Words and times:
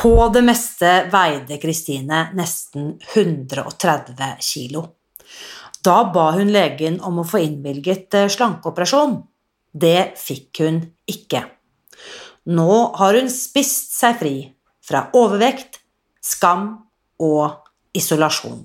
På 0.00 0.28
det 0.32 0.40
meste 0.40 0.90
veide 1.12 1.58
Kristine 1.60 2.30
nesten 2.32 2.94
130 3.12 4.38
kilo. 4.40 4.86
Da 5.84 6.04
ba 6.14 6.30
hun 6.38 6.48
legen 6.52 6.96
om 7.04 7.20
å 7.20 7.26
få 7.28 7.42
innvilget 7.44 8.16
eh, 8.16 8.30
slankeoperasjon. 8.32 9.18
Det 9.72 10.14
fikk 10.16 10.62
hun 10.64 10.80
ikke. 11.04 11.42
Nå 12.48 12.78
har 12.96 13.18
hun 13.20 13.28
spist 13.28 13.92
seg 13.98 14.16
fri 14.22 14.34
fra 14.80 15.04
overvekt, 15.20 15.82
skam 16.24 16.70
og 17.20 17.68
isolasjon. 17.92 18.64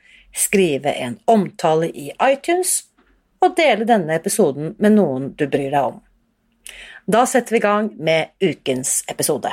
skrive 0.35 0.93
en 0.93 1.17
omtale 1.25 1.89
i 1.89 2.11
iTunes 2.23 2.83
og 3.41 3.57
dele 3.57 3.87
denne 3.89 4.15
episoden 4.15 4.75
med 4.79 4.95
noen 4.95 5.31
du 5.37 5.47
bryr 5.47 5.71
deg 5.73 5.91
om. 5.91 5.99
Da 7.07 7.25
setter 7.25 7.55
vi 7.55 7.61
i 7.61 7.65
gang 7.65 7.91
med 7.97 8.33
ukens 8.43 9.01
episode. 9.11 9.51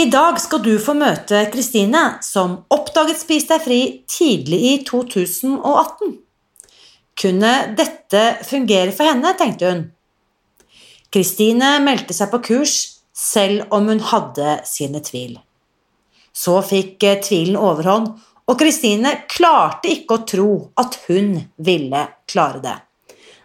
I 0.00 0.06
dag 0.10 0.38
skal 0.40 0.62
du 0.64 0.74
få 0.80 0.94
møte 0.96 1.42
Kristine, 1.52 2.20
som 2.22 2.60
oppdaget 2.72 3.18
Spis 3.20 3.48
deg 3.48 3.64
fri 3.64 3.80
tidlig 4.08 4.60
i 4.68 4.74
2018. 4.86 6.14
Kunne 7.20 7.54
dette 7.76 8.22
fungere 8.46 8.94
for 8.96 9.10
henne, 9.10 9.34
tenkte 9.36 9.72
hun. 9.72 9.82
Kristine 11.10 11.74
meldte 11.82 12.14
seg 12.16 12.30
på 12.32 12.40
kurs 12.46 12.76
selv 13.16 13.66
om 13.74 13.90
hun 13.90 14.00
hadde 14.12 14.60
sine 14.68 15.02
tvil. 15.04 15.34
Så 16.32 16.60
fikk 16.64 17.02
tvilen 17.26 17.58
overhånd, 17.58 18.14
og 18.50 18.58
Kristine 18.58 19.12
klarte 19.30 19.90
ikke 19.92 20.16
å 20.16 20.24
tro 20.26 20.52
at 20.80 20.96
hun 21.06 21.36
ville 21.62 22.02
klare 22.30 22.62
det. 22.64 22.76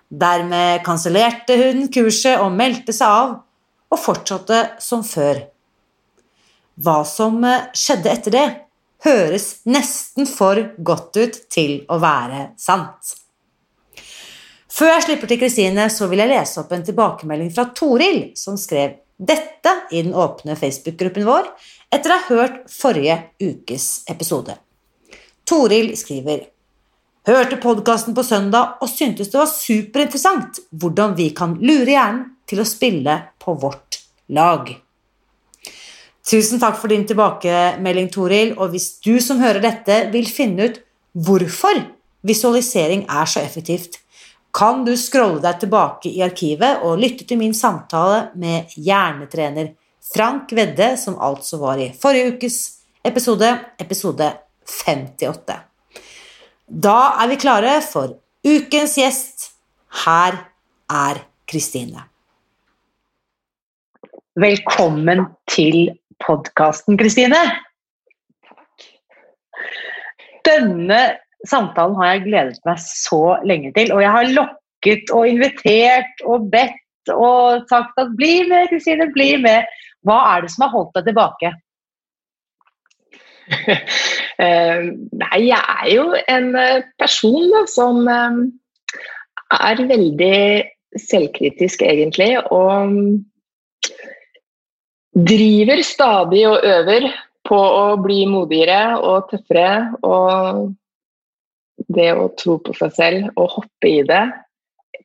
Dermed 0.09 0.81
kansellerte 0.85 1.57
hun 1.59 1.87
kurset 1.93 2.41
og 2.41 2.53
meldte 2.55 2.93
seg 2.95 3.09
av, 3.09 3.35
og 3.93 4.01
fortsatte 4.01 4.61
som 4.81 5.03
før. 5.05 5.43
Hva 6.81 7.03
som 7.07 7.37
skjedde 7.77 8.11
etter 8.11 8.33
det, 8.33 8.47
høres 9.05 9.61
nesten 9.69 10.25
for 10.25 10.57
godt 10.81 11.21
ut 11.21 11.37
til 11.53 11.77
å 11.91 11.99
være 12.01 12.47
sant. 12.57 13.13
Før 14.75 14.91
jeg 14.95 15.05
slipper 15.05 15.29
til 15.31 15.39
Kristine, 15.39 15.85
så 15.93 16.09
vil 16.11 16.23
jeg 16.23 16.33
lese 16.33 16.59
opp 16.59 16.73
en 16.75 16.83
tilbakemelding 16.83 17.53
fra 17.53 17.69
Toril, 17.77 18.33
som 18.35 18.57
skrev 18.59 18.97
dette 19.15 19.71
i 19.93 20.01
den 20.01 20.17
åpne 20.17 20.57
Facebook-gruppen 20.59 21.23
vår 21.29 21.47
etter 21.93 22.11
å 22.11 22.17
ha 22.17 22.27
hørt 22.33 22.63
forrige 22.73 23.21
ukes 23.39 24.03
episode. 24.11 24.57
Toril 25.45 25.91
skriver 25.97 26.47
Hørte 27.25 27.57
podkasten 27.61 28.13
på 28.17 28.23
søndag 28.25 28.79
og 28.81 28.89
syntes 28.89 29.31
det 29.31 29.37
var 29.39 29.49
superinteressant 29.49 30.59
hvordan 30.77 31.15
vi 31.17 31.31
kan 31.37 31.55
lure 31.61 31.89
hjernen 31.89 32.23
til 32.49 32.61
å 32.61 32.67
spille 32.69 33.15
på 33.41 33.55
vårt 33.61 33.99
lag. 34.33 34.69
Tusen 36.25 36.61
takk 36.61 36.77
for 36.81 36.89
din 36.89 37.05
tilbakemelding, 37.05 38.09
Toril, 38.13 38.55
og 38.57 38.73
hvis 38.73 38.95
du 39.05 39.17
som 39.21 39.41
hører 39.41 39.61
dette 39.61 39.99
vil 40.13 40.25
finne 40.29 40.69
ut 40.69 40.79
hvorfor 41.13 41.81
visualisering 42.25 43.05
er 43.05 43.29
så 43.29 43.43
effektivt, 43.45 43.99
kan 44.55 44.85
du 44.85 44.93
scrolle 44.97 45.41
deg 45.43 45.59
tilbake 45.61 46.09
i 46.09 46.23
arkivet 46.25 46.85
og 46.85 47.01
lytte 47.01 47.27
til 47.29 47.41
min 47.41 47.53
samtale 47.53 48.31
med 48.41 48.73
hjernetrener 48.77 49.73
Frank 50.13 50.53
Vedde, 50.57 50.93
som 51.01 51.19
altså 51.21 51.59
var 51.61 51.81
i 51.81 51.91
forrige 52.01 52.33
ukes 52.33 52.59
episode, 53.05 53.51
episode 53.81 54.31
58. 54.65 55.59
Da 56.65 56.97
er 57.21 57.29
vi 57.29 57.37
klare 57.41 57.77
for 57.85 58.17
ukens 58.45 58.97
gjest. 58.99 59.51
Her 60.05 60.41
er 60.91 61.21
Kristine. 61.49 62.07
Velkommen 64.35 65.27
til 65.47 65.93
podkasten, 66.25 66.97
Kristine. 66.99 67.39
Denne 70.45 70.99
samtalen 71.47 71.95
har 72.01 72.11
jeg 72.11 72.25
gledet 72.25 72.65
meg 72.67 72.81
så 72.81 73.37
lenge 73.47 73.71
til, 73.77 73.93
og 73.95 74.01
jeg 74.03 74.11
har 74.11 74.33
lokket 74.35 75.13
og 75.15 75.29
invitert 75.29 76.25
og 76.25 76.49
bedt 76.51 77.13
og 77.13 77.65
sagt 77.69 77.97
at 78.01 78.11
bli 78.17 78.41
med, 78.49 78.67
Kristine, 78.73 79.07
bli 79.13 79.35
med. 79.41 79.69
Hva 80.05 80.17
er 80.33 80.43
det 80.43 80.51
som 80.53 80.65
har 80.65 80.73
holdt 80.73 80.97
deg 80.97 81.07
tilbake? 81.09 81.53
Eh, 84.35 84.81
nei, 85.15 85.37
jeg 85.47 85.61
er 85.63 85.85
jo 85.93 86.09
en 86.27 86.49
eh, 86.59 86.81
person 86.99 87.45
da, 87.53 87.61
som 87.71 88.01
eh, 88.11 88.39
er 89.55 89.79
veldig 89.87 90.39
selvkritisk, 90.99 91.85
egentlig. 91.87 92.33
Og 92.51 93.21
driver 95.15 95.83
stadig 95.87 96.41
og 96.49 96.67
øver 96.67 97.07
på 97.47 97.61
å 97.77 97.95
bli 98.03 98.25
modigere 98.27 98.97
og 98.99 99.31
tøffere. 99.31 99.93
Og 100.03 100.75
det 101.95 102.11
å 102.11 102.27
tro 102.35 102.57
på 102.59 102.75
seg 102.75 102.91
selv 102.99 103.39
og 103.39 103.55
hoppe 103.55 103.87
i 103.87 104.03
det. 104.03 104.25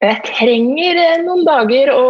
Jeg 0.01 0.27
trenger 0.27 1.01
noen 1.23 1.47
dager 1.47 1.95
å 1.95 2.05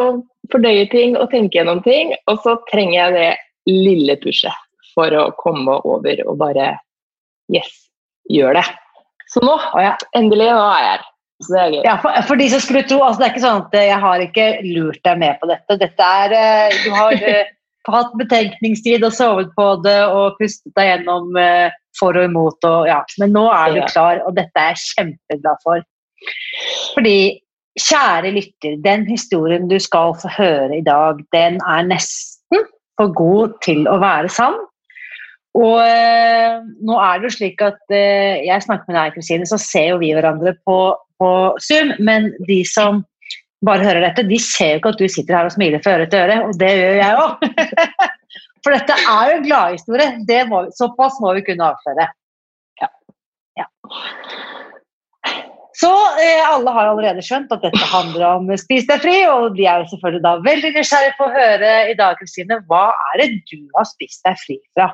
fordøye 0.51 0.89
ting 0.89 1.21
og 1.21 1.29
tenke 1.37 1.61
gjennom 1.61 1.85
ting, 1.85 2.17
og 2.31 2.41
så 2.47 2.57
trenger 2.73 2.97
jeg 2.97 3.17
det 3.19 3.31
lille 3.69 4.17
pushet 4.25 4.70
for 4.95 5.15
å 5.17 5.31
komme 5.41 5.81
over 5.87 6.25
og 6.27 6.39
bare 6.41 6.75
Yes, 7.51 7.71
gjør 8.31 8.55
det. 8.61 8.67
Så 9.31 9.43
nå 9.43 9.57
har 9.59 9.83
jeg 9.83 10.11
endelig 10.21 10.53
nå 10.53 10.61
er 10.63 10.85
jeg 10.85 10.91
her. 10.93 11.07
Så 11.41 11.55
det 11.55 11.61
er 11.61 11.73
gøy. 11.73 11.81
Ja, 11.87 11.95
for, 12.03 12.19
for, 12.29 12.39
de 12.39 12.47
som 12.53 12.63
skulle 12.63 12.85
tro, 12.87 13.01
altså 13.03 13.23
Det 13.23 13.27
er 13.27 13.33
ikke 13.33 13.43
sånn 13.43 13.65
at 13.65 13.75
jeg 13.81 13.99
har 14.05 14.23
ikke 14.23 14.47
lurt 14.69 15.01
deg 15.07 15.19
med 15.23 15.41
på 15.41 15.49
dette. 15.51 15.79
Dette 15.81 16.11
er 16.23 16.37
eh, 16.37 16.79
Du 16.85 16.95
har 16.95 17.17
uh, 17.17 17.53
hatt 17.97 18.17
betenkningstid 18.21 19.07
og 19.09 19.17
sovet 19.17 19.51
på 19.57 19.69
det 19.83 19.99
og 20.13 20.39
pustet 20.39 20.75
deg 20.79 20.93
gjennom 20.93 21.35
uh, 21.35 21.75
for 21.99 22.19
og 22.21 22.29
imot. 22.29 22.71
Og, 22.71 22.91
ja. 22.91 23.01
Men 23.23 23.35
nå 23.35 23.47
er 23.51 23.75
du 23.75 23.83
klar, 23.89 24.23
og 24.29 24.37
dette 24.39 24.63
er 24.63 24.77
jeg 24.77 24.85
kjempeglad 24.93 25.65
for. 25.67 25.87
Fordi 26.95 27.17
Kjære 27.79 28.33
lytter, 28.35 28.75
den 28.85 29.07
historien 29.07 29.69
du 29.71 29.79
skal 29.79 30.15
få 30.19 30.29
høre 30.35 30.79
i 30.79 30.85
dag, 30.85 31.21
den 31.33 31.61
er 31.63 31.87
nesten 31.87 32.65
for 32.99 33.13
god 33.15 33.55
til 33.65 33.87
å 33.89 33.95
være 34.03 34.29
sann. 34.33 34.59
Og 35.59 35.81
eh, 35.83 36.61
nå 36.87 36.99
er 37.03 37.19
det 37.19 37.27
jo 37.27 37.35
slik 37.35 37.63
at 37.65 37.81
eh, 37.95 38.43
jeg 38.47 38.67
snakker 38.67 38.91
med 38.91 38.97
deg, 38.97 39.15
Kristine, 39.17 39.49
så 39.49 39.59
ser 39.59 39.93
jo 39.93 40.01
vi 40.03 40.13
hverandre 40.15 40.55
på, 40.67 40.79
på, 41.19 41.31
Zoom. 41.65 41.97
Men 41.99 42.31
de 42.47 42.61
som 42.69 43.03
bare 43.67 43.85
hører 43.85 44.07
dette, 44.07 44.29
de 44.31 44.39
ser 44.41 44.77
jo 44.77 44.81
ikke 44.81 44.95
at 44.95 45.03
du 45.03 45.09
sitter 45.11 45.37
her 45.37 45.51
og 45.51 45.57
smiler 45.57 45.83
fra 45.83 45.99
øre 45.99 46.07
til 46.13 46.23
øre, 46.23 46.39
og 46.47 46.55
det 46.61 46.71
gjør 46.71 47.01
jeg 47.01 47.25
òg. 47.25 47.45
For 48.65 48.77
dette 48.77 48.95
er 48.95 49.27
jo 49.27 49.37
en 49.41 49.45
gladhistorie. 49.49 50.39
Såpass 50.77 51.19
må 51.25 51.35
vi 51.39 51.45
kunne 51.49 51.73
avsløre. 51.73 52.07
Ja. 52.81 52.91
ja. 53.59 53.67
Så 55.81 55.91
eh, 56.21 56.45
alle 56.45 56.73
har 56.77 56.93
allerede 56.93 57.25
skjønt 57.25 57.53
at 57.57 57.65
dette 57.65 57.91
handler 57.91 58.27
om 58.37 58.51
Spis 58.61 58.87
deg 58.87 59.03
fri, 59.03 59.19
og 59.33 59.57
de 59.57 59.67
er 59.67 59.83
jo 59.83 59.91
selvfølgelig 59.95 60.25
da 60.29 60.35
veldig 60.47 60.75
nysgjerrige 60.77 61.17
på 61.19 61.27
å 61.27 61.35
høre 61.35 61.77
i 61.91 61.97
dag, 61.99 62.21
Kristine, 62.21 62.61
hva 62.71 62.91
er 63.11 63.23
det 63.25 63.31
du 63.51 63.63
har 63.79 63.89
spist 63.89 64.23
deg 64.29 64.39
fri 64.45 64.61
fra? 64.77 64.93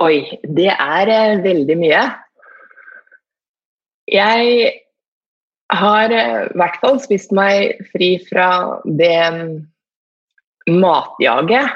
Oi, 0.00 0.16
det 0.44 0.70
er 0.74 1.10
eh, 1.12 1.42
veldig 1.44 1.76
mye. 1.80 2.04
Jeg 4.10 4.72
har 5.70 6.12
i 6.12 6.22
hvert 6.58 6.80
fall 6.82 6.98
spist 7.02 7.30
meg 7.36 7.78
fri 7.92 8.16
fra 8.26 8.80
det 8.84 9.20
matjaget 10.70 11.70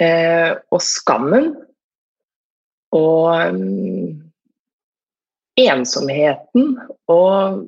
eh, 0.00 0.56
og 0.72 0.80
skammen 0.82 1.52
og 2.92 3.52
um, 3.52 4.22
ensomheten 5.60 6.74
og 7.12 7.62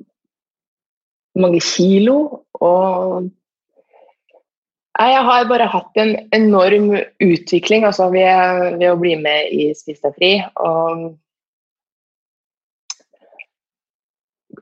mange 1.35 1.61
kilo 1.65 2.17
og 2.53 3.29
jeg 4.95 5.23
har 5.27 5.47
bare 5.49 5.67
hatt 5.67 5.99
en 5.99 6.13
enorm 6.35 6.93
utvikling 7.23 7.83
altså, 7.83 8.07
ved, 8.13 8.77
ved, 8.79 8.87
å 8.93 8.99
bli 8.99 9.15
med 9.19 9.51
i 9.51 9.67
Spis 9.75 9.99
deg 10.03 10.15
fri. 10.15 10.31
Og 10.63 11.09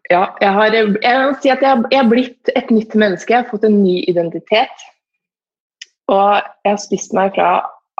ja, 0.09 0.23
jeg 0.41 0.55
har 0.57 0.73
jeg 0.73 0.87
vil 0.89 1.37
si 1.41 1.53
at 1.53 1.61
jeg, 1.61 1.85
jeg 1.91 1.99
har 2.01 2.09
blitt 2.09 2.51
et 2.55 2.73
nytt 2.73 2.97
menneske. 2.97 3.33
Jeg 3.33 3.43
har 3.43 3.51
fått 3.51 3.67
en 3.69 3.77
ny 3.83 3.99
identitet. 4.09 4.89
Og 6.11 6.41
jeg 6.41 6.71
har 6.71 6.81
spist 6.81 7.13
meg 7.15 7.37
fra 7.37 7.51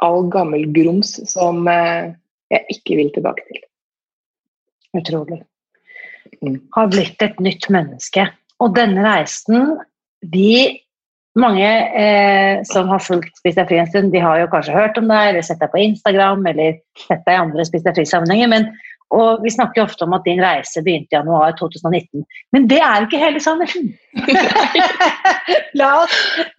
all 0.04 0.28
gammel 0.34 0.66
grums 0.76 1.16
som 1.30 1.68
eh, 1.70 2.12
jeg 2.52 2.78
ikke 2.78 2.98
vil 3.00 3.12
tilbake 3.16 3.46
til. 3.48 3.62
Utrolig. 4.98 5.40
Mm. 6.42 6.60
Har 6.76 6.90
blitt 6.92 7.22
et 7.24 7.40
nytt 7.44 7.70
menneske. 7.74 8.28
Og 8.62 8.76
denne 8.76 9.06
reisen 9.06 9.78
vi 10.34 10.83
mange 11.40 11.70
eh, 11.98 12.62
som 12.70 12.90
har 12.92 13.02
fulgt 13.02 13.38
Spis 13.40 13.58
deg 13.58 13.70
fri 13.70 13.80
en 13.82 13.90
stund, 13.90 14.12
de 14.14 14.22
har 14.22 14.42
jo 14.42 14.50
kanskje 14.52 14.76
hørt 14.76 14.98
om 15.02 15.08
deg, 15.10 15.32
eller 15.32 15.46
sett 15.46 15.62
deg 15.64 15.72
på 15.74 15.82
Instagram 15.82 16.46
eller 16.52 16.78
sett 17.08 17.24
deg 17.26 17.34
i 17.34 17.42
andre 17.42 17.66
Spis 17.68 17.86
deg 17.86 17.98
fri-sammenhenger. 17.98 18.52
men 18.52 18.68
og 19.14 19.44
Vi 19.44 19.52
snakker 19.54 19.84
ofte 19.84 20.08
om 20.08 20.16
at 20.18 20.26
din 20.26 20.42
reise 20.42 20.82
begynte 20.82 21.14
i 21.14 21.18
januar 21.20 21.54
2019. 21.60 22.24
Men 22.56 22.66
det 22.70 22.80
er 22.82 23.06
ikke 23.06 23.20
hele 23.22 23.42
sannheten! 23.44 23.92
la 25.80 25.90
oss, 26.02 26.16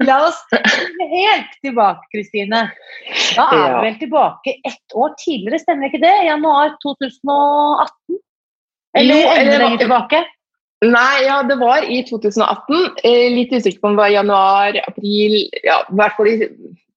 la 0.07 0.21
oss 0.29 0.39
helt 0.53 1.57
tilbake, 1.67 2.07
Kristine. 2.15 2.69
Da 3.35 3.49
er 3.49 3.59
ja. 3.59 3.73
vi 3.73 3.89
vel 3.89 3.99
tilbake 4.05 4.55
ett 4.71 4.95
år 4.95 5.17
tidligere, 5.25 5.63
stemmer 5.65 5.91
ikke 5.91 6.03
det? 6.05 6.15
Januar 6.29 6.77
2018? 6.85 8.23
Eller 9.03 9.23
jo, 9.25 9.35
enda 9.35 9.61
lenger 9.65 9.83
tilbake? 9.83 10.23
Nei, 10.85 11.25
ja, 11.25 11.39
det 11.49 11.57
var 11.61 11.85
i 11.87 12.03
2018. 12.05 12.99
Eh, 13.07 13.29
litt 13.33 13.53
usikker 13.55 13.81
på 13.81 13.91
om 13.91 13.95
det 13.97 14.03
var 14.03 14.13
januar, 14.13 14.81
april 14.89 15.39
ja, 15.65 15.79
I 15.89 15.97
hvert 15.97 16.19
fall 16.19 16.29
i, 16.29 16.51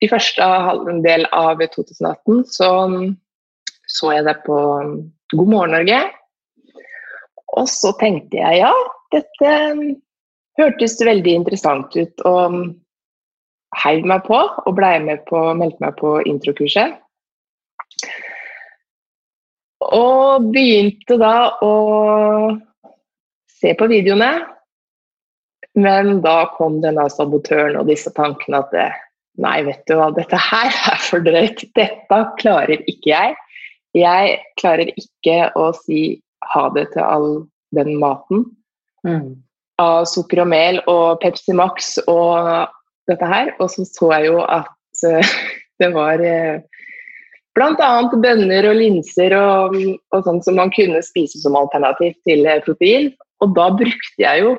i 0.03 0.09
første 0.11 0.43
halvdel 0.43 1.23
av 1.35 1.63
2018 1.63 2.43
så 2.51 2.71
så 3.87 4.11
jeg 4.11 4.25
det 4.27 4.35
på 4.45 4.57
God 5.33 5.49
morgen, 5.49 5.75
Norge. 5.75 6.01
Og 7.57 7.69
så 7.71 7.93
tenkte 8.01 8.39
jeg 8.41 8.61
ja, 8.61 8.73
dette 9.15 9.53
hørtes 10.59 10.97
veldig 10.99 11.35
interessant 11.41 11.95
ut. 11.95 12.25
Og 12.27 12.57
heiv 13.83 14.07
meg 14.09 14.25
på 14.27 14.37
og 14.37 14.75
ble 14.75 14.93
med 15.05 15.23
på, 15.29 15.41
meldte 15.59 15.83
meg 15.83 15.97
på 16.01 16.17
introkurset. 16.27 16.97
Og 19.87 20.49
begynte 20.51 21.19
da 21.21 21.35
å 21.63 21.73
se 23.61 23.73
på 23.77 23.89
videoene. 23.91 24.31
Men 25.77 26.21
da 26.23 26.47
kom 26.55 26.79
denne 26.81 27.05
sabotøren 27.13 27.77
og 27.77 27.89
disse 27.89 28.11
tankene 28.15 28.63
at 28.63 28.77
nei, 29.41 29.59
vet 29.67 29.83
du 29.89 29.97
hva, 29.99 30.09
dette 30.15 30.39
her 30.41 30.71
er 30.93 31.01
for 31.03 31.25
drøyt. 31.25 31.65
Dette 31.77 32.21
klarer 32.41 32.81
ikke 32.85 33.11
jeg. 33.11 33.35
Jeg 33.97 34.39
klarer 34.59 34.91
ikke 34.93 35.51
å 35.57 35.71
si 35.77 36.19
ha 36.53 36.67
det 36.75 36.89
til 36.93 37.03
all 37.03 37.29
den 37.75 37.97
maten. 38.01 38.45
Mm. 39.07 39.37
Av 39.81 40.07
sukker 40.09 40.41
og 40.43 40.49
mel 40.51 40.81
og 40.89 41.19
Pepsi 41.21 41.53
Max 41.55 41.95
og 42.07 42.67
dette 43.09 43.29
her. 43.29 43.53
Og 43.61 43.71
så 43.73 43.85
så 43.87 44.11
jeg 44.15 44.31
jo 44.31 44.41
at 44.43 45.05
uh, 45.07 45.37
det 45.81 45.91
var 45.95 46.21
uh, 46.21 46.57
bl.a. 47.57 47.91
bønner 48.13 48.69
og 48.69 48.77
linser 48.77 49.33
og, 49.37 49.77
og 50.13 50.25
sånn 50.25 50.43
som 50.45 50.59
man 50.59 50.73
kunne 50.75 51.01
spise 51.05 51.41
som 51.41 51.57
alternativ 51.57 52.17
til 52.27 52.45
protein. 52.65 53.13
Og 53.43 53.53
da 53.57 53.67
brukte 53.75 54.23
jeg 54.23 54.43
jo 54.43 54.55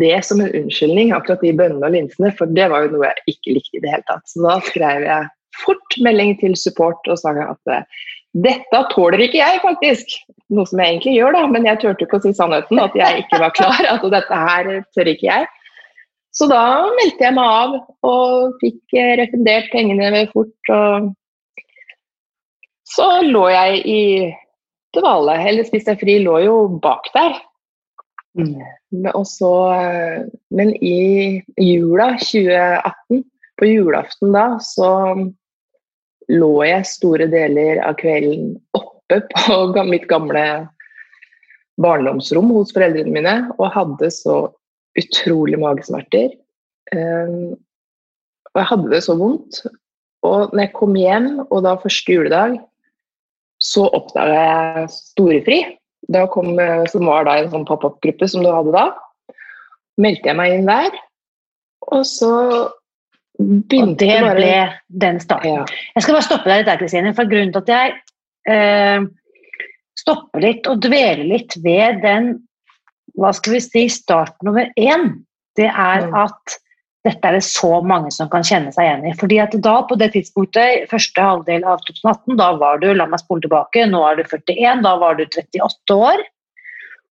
det 0.00 0.16
som 0.24 0.40
en 0.40 0.52
unnskyldning, 0.62 1.12
akkurat 1.12 1.42
de 1.44 1.52
bønnene 1.56 1.88
og 1.88 1.92
linsene, 1.92 2.30
for 2.38 2.50
det 2.56 2.70
var 2.72 2.86
jo 2.86 2.94
noe 2.94 3.08
jeg 3.10 3.34
ikke 3.34 3.56
likte 3.58 3.78
i 3.78 3.82
det 3.84 3.92
hele 3.92 4.06
tatt. 4.08 4.24
Så 4.30 4.44
da 4.44 4.58
skrev 4.64 5.04
jeg 5.04 5.30
fort 5.60 5.98
melding 6.02 6.34
til 6.40 6.54
support 6.58 7.10
og 7.10 7.20
sa 7.20 7.34
at 7.44 7.72
eh, 7.72 8.06
dette 8.44 8.80
tåler 8.90 9.26
ikke 9.26 9.38
jeg, 9.38 9.60
faktisk. 9.62 10.14
Noe 10.54 10.66
som 10.66 10.80
jeg 10.80 10.94
egentlig 10.94 11.18
gjør, 11.18 11.36
da, 11.36 11.42
men 11.52 11.68
jeg 11.68 11.82
turte 11.82 12.06
ikke 12.06 12.18
å 12.18 12.24
si 12.24 12.32
sannheten, 12.34 12.80
at 12.82 12.96
jeg 12.98 13.26
ikke 13.26 13.42
var 13.44 13.52
klar. 13.54 13.82
At 13.94 14.08
dette 14.16 14.40
her 14.48 14.72
tør 14.96 15.12
ikke 15.12 15.28
jeg. 15.28 15.50
Så 16.34 16.48
da 16.50 16.64
meldte 16.96 17.28
jeg 17.28 17.36
meg 17.36 17.46
av 17.46 17.76
og 18.08 18.56
fikk 18.62 18.96
eh, 18.98 19.12
refundert 19.20 19.68
pengene 19.74 20.24
fort. 20.32 20.72
Og 20.74 21.12
så 22.94 23.08
lå 23.26 23.44
jeg 23.52 23.84
i 23.86 24.02
dvale, 24.94 25.36
eller 25.48 25.66
spiste 25.66 25.94
jeg 25.94 26.02
fri 26.02 26.18
lå 26.22 26.40
jo 26.44 26.56
bak 26.82 27.06
der. 27.14 27.38
Mm. 28.38 28.58
Så, 29.24 29.52
men 30.50 30.74
i 30.84 31.42
jula 31.60 32.14
2018, 32.18 33.24
på 33.58 33.68
julaften 33.70 34.34
da, 34.34 34.46
så 34.58 34.90
lå 36.32 36.52
jeg 36.66 36.88
store 36.88 37.28
deler 37.30 37.82
av 37.84 37.98
kvelden 38.00 38.56
oppe 38.74 39.20
på 39.30 39.58
mitt 39.92 40.08
gamle 40.10 40.44
barndomsrom 41.80 42.52
hos 42.54 42.74
foreldrene 42.74 43.14
mine 43.14 43.36
og 43.58 43.72
hadde 43.74 44.10
så 44.14 44.38
utrolig 44.98 45.58
magesmerter. 45.58 46.34
Um, 46.94 47.54
og 48.54 48.60
jeg 48.60 48.70
hadde 48.70 48.92
det 48.92 49.02
så 49.06 49.16
vondt. 49.18 49.64
Og 50.24 50.54
når 50.54 50.68
jeg 50.68 50.74
kom 50.76 50.94
hjem, 50.96 51.28
og 51.50 51.64
da 51.66 51.74
første 51.82 52.14
juledag, 52.14 52.58
så 53.60 53.88
oppdaga 53.96 54.44
jeg 54.44 54.92
storefri. 54.94 55.58
Da 56.12 56.26
kom, 56.32 56.58
eh, 56.60 56.84
som 56.92 57.06
var 57.08 57.26
da 57.28 57.38
en 57.40 57.50
sånn 57.52 57.66
pop-up-gruppe 57.68 58.28
som 58.28 58.44
du 58.44 58.50
hadde 58.52 58.74
da. 58.74 58.86
Meldte 60.00 60.30
jeg 60.30 60.38
meg 60.38 60.56
inn 60.56 60.68
der. 60.68 60.96
Og 61.94 62.04
så 62.08 62.32
begynte 63.38 63.94
Og 63.94 64.00
det 64.02 64.16
bare... 64.20 64.34
ble 64.38 64.54
den 65.04 65.20
starten. 65.22 65.60
Ja. 65.60 65.66
Jeg 65.96 66.06
skal 66.06 66.18
bare 66.18 66.28
stoppe 66.28 66.50
deg 66.50 66.60
litt 66.60 66.70
der, 66.70 66.80
Kristine. 66.82 67.14
For 67.16 67.30
grunnen 67.30 67.54
til 67.54 67.62
at 67.64 67.72
jeg 67.74 67.94
eh, 68.54 69.06
stopper 70.00 70.44
litt 70.44 70.68
og 70.70 70.82
dveler 70.84 71.24
litt 71.30 71.56
ved 71.64 72.02
den 72.04 72.34
hva 73.20 73.30
skal 73.36 73.56
vi 73.56 73.62
si, 73.62 73.84
start 73.92 74.34
nummer 74.42 74.66
én, 74.74 75.10
det 75.58 75.68
er 75.70 76.08
mm. 76.08 76.14
at 76.18 76.56
dette 77.04 77.28
er 77.28 77.36
det 77.36 77.44
så 77.44 77.82
mange 77.84 78.08
som 78.14 78.30
kan 78.32 78.44
kjenne 78.46 78.72
seg 78.72 78.86
igjen 78.86 79.08
i. 79.10 79.14
Fordi 79.20 79.38
at 79.42 79.56
da, 79.64 79.74
på 79.84 79.96
det 80.00 80.10
tidspunktet, 80.14 80.86
første 80.88 81.20
halvdel 81.20 81.66
av 81.68 81.82
2018, 81.84 82.38
da 82.40 82.48
var 82.60 82.80
du 82.80 82.88
la 82.96 83.06
meg 83.10 83.20
spole 83.20 83.44
tilbake, 83.44 83.84
nå 83.90 84.00
er 84.08 84.16
du 84.18 84.24
41, 84.24 84.80
da 84.86 84.94
var 85.02 85.18
du 85.18 85.26
38 85.26 85.98
år. 85.98 86.24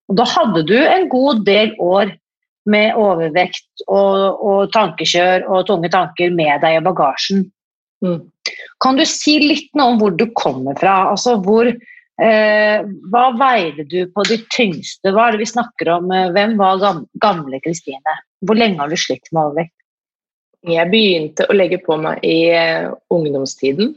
Og 0.09 0.17
da 0.17 0.25
hadde 0.27 0.65
du 0.69 0.77
en 0.81 1.05
god 1.11 1.43
del 1.45 1.75
år 1.81 2.15
med 2.73 2.97
overvekt 2.97 3.83
og, 3.85 4.39
og 4.39 4.71
tankekjør 4.73 5.45
og 5.51 5.67
tunge 5.67 5.91
tanker 5.93 6.33
med 6.33 6.63
deg 6.63 6.79
i 6.79 6.83
bagasjen. 6.85 7.45
Mm. 8.03 8.21
Kan 8.83 8.97
du 8.99 9.05
si 9.07 9.37
litt 9.43 9.69
noe 9.77 9.93
om 9.93 10.01
hvor 10.01 10.15
du 10.15 10.25
kommer 10.39 10.75
fra? 10.79 10.95
Altså 11.11 11.35
hvor, 11.43 11.69
eh, 11.69 12.89
hva 13.13 13.25
veide 13.39 13.85
du 13.91 13.99
på 14.15 14.25
de 14.31 14.39
tyngste? 14.55 15.13
Hva 15.13 15.27
er 15.27 15.35
det 15.35 15.43
vi 15.43 15.51
snakker 15.53 15.93
om? 15.99 16.11
Hvem 16.33 16.57
var 16.59 17.03
gamle 17.23 17.61
Kristine? 17.63 18.17
Hvor 18.43 18.59
lenge 18.59 18.81
har 18.81 18.91
du 18.91 18.99
slitt 18.99 19.29
med 19.31 19.43
overvekt? 19.45 19.75
Jeg 20.63 20.87
begynte 20.91 21.47
å 21.49 21.55
legge 21.55 21.81
på 21.83 21.97
meg 21.99 22.23
i 22.23 22.47
eh, 22.55 22.87
ungdomstiden 23.11 23.91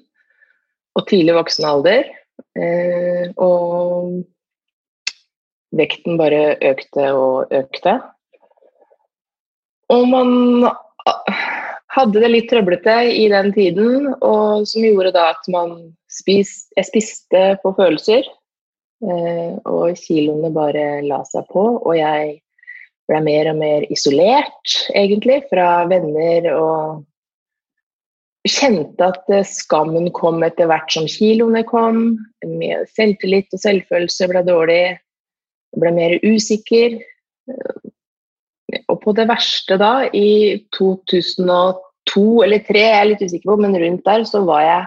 og 0.97 1.05
tidlig 1.07 1.37
voksen 1.37 1.67
alder. 1.69 2.09
Eh, 2.59 3.29
og 3.39 4.25
vekten 5.77 6.19
bare 6.19 6.57
økte 6.73 7.13
og 7.15 7.55
økte. 7.55 7.99
Og 9.95 10.09
man 10.11 10.67
hadde 11.95 12.23
det 12.23 12.33
litt 12.33 12.49
trøblete 12.51 12.97
i 13.15 13.29
den 13.31 13.53
tiden, 13.55 14.11
og 14.19 14.67
som 14.69 14.85
gjorde 14.85 15.15
da 15.15 15.31
at 15.37 15.47
man 15.53 15.77
spis, 16.11 16.67
jeg 16.77 16.91
spiste 16.91 17.45
på 17.63 17.73
følelser. 17.79 18.27
Eh, 19.07 19.55
og 19.69 19.95
kiloene 20.01 20.51
bare 20.51 21.03
la 21.05 21.21
seg 21.29 21.47
på, 21.53 21.65
og 21.79 21.95
jeg 21.95 22.39
ble 23.07 23.21
mer 23.23 23.51
og 23.53 23.61
mer 23.61 23.85
isolert, 23.93 24.79
egentlig, 24.95 25.43
fra 25.51 25.85
venner 25.91 26.51
og 26.55 27.05
Kjente 28.47 29.03
at 29.03 29.27
skammen 29.49 30.07
kom 30.15 30.39
etter 30.47 30.69
hvert 30.71 30.93
som 30.95 31.09
kiloene 31.11 31.65
kom. 31.67 32.15
Mye 32.47 32.85
selvtillit 32.95 33.51
og 33.57 33.63
selvfølelse 33.63 34.29
ble 34.31 34.43
dårlig. 34.47 34.83
Ble 35.83 35.91
mer 35.97 36.15
usikker. 36.23 36.95
Og 38.87 39.01
på 39.03 39.15
det 39.19 39.27
verste 39.31 39.79
da, 39.83 40.07
i 40.15 40.63
2002 40.79 42.23
eller 42.47 42.63
2003, 42.63 42.85
jeg 42.85 43.01
er 43.01 43.11
litt 43.11 43.25
usikker 43.27 43.51
på, 43.51 43.59
men 43.65 43.75
rundt 43.83 44.07
der, 44.07 44.25
så 44.31 44.45
var 44.47 44.63
jeg 44.63 44.87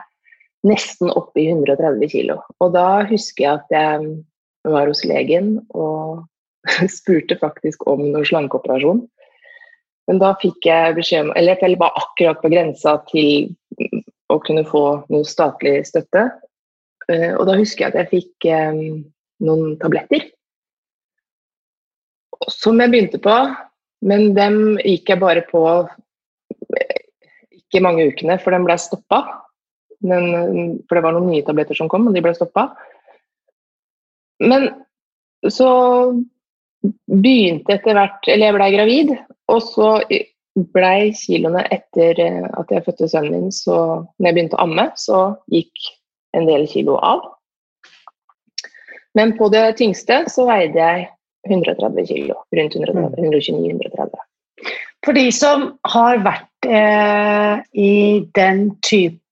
nesten 0.70 1.12
oppe 1.12 1.44
i 1.44 1.50
130 1.52 2.12
kg. 2.12 2.38
Og 2.64 2.74
da 2.76 2.88
husker 3.12 3.44
jeg 3.44 3.60
at 3.60 3.76
jeg 3.76 4.72
var 4.72 4.88
hos 4.92 5.04
legen 5.08 5.58
og 5.76 6.24
spurte 7.00 7.38
faktisk 7.40 7.86
om 7.90 8.04
noen 8.08 8.28
slankeoperasjon. 8.28 9.06
Men 10.10 10.22
da 10.22 10.34
fikk 10.42 10.66
jeg 10.66 10.96
beskjed 10.98 11.28
om 11.28 11.36
Eller 11.38 11.60
jeg 11.62 11.78
var 11.78 11.94
akkurat 12.00 12.40
på 12.42 12.50
grensa 12.50 12.96
til 13.12 13.52
å 14.30 14.40
kunne 14.42 14.66
få 14.66 14.84
noe 15.10 15.26
statlig 15.26 15.84
støtte. 15.90 16.26
Eh, 17.10 17.32
og 17.36 17.46
da 17.50 17.58
husker 17.58 17.86
jeg 17.86 17.94
at 17.94 18.00
jeg 18.04 18.12
fikk 18.16 18.50
eh, 18.50 18.84
noen 19.46 19.78
tabletter 19.82 20.28
som 22.48 22.80
jeg 22.80 22.92
begynte 22.92 23.20
på, 23.22 23.36
men 24.08 24.34
dem 24.38 24.80
gikk 24.80 25.12
jeg 25.12 25.22
bare 25.22 25.44
på 25.50 25.64
ikke 27.60 27.84
mange 27.84 28.08
ukene, 28.10 28.40
for 28.42 28.56
den 28.56 28.66
ble 28.66 28.78
stoppa. 28.80 29.24
for 30.00 30.96
det 30.96 31.04
var 31.04 31.12
noen 31.12 31.28
nye 31.28 31.44
tabletter 31.44 31.76
som 31.76 31.90
kom, 31.92 32.08
og 32.08 32.16
de 32.16 32.24
ble 32.24 32.34
stoppa. 32.34 32.70
Men 34.40 34.70
så 35.52 35.68
begynte 36.84 37.76
etter 37.76 37.98
hvert 37.98 38.28
Eller 38.30 38.50
jeg 38.50 38.56
blei 38.56 38.70
gravid, 38.76 39.16
og 39.52 39.62
så 39.66 39.90
blei 40.74 41.12
kiloene 41.16 41.64
etter 41.72 42.20
eh, 42.24 42.48
at 42.48 42.72
jeg 42.74 42.86
fødte 42.88 43.10
sønnen 43.12 43.36
min, 43.36 43.54
så 43.54 43.76
når 44.18 44.30
jeg 44.30 44.38
begynte 44.38 44.58
å 44.60 44.66
amme, 44.66 44.90
så 45.00 45.20
gikk 45.54 45.92
en 46.38 46.50
del 46.50 46.68
kilo 46.70 46.98
av. 47.04 47.24
Men 49.18 49.34
på 49.38 49.50
det 49.54 49.64
tyngste 49.80 50.24
så 50.32 50.46
veide 50.50 50.80
jeg 50.80 51.08
130 51.50 52.10
kilo. 52.10 52.36
Rundt 52.56 52.76
129-130. 52.76 54.20
Mm. 54.20 54.74
For 55.06 55.16
de 55.16 55.30
som 55.32 55.66
har 55.88 56.20
vært 56.26 56.68
eh, 56.68 57.62
i 57.74 57.94
den 58.36 58.66
type 58.86 59.24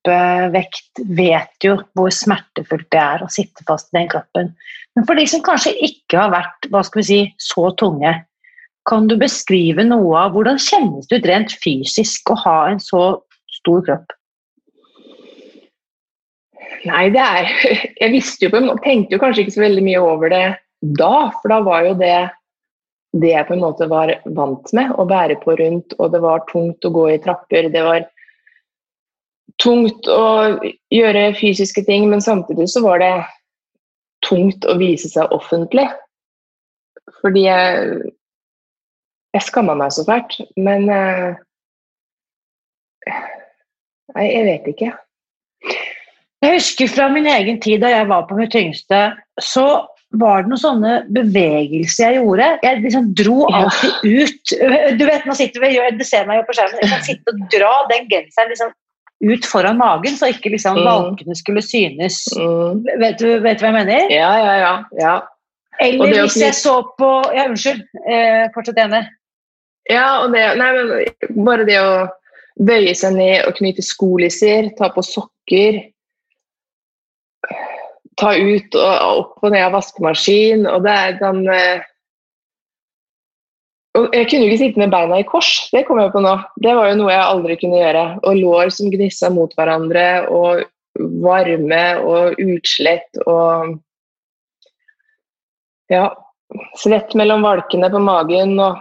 vekt, 0.54 1.02
vet 1.18 1.66
jo 1.66 1.78
hvor 1.98 2.14
smertefullt 2.14 2.88
det 2.94 3.02
er 3.02 3.24
å 3.24 3.30
sitte 3.32 3.66
fast 3.68 3.92
i 3.92 4.00
den 4.00 4.10
kroppen. 4.12 4.54
Men 4.98 5.06
for 5.08 5.20
de 5.20 5.28
som 5.30 5.44
kanskje 5.46 5.76
ikke 5.86 6.20
har 6.20 6.34
vært 6.34 6.70
hva 6.74 6.84
skal 6.86 7.04
vi 7.04 7.08
si, 7.08 7.20
så 7.42 7.70
tunge, 7.80 8.14
kan 8.88 9.10
du 9.10 9.18
beskrive 9.20 9.84
noe 9.86 10.14
av 10.20 10.36
hvordan 10.36 10.60
kjennes 10.62 11.10
det 11.10 11.22
ut 11.22 11.28
rent 11.30 11.54
fysisk 11.64 12.32
å 12.32 12.40
ha 12.46 12.60
en 12.72 12.80
så 12.82 13.04
stor 13.60 13.84
kropp? 13.86 14.16
Nei, 16.88 17.08
det 17.14 17.24
er 17.24 17.52
Jeg 18.02 18.14
visste 18.14 18.48
jo 18.48 18.54
på 18.54 18.62
en 18.62 18.70
måte, 18.72 18.86
tenkte 18.86 19.16
jo 19.16 19.22
kanskje 19.22 19.46
ikke 19.46 19.58
så 19.58 19.66
veldig 19.66 19.86
mye 19.86 20.02
over 20.04 20.34
det 20.34 20.46
da, 20.98 21.30
for 21.42 21.52
da 21.52 21.62
var 21.66 21.88
jo 21.88 21.96
det 21.98 22.18
det 23.18 23.32
jeg 23.32 23.48
på 23.48 23.56
en 23.56 23.64
måte 23.64 23.88
var 23.90 24.12
vant 24.38 24.74
med 24.78 24.92
å 25.00 25.06
bære 25.08 25.40
på 25.42 25.56
rundt, 25.58 25.96
og 25.98 26.12
det 26.14 26.20
var 26.22 26.44
tungt 26.52 26.86
å 26.86 26.92
gå 26.94 27.06
i 27.14 27.20
trapper. 27.24 27.70
Det 27.74 27.82
var 27.82 28.04
tungt 29.64 30.08
å 30.12 30.58
gjøre 30.94 31.32
fysiske 31.40 31.84
ting, 31.88 32.10
men 32.12 32.24
samtidig 32.24 32.68
så 32.72 32.84
var 32.86 33.02
det 33.02 33.14
tungt 34.28 34.68
å 34.68 34.78
vise 34.80 35.10
seg 35.12 35.34
offentlig. 35.36 35.88
Fordi 37.22 37.48
jeg 37.48 38.14
Jeg 39.36 39.44
skamma 39.44 39.76
meg 39.78 39.92
så 39.92 40.06
fælt, 40.08 40.34
men 40.58 40.88
eh, 40.90 41.36
Nei, 44.16 44.24
jeg 44.32 44.46
vet 44.48 44.70
ikke. 44.72 44.88
Jeg 46.42 46.54
husker 46.56 46.90
fra 46.90 47.10
min 47.12 47.28
egen 47.30 47.60
tid 47.62 47.84
da 47.84 47.92
jeg 47.92 48.08
var 48.10 48.24
på 48.26 48.38
mitt 48.40 48.54
tyngste, 48.56 49.02
så 49.42 49.66
var 50.16 50.42
det 50.42 50.52
noen 50.54 50.62
sånne 50.62 50.94
bevegelser 51.14 52.16
jeg 52.16 52.22
gjorde. 52.22 52.48
Jeg 52.64 52.82
liksom 52.86 53.12
dro 53.20 53.38
alltid 53.52 54.08
ut 54.08 54.54
Du 54.98 55.06
vet, 55.06 55.28
nå 55.28 55.36
sitter 55.38 55.62
vi, 55.62 55.74
Du 56.00 56.06
ser 56.08 56.26
meg 56.30 56.40
jo 56.40 56.48
på 56.48 56.58
skjermen. 56.58 56.82
Jeg 56.82 56.94
kan 56.94 57.06
sitte 57.06 57.34
og 57.36 57.44
dra 57.54 57.74
den 57.92 58.08
genseren 58.12 58.54
liksom 58.54 58.74
ut 59.26 59.48
foran 59.50 59.80
magen, 59.80 60.18
så 60.18 60.30
ikke 60.30 60.52
liksom 60.54 60.78
mm. 60.78 60.86
valkene 60.86 61.36
skulle 61.38 61.64
synes. 61.66 62.20
Mm. 62.38 62.84
Vet, 63.02 63.18
du, 63.20 63.28
vet, 63.42 63.58
du, 63.58 63.66
hva 63.66 63.72
jeg 63.72 63.78
mener? 63.78 64.14
Ja, 64.14 64.32
ja, 64.42 64.54
ja. 64.62 64.74
ja. 65.00 65.16
Eller 65.82 66.24
hvis 66.24 66.40
jeg 66.42 66.56
så 66.58 66.80
på 66.98 67.10
Ja, 67.36 67.46
unnskyld. 67.50 67.84
Eh, 68.10 68.48
fortsett 68.54 68.80
ene. 68.82 69.04
Ja, 69.90 70.24
og 70.24 70.34
det 70.34 70.46
Nei, 70.60 70.72
men 70.74 71.44
bare 71.46 71.68
det 71.68 71.78
å 71.82 72.08
bøye 72.58 72.96
seg 72.98 73.14
ned 73.18 73.46
og 73.46 73.60
knyte 73.60 73.86
skolisser, 73.86 74.72
ta 74.78 74.90
på 74.94 75.06
sokker 75.06 75.84
ta 78.18 78.34
ut 78.34 78.78
og 78.78 79.20
opp 79.22 79.46
og 79.46 79.54
ned 79.54 79.64
av 79.68 79.76
vaskemaskin. 79.78 80.66
og 80.70 80.84
det 80.86 80.94
er 80.94 81.20
den 81.22 81.44
eh, 81.54 81.86
Jeg 83.96 84.28
kunne 84.30 84.46
jo 84.46 84.50
ikke 84.52 84.62
sitte 84.62 84.82
med 84.82 84.92
beina 84.94 85.18
i 85.22 85.26
kors, 85.26 85.50
det 85.74 85.88
kom 85.88 85.98
jeg 85.98 86.12
på 86.14 86.22
nå. 86.22 86.36
Det 86.62 86.74
var 86.78 86.92
jo 86.92 86.98
noe 87.00 87.14
jeg 87.14 87.24
aldri 87.24 87.56
kunne 87.58 87.80
gjøre. 87.80 88.04
Og 88.30 88.42
lår 88.42 88.74
som 88.76 88.92
gnissa 88.94 89.32
mot 89.34 89.54
hverandre, 89.58 90.06
og 90.30 90.68
varme 91.24 91.84
og 92.06 92.40
utslett 92.42 93.22
og 93.26 93.78
Ja. 95.92 96.10
Svett 96.80 97.12
mellom 97.20 97.44
valkene 97.44 97.90
på 97.92 98.00
magen 98.00 98.54
og 98.56 98.78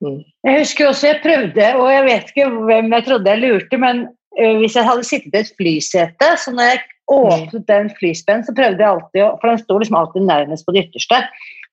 mm. 0.00 0.22
Jeg 0.46 0.60
husker 0.62 0.88
også 0.88 1.10
jeg 1.10 1.20
prøvde, 1.20 1.66
og 1.76 1.90
jeg 1.92 2.04
vet 2.06 2.30
ikke 2.30 2.46
hvem 2.68 2.92
jeg 2.94 3.04
trodde 3.04 3.32
jeg 3.32 3.42
lurte, 3.42 3.80
men 3.82 4.04
uh, 4.40 4.54
hvis 4.60 4.76
jeg 4.78 4.88
hadde 4.88 5.04
sittet 5.04 5.34
i 5.36 5.42
et 5.42 5.52
flysete, 5.58 6.30
så 6.40 6.54
når 6.54 6.70
jeg 6.70 6.84
åpnet 7.12 7.66
den 7.68 7.90
flyspennen, 7.98 8.46
så 8.46 8.54
prøvde 8.56 8.82
jeg 8.82 8.88
alltid 8.88 9.24
å 9.24 9.28
For 9.40 9.50
den 9.50 9.60
sto 9.60 9.78
liksom 9.80 9.98
alltid 10.00 10.28
nærmest 10.28 10.66
på 10.66 10.74
det 10.76 10.86
ytterste. 10.86 11.20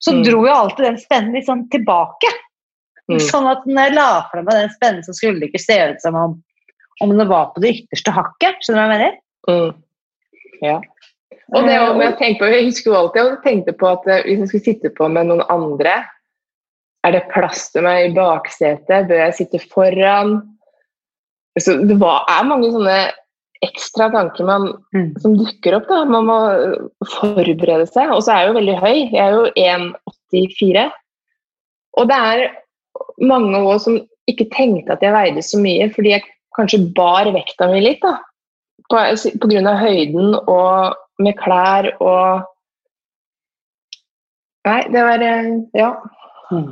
Så 0.04 0.14
mm. 0.16 0.24
dro 0.28 0.42
jo 0.48 0.54
alltid 0.54 0.86
den 0.86 1.00
spennen 1.00 1.38
litt 1.38 1.48
sånn 1.48 1.68
tilbake. 1.72 2.32
Mm. 3.12 3.20
Sånn 3.24 3.48
at 3.52 3.64
når 3.68 3.88
jeg 3.88 3.96
la 3.98 4.10
fra 4.32 4.44
meg 4.44 4.58
den 4.58 4.74
spennen, 4.76 5.06
så 5.06 5.16
skulle 5.16 5.40
det 5.40 5.52
ikke 5.52 5.64
se 5.64 5.78
ut 5.94 6.04
som 6.04 6.18
om, 6.20 6.36
om 7.04 7.14
det 7.18 7.28
var 7.30 7.52
på 7.54 7.64
det 7.64 7.76
ytterste 7.78 8.16
hakket. 8.16 8.60
Skjønner 8.64 8.80
du 8.80 8.84
hva 8.84 8.88
jeg 8.88 8.94
mener? 8.98 9.22
Mm. 9.50 9.72
Ja. 10.64 10.80
Og 11.54 11.68
det, 11.68 11.76
og 11.78 12.02
jeg, 12.02 12.38
på, 12.40 12.48
jeg, 12.50 12.68
husker 12.70 12.90
jo 12.90 12.98
alltid 12.98 13.22
jeg 13.22 13.40
tenkte 13.44 13.76
på 13.78 13.90
at 13.92 14.06
eh, 14.10 14.24
hvis 14.26 14.40
jeg 14.42 14.50
skulle 14.50 14.68
sitte 14.70 14.92
på 14.96 15.10
med 15.12 15.28
noen 15.30 15.44
andre 15.52 16.00
Er 17.04 17.12
det 17.12 17.28
plass 17.34 17.68
til 17.74 17.84
meg 17.84 18.06
i 18.08 18.14
baksetet? 18.16 19.10
Bør 19.10 19.26
jeg 19.26 19.36
sitte 19.36 19.60
foran? 19.68 20.38
Så 21.60 21.76
det 21.84 21.98
var, 22.00 22.24
er 22.32 22.48
mange 22.48 22.72
sånne 22.72 22.96
ekstra 23.64 24.10
tanker 24.14 24.48
man, 24.48 24.68
mm. 24.96 25.14
som 25.24 25.38
dukker 25.40 25.78
opp. 25.78 25.88
da, 25.90 26.04
Man 26.10 26.28
må 26.30 26.40
forberede 27.16 27.88
seg. 27.90 28.12
Og 28.14 28.24
så 28.26 28.34
er 28.34 28.44
jeg 28.44 28.52
jo 28.52 28.58
veldig 28.60 28.78
høy. 28.82 28.98
Jeg 29.14 29.24
er 29.24 29.38
jo 29.38 29.46
1,84. 30.34 30.86
Og 32.02 32.10
det 32.10 32.20
er 32.34 32.46
mange 33.24 33.62
år 33.62 33.82
som 33.84 34.00
ikke 34.30 34.48
tenkte 34.54 34.96
at 34.96 35.04
jeg 35.04 35.16
veide 35.16 35.44
så 35.46 35.60
mye, 35.62 35.90
fordi 35.94 36.16
jeg 36.16 36.28
kanskje 36.58 36.86
bar 36.96 37.28
vekta 37.36 37.68
mi 37.72 37.82
litt. 37.84 38.04
da, 38.04 38.18
på, 38.90 39.04
på 39.42 39.50
grunn 39.52 39.70
av 39.70 39.80
høyden 39.82 40.36
og 40.42 41.24
med 41.24 41.38
klær 41.40 41.94
og 42.00 42.50
Nei, 44.64 44.80
det 44.94 45.02
var 45.04 45.20
Ja. 45.76 45.90
Mm. 46.52 46.70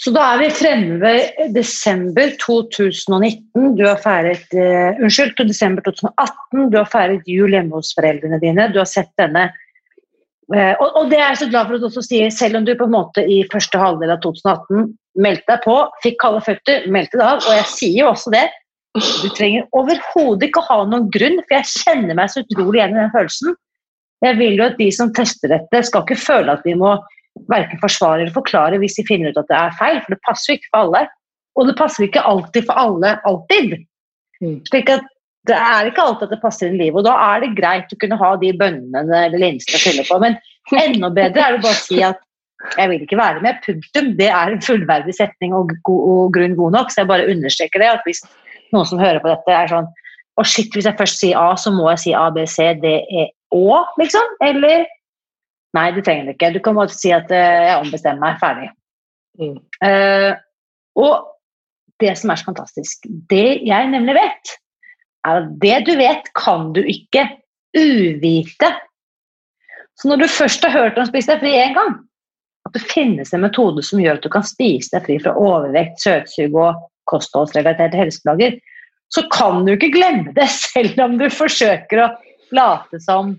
Så 0.00 0.10
da 0.10 0.24
er 0.32 0.40
vi 0.42 0.46
fremme 0.50 0.96
ved 0.98 1.52
desember 1.54 2.32
2019. 2.42 3.76
Du 3.78 3.84
har 3.86 4.00
feiret 4.02 4.56
uh, 4.56 4.98
Unnskyld, 4.98 5.36
til 5.38 5.50
desember 5.52 5.84
2018. 5.86 6.64
Du 6.72 6.80
har 6.80 6.88
feiret 6.90 7.30
jul 7.30 7.54
hjemme 7.54 7.78
hos 7.78 7.92
foreldrene 7.94 8.40
dine. 8.42 8.66
Du 8.74 8.80
har 8.82 8.90
sett 8.90 9.12
denne. 9.20 9.46
Uh, 10.50 10.74
og, 10.82 10.88
og, 10.88 11.06
det 11.12 11.20
er 11.20 11.30
jeg 11.30 11.44
så 11.44 11.48
glad 11.52 11.68
for 11.68 11.78
at 11.78 11.84
du 11.84 11.88
også 11.92 12.04
sier, 12.08 12.34
selv 12.34 12.58
om 12.58 12.66
du 12.66 12.74
på 12.74 12.88
en 12.90 12.96
måte 12.96 13.22
i 13.22 13.38
første 13.52 13.80
halvdel 13.80 14.16
av 14.16 14.20
2018 14.26 14.90
meldte 15.24 15.46
deg 15.52 15.62
på, 15.62 15.78
fikk 16.02 16.18
kalde 16.24 16.42
føtter, 16.44 16.86
meldte 16.90 17.20
deg 17.20 17.26
av, 17.28 17.44
og 17.46 17.58
jeg 17.60 17.70
sier 17.70 17.98
jo 18.02 18.10
også 18.10 18.34
det. 18.34 18.44
Du 18.94 19.28
trenger 19.34 19.66
overhodet 19.74 20.48
ikke 20.48 20.62
ha 20.68 20.82
noen 20.90 21.06
grunn, 21.14 21.38
for 21.46 21.56
jeg 21.56 21.70
kjenner 21.70 22.18
meg 22.18 22.30
så 22.30 22.42
utrolig 22.42 22.80
igjen 22.80 22.96
i 22.96 23.00
den 23.00 23.14
følelsen. 23.14 23.56
Jeg 24.24 24.38
vil 24.38 24.58
jo 24.58 24.66
at 24.66 24.78
de 24.78 24.88
som 24.94 25.10
tester 25.14 25.54
dette, 25.54 25.82
skal 25.86 26.02
ikke 26.02 26.18
føle 26.18 26.54
at 26.54 26.66
de 26.66 26.74
må 26.78 26.96
verken 27.50 27.80
forsvare 27.82 28.22
eller 28.22 28.34
forklare 28.34 28.78
hvis 28.82 28.98
de 28.98 29.06
finner 29.08 29.32
ut 29.32 29.40
at 29.40 29.50
det 29.50 29.58
er 29.58 29.78
feil, 29.78 30.00
for 30.04 30.14
det 30.14 30.22
passer 30.26 30.52
jo 30.52 30.58
ikke 30.58 30.70
for 30.70 30.86
alle. 30.86 31.02
Og 31.54 31.68
det 31.68 31.76
passer 31.78 32.06
ikke 32.06 32.22
alltid 32.26 32.66
for 32.68 32.80
alle, 32.80 33.16
alltid. 33.28 33.76
Mm. 34.42 34.58
Slik 34.70 34.90
at 34.90 35.04
det 35.48 35.56
er 35.60 35.90
ikke 35.90 36.02
alltid 36.02 36.28
at 36.28 36.34
det 36.34 36.42
passer 36.42 36.70
i 36.70 36.78
livet, 36.78 36.96
og 36.98 37.04
da 37.06 37.14
er 37.34 37.42
det 37.42 37.56
greit 37.58 37.92
å 37.92 37.98
kunne 38.00 38.18
ha 38.20 38.30
de 38.40 38.52
bønnene 38.56 39.18
eller 39.26 39.42
linsene 39.42 39.76
å 39.76 39.82
fylle 39.82 40.04
på. 40.08 40.16
Men 40.22 40.38
enda 40.80 41.10
bedre 41.12 41.42
er 41.44 41.56
det 41.56 41.64
bare 41.66 41.76
å 41.76 41.82
si 41.82 42.00
at 42.06 42.22
jeg 42.78 42.88
vil 42.90 43.02
ikke 43.04 43.18
være 43.20 43.42
med, 43.44 43.60
punktum. 43.66 44.14
Det 44.16 44.30
er 44.30 44.54
en 44.54 44.62
fullverdig 44.64 45.12
setning 45.16 45.52
og, 45.56 45.74
og 45.90 46.32
grunn 46.32 46.56
god 46.56 46.78
nok, 46.78 46.92
så 46.92 47.02
jeg 47.02 47.10
bare 47.10 47.28
understreker 47.28 47.82
det. 47.82 47.90
at 47.92 48.08
Hvis 48.08 48.24
noen 48.72 48.88
som 48.88 49.02
hører 49.02 49.20
på 49.20 49.30
dette, 49.30 49.52
er 49.52 49.70
sånn 49.70 49.90
Å, 50.34 50.42
shit, 50.42 50.72
hvis 50.74 50.88
jeg 50.88 50.98
først 50.98 51.20
sier 51.20 51.38
A, 51.38 51.52
så 51.60 51.70
må 51.70 51.84
jeg 51.92 52.00
si 52.02 52.14
A, 52.18 52.24
B, 52.34 52.42
C, 52.50 52.72
D, 52.82 52.96
E, 53.06 53.28
Å, 53.54 53.82
liksom. 54.00 54.32
Eller 54.42 54.88
Nei, 55.74 55.90
du 55.94 56.00
trenger 56.02 56.28
det 56.28 56.36
ikke. 56.36 56.52
Du 56.54 56.60
kan 56.62 56.76
bare 56.78 56.94
si 56.94 57.12
at 57.14 57.30
uh, 57.32 57.38
jeg 57.68 57.78
ombestemmer 57.82 58.22
meg. 58.22 58.40
Ferdig. 58.42 58.68
Mm. 59.40 59.56
Uh, 59.82 60.32
og 61.02 61.30
det 62.02 62.14
som 62.18 62.30
er 62.30 62.40
så 62.40 62.48
fantastisk, 62.50 63.06
det 63.30 63.60
jeg 63.66 63.90
nemlig 63.90 64.16
vet, 64.18 64.54
er 65.26 65.42
at 65.42 65.52
det 65.62 65.76
du 65.88 65.94
vet, 65.98 66.26
kan 66.38 66.72
du 66.76 66.82
ikke 66.82 67.26
uvite. 67.78 68.70
Så 69.98 70.10
når 70.10 70.24
du 70.24 70.28
først 70.30 70.66
har 70.66 70.74
hørt 70.74 70.98
om 70.98 71.06
Spis 71.08 71.30
deg 71.30 71.42
fri 71.42 71.54
én 71.58 71.74
gang, 71.76 71.96
at 72.66 72.76
det 72.76 72.82
finnes 72.86 73.32
en 73.34 73.44
metode 73.44 73.82
som 73.86 74.00
gjør 74.02 74.18
at 74.18 74.26
du 74.26 74.30
kan 74.32 74.46
spise 74.46 74.94
deg 74.94 75.06
fri 75.06 75.18
fra 75.22 75.34
overvekt, 75.38 76.00
søtsug 76.02 76.56
og 76.58 76.84
kostholdsrelaterte 77.10 77.98
helseplager, 77.98 78.56
så 79.14 79.24
kan 79.32 79.62
du 79.66 79.74
ikke 79.74 79.92
glemme 79.94 80.32
det, 80.36 80.48
selv 80.72 80.98
om 81.04 81.18
du 81.20 81.28
forsøker 81.32 82.04
å 82.04 82.12
late 82.54 83.00
som 83.02 83.36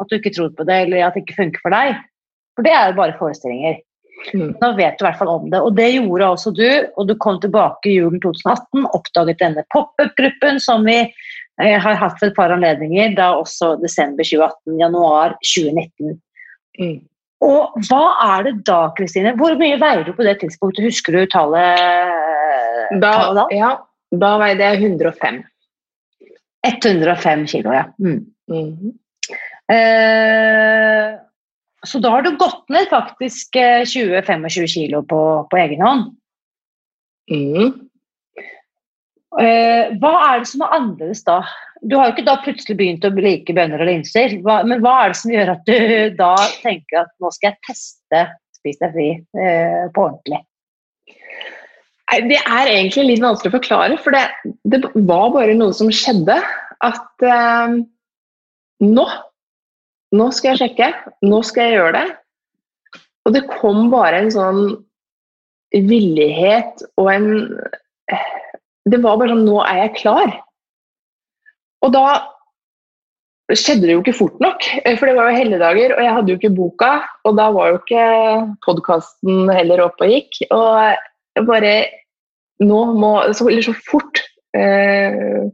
at 0.00 0.10
du 0.10 0.16
ikke 0.18 0.34
tror 0.36 0.52
på 0.56 0.66
det, 0.68 0.78
eller 0.86 1.06
at 1.06 1.16
det 1.16 1.24
ikke 1.24 1.40
funker 1.40 1.64
for 1.64 1.74
deg. 1.74 1.96
For 2.56 2.66
det 2.66 2.72
er 2.72 2.90
jo 2.90 2.98
bare 2.98 3.16
forestillinger. 3.18 3.80
Mm. 4.32 4.52
Nå 4.60 4.68
vet 4.78 4.96
du 4.96 5.04
i 5.04 5.06
hvert 5.06 5.18
fall 5.20 5.30
om 5.30 5.48
det. 5.52 5.60
Og 5.60 5.74
det 5.76 5.90
gjorde 5.92 6.28
også 6.34 6.52
du, 6.56 6.68
og 6.96 7.08
du 7.08 7.14
kom 7.20 7.40
tilbake 7.42 7.90
i 7.90 7.96
julen 7.98 8.20
2018, 8.22 8.86
oppdaget 8.96 9.42
denne 9.42 9.64
pop-up-gruppen 9.74 10.60
som 10.62 10.86
vi 10.88 10.98
eh, 11.02 11.76
har 11.82 12.00
hatt 12.00 12.22
et 12.24 12.36
par 12.36 12.54
anledninger, 12.54 13.12
da 13.18 13.34
også 13.40 13.74
desember 13.82 14.24
2018, 14.26 14.78
januar 14.80 15.36
2019. 15.44 16.16
Mm. 16.80 16.96
Og 17.46 17.76
hva 17.90 18.04
er 18.24 18.46
det 18.48 18.54
da, 18.68 18.86
Kristine? 18.96 19.34
Hvor 19.36 19.56
mye 19.60 19.76
veier 19.80 20.06
du 20.06 20.14
på 20.16 20.24
det 20.24 20.38
tidspunktet? 20.40 20.86
Husker 20.88 21.12
du 21.18 21.26
tallet, 21.32 21.82
Da, 22.96 23.10
tallet 23.12 23.42
da? 23.42 23.44
ja, 23.52 23.72
da 24.16 24.36
veide 24.40 24.70
jeg 24.70 24.94
105. 24.96 25.42
105 26.66 27.44
kilo, 27.52 27.74
ja. 27.76 27.84
Mm. 28.00 28.22
Mhm. 28.50 28.94
Eh, 29.72 31.16
så 31.86 31.98
da 32.02 32.12
har 32.14 32.22
du 32.22 32.36
gått 32.38 32.68
ned 32.72 32.88
faktisk 32.90 33.58
eh, 33.58 33.82
20-25 33.86 34.66
kilo 34.70 35.02
på, 35.06 35.20
på 35.50 35.60
egen 35.60 35.82
hånd. 35.84 36.08
Mm. 37.30 37.74
Eh, 39.36 39.92
hva 40.00 40.12
er 40.30 40.42
det 40.42 40.48
som 40.48 40.64
er 40.64 40.74
annerledes 40.78 41.24
da? 41.26 41.40
Du 41.84 41.96
har 41.98 42.08
jo 42.08 42.14
ikke 42.14 42.28
da 42.28 42.38
plutselig 42.44 42.78
begynt 42.78 43.04
å 43.04 43.12
like 43.12 43.54
bønner 43.56 43.82
og 43.82 43.90
linser, 43.90 44.38
hva, 44.46 44.62
men 44.64 44.80
hva 44.84 44.94
er 45.02 45.12
det 45.12 45.20
som 45.20 45.34
gjør 45.34 45.54
at 45.56 45.66
du 45.68 45.78
da 46.22 46.34
tenker 46.62 47.02
at 47.02 47.12
nå 47.22 47.32
skal 47.34 47.52
jeg 47.52 47.64
teste 47.68 48.26
Spis 48.56 48.78
deg 48.80 48.94
fri 48.94 49.10
eh, 49.12 49.82
på 49.92 50.06
ordentlig? 50.06 50.40
Det 52.06 52.38
er 52.38 52.70
egentlig 52.70 53.02
litt 53.08 53.20
vanskelig 53.20 53.50
å 53.50 53.56
forklare, 53.58 53.98
for 54.00 54.14
det, 54.14 54.24
det 54.70 54.78
var 54.94 55.32
bare 55.34 55.56
noe 55.58 55.74
som 55.76 55.90
skjedde. 55.92 56.38
At 56.86 57.26
eh, 57.26 57.76
nå 58.86 59.06
Nå 60.14 60.30
skal 60.34 60.52
jeg 60.52 60.62
sjekke. 60.62 60.92
Nå 61.26 61.42
skal 61.46 61.66
jeg 61.66 61.78
gjøre 61.80 61.96
det. 61.98 62.06
Og 63.26 63.34
det 63.34 63.46
kom 63.50 63.88
bare 63.90 64.22
en 64.22 64.30
sånn 64.30 64.62
villighet 65.74 66.84
og 66.96 67.10
en 67.10 67.28
Det 68.86 69.00
var 69.02 69.18
bare 69.18 69.34
sånn 69.34 69.46
Nå 69.48 69.58
er 69.64 69.82
jeg 69.82 69.96
klar. 69.98 70.32
Og 71.82 71.92
da 71.94 72.06
skjedde 73.54 73.86
det 73.86 73.94
jo 73.94 74.02
ikke 74.02 74.16
fort 74.18 74.40
nok, 74.42 74.64
for 74.98 75.06
det 75.06 75.14
var 75.14 75.28
jo 75.30 75.38
helligdager, 75.38 75.92
og 75.94 76.00
jeg 76.02 76.14
hadde 76.16 76.32
jo 76.32 76.38
ikke 76.40 76.54
boka. 76.54 76.92
Og 77.26 77.36
da 77.38 77.46
var 77.54 77.70
jo 77.70 77.76
ikke 77.78 78.06
podkasten 78.66 79.52
heller 79.54 79.84
oppe 79.84 80.06
og 80.06 80.14
gikk. 80.14 80.40
Og 80.54 81.46
bare 81.50 81.76
Nå 82.56 82.78
må 82.96 83.10
Eller 83.26 83.60
så 83.60 83.74
fort 83.84 84.22
eh, 84.56 85.44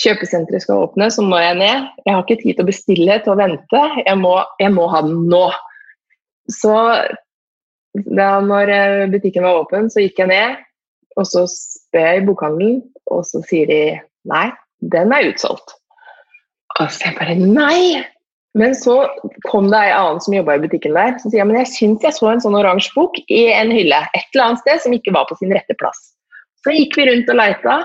kjøpesenteret 0.00 0.64
skal 0.64 0.84
åpne, 0.86 1.10
så 1.12 1.24
må 1.24 1.40
jeg 1.40 1.58
ned. 1.60 1.88
Jeg 2.06 2.14
har 2.14 2.22
ikke 2.24 2.40
tid 2.42 2.56
til 2.56 2.64
å 2.64 2.70
bestille, 2.70 3.18
til 3.24 3.34
å 3.34 3.40
vente. 3.40 3.82
Jeg 4.04 4.16
må, 4.20 4.36
jeg 4.62 4.72
må 4.74 4.86
ha 4.92 5.02
den 5.06 5.26
nå. 5.30 5.44
Så 6.50 6.76
da 7.94 8.30
når 8.44 8.72
eh, 8.74 9.08
butikken 9.10 9.46
var 9.46 9.64
åpen, 9.64 9.90
så 9.90 10.04
gikk 10.04 10.22
jeg 10.22 10.30
ned, 10.30 10.62
og 11.18 11.26
så 11.28 11.44
spør 11.50 12.06
jeg 12.06 12.22
i 12.22 12.24
bokhandelen, 12.28 12.80
og 13.10 13.26
så 13.26 13.42
sier 13.48 13.70
de 13.70 13.82
nei, 14.30 14.46
den 14.94 15.12
er 15.14 15.28
utsolgt. 15.32 15.76
Og 16.78 16.88
så 16.88 17.10
jeg 17.10 17.18
bare 17.18 17.36
nei! 17.40 18.06
Men 18.58 18.72
så 18.74 19.04
kom 19.46 19.68
det 19.70 19.78
ei 19.78 19.92
annen 19.94 20.18
som 20.24 20.34
jobba 20.34 20.56
i 20.56 20.62
butikken 20.64 20.96
der, 20.96 21.12
som 21.22 21.30
sier 21.30 21.46
men 21.46 21.60
jeg 21.60 21.70
syns 21.70 22.02
jeg 22.02 22.16
så 22.16 22.32
en 22.32 22.40
sånn 22.42 22.56
oransje 22.58 22.90
bok 22.96 23.20
i 23.30 23.44
en 23.54 23.70
hylle 23.70 24.00
et 24.08 24.26
eller 24.32 24.48
annet 24.48 24.62
sted 24.64 24.82
som 24.82 24.96
ikke 24.96 25.14
var 25.14 25.28
på 25.28 25.36
sin 25.38 25.54
rette 25.54 25.76
plass. 25.78 26.00
Så 26.64 26.74
gikk 26.74 26.98
vi 26.98 27.06
rundt 27.06 27.30
og 27.30 27.38
leita, 27.38 27.76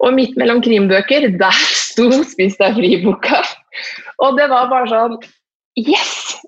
og 0.00 0.14
midt 0.16 0.36
mellom 0.40 0.62
krimbøker, 0.64 1.28
der 1.40 1.56
sto 1.76 2.08
'Spis 2.10 2.56
deg 2.60 2.78
fri'-boka. 2.78 3.40
Og 4.24 4.38
det 4.38 4.48
var 4.52 4.70
bare 4.72 4.88
sånn 4.88 5.18
Yes! 5.78 6.40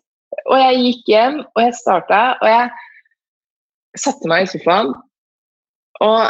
Og 0.49 0.59
jeg 0.59 0.79
gikk 0.81 1.11
hjem, 1.13 1.37
og 1.55 1.61
jeg 1.63 1.75
starta, 1.79 2.21
og 2.43 2.49
jeg 2.49 4.01
satte 4.01 4.29
meg 4.29 4.47
i 4.47 4.51
sofaen. 4.51 4.91
Og 6.03 6.23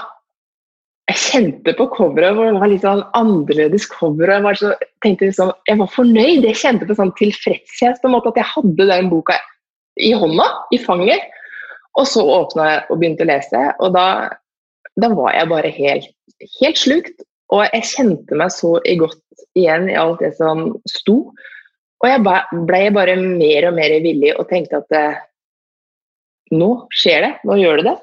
jeg 1.08 1.20
kjente 1.22 1.74
på 1.78 1.86
coveret 1.94 2.36
hvor 2.36 2.50
det 2.50 2.60
var 2.60 2.70
litt 2.70 2.84
sånn 2.84 3.04
annerledes 3.18 3.86
cover. 3.90 4.28
og 4.28 4.34
Jeg 4.36 4.44
var, 4.46 4.58
så, 4.60 4.72
tenkte 5.04 5.30
liksom, 5.30 5.52
jeg 5.68 5.80
var 5.80 5.90
fornøyd. 5.94 6.44
Jeg 6.44 6.60
kjente 6.60 6.88
på 6.88 6.98
sånn 6.98 7.14
tilfredshet 7.18 8.02
på 8.02 8.10
en 8.10 8.16
måte 8.16 8.32
at 8.34 8.42
jeg 8.42 8.50
hadde 8.52 8.88
den 8.90 9.10
boka 9.12 9.38
i 10.00 10.12
hånda, 10.16 10.46
i 10.74 10.80
fanget. 10.82 11.24
Og 11.98 12.06
så 12.08 12.22
åpna 12.24 12.68
jeg 12.68 12.84
og 12.88 13.00
begynte 13.00 13.26
å 13.26 13.28
lese, 13.28 13.62
og 13.84 13.92
da, 13.96 14.06
da 15.00 15.10
var 15.12 15.34
jeg 15.36 15.50
bare 15.50 15.72
helt, 15.76 16.06
helt 16.60 16.78
slukt. 16.80 17.24
Og 17.52 17.66
jeg 17.68 17.84
kjente 17.90 18.36
meg 18.38 18.52
så 18.54 18.76
godt 19.00 19.18
igjen 19.58 19.90
i 19.92 19.96
alt 20.00 20.22
det 20.24 20.32
som 20.38 20.70
sto. 20.88 21.18
Og 22.02 22.08
jeg 22.08 22.22
ble- 22.24 22.92
bare 22.96 23.16
mer 23.20 23.68
og 23.68 23.74
mer 23.76 23.92
villig 24.02 24.32
og 24.38 24.48
tenkte 24.50 24.80
at 24.80 24.96
eh, 24.96 25.20
nå 26.56 26.70
skjer 26.92 27.20
det, 27.26 27.32
nå 27.48 27.58
gjør 27.60 27.82
det 27.82 27.90
det. 27.90 27.98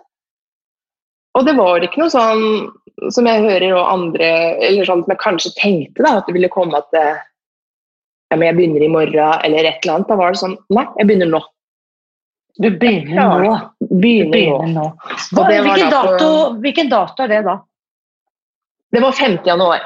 Og 1.38 1.46
det 1.46 1.56
var 1.58 1.84
ikke 1.86 2.02
noe 2.02 2.12
sånn 2.14 3.12
som 3.14 3.28
jeg 3.30 3.44
hører 3.46 3.76
og 3.78 3.86
andre 3.94 4.30
Eller 4.66 4.84
sånn 4.88 5.04
som 5.06 5.12
jeg 5.14 5.22
kanskje 5.22 5.52
tenkte, 5.60 6.02
da, 6.04 6.18
at 6.20 6.26
det 6.28 6.34
ville 6.36 6.50
komme 6.52 6.80
at 6.82 6.96
eh, 6.98 7.20
ja, 8.30 8.38
men 8.38 8.48
jeg 8.50 8.58
begynner 8.58 8.84
i 8.86 8.92
morgen, 8.94 9.40
eller 9.46 9.66
et 9.66 9.80
eller 9.86 9.96
annet. 10.00 10.10
Da 10.12 10.18
var 10.20 10.36
det 10.36 10.42
sånn 10.42 10.58
Nei, 10.76 10.86
jeg 11.00 11.10
begynner 11.10 11.32
nå. 11.32 11.40
Du 12.60 12.68
begynner 12.76 13.40
nå. 13.46 13.54
Du 13.80 13.94
Begynner 14.04 14.32
begynner 14.34 14.74
nå. 14.74 14.86
nå. 14.92 15.46
Hvilken, 15.48 15.90
dato, 15.94 16.30
hvilken 16.62 16.90
dato 16.92 17.24
er 17.26 17.32
det 17.32 17.40
da? 17.48 17.56
Det 18.92 19.02
var 19.02 19.12
5. 19.12 19.38
januar. 19.46 19.80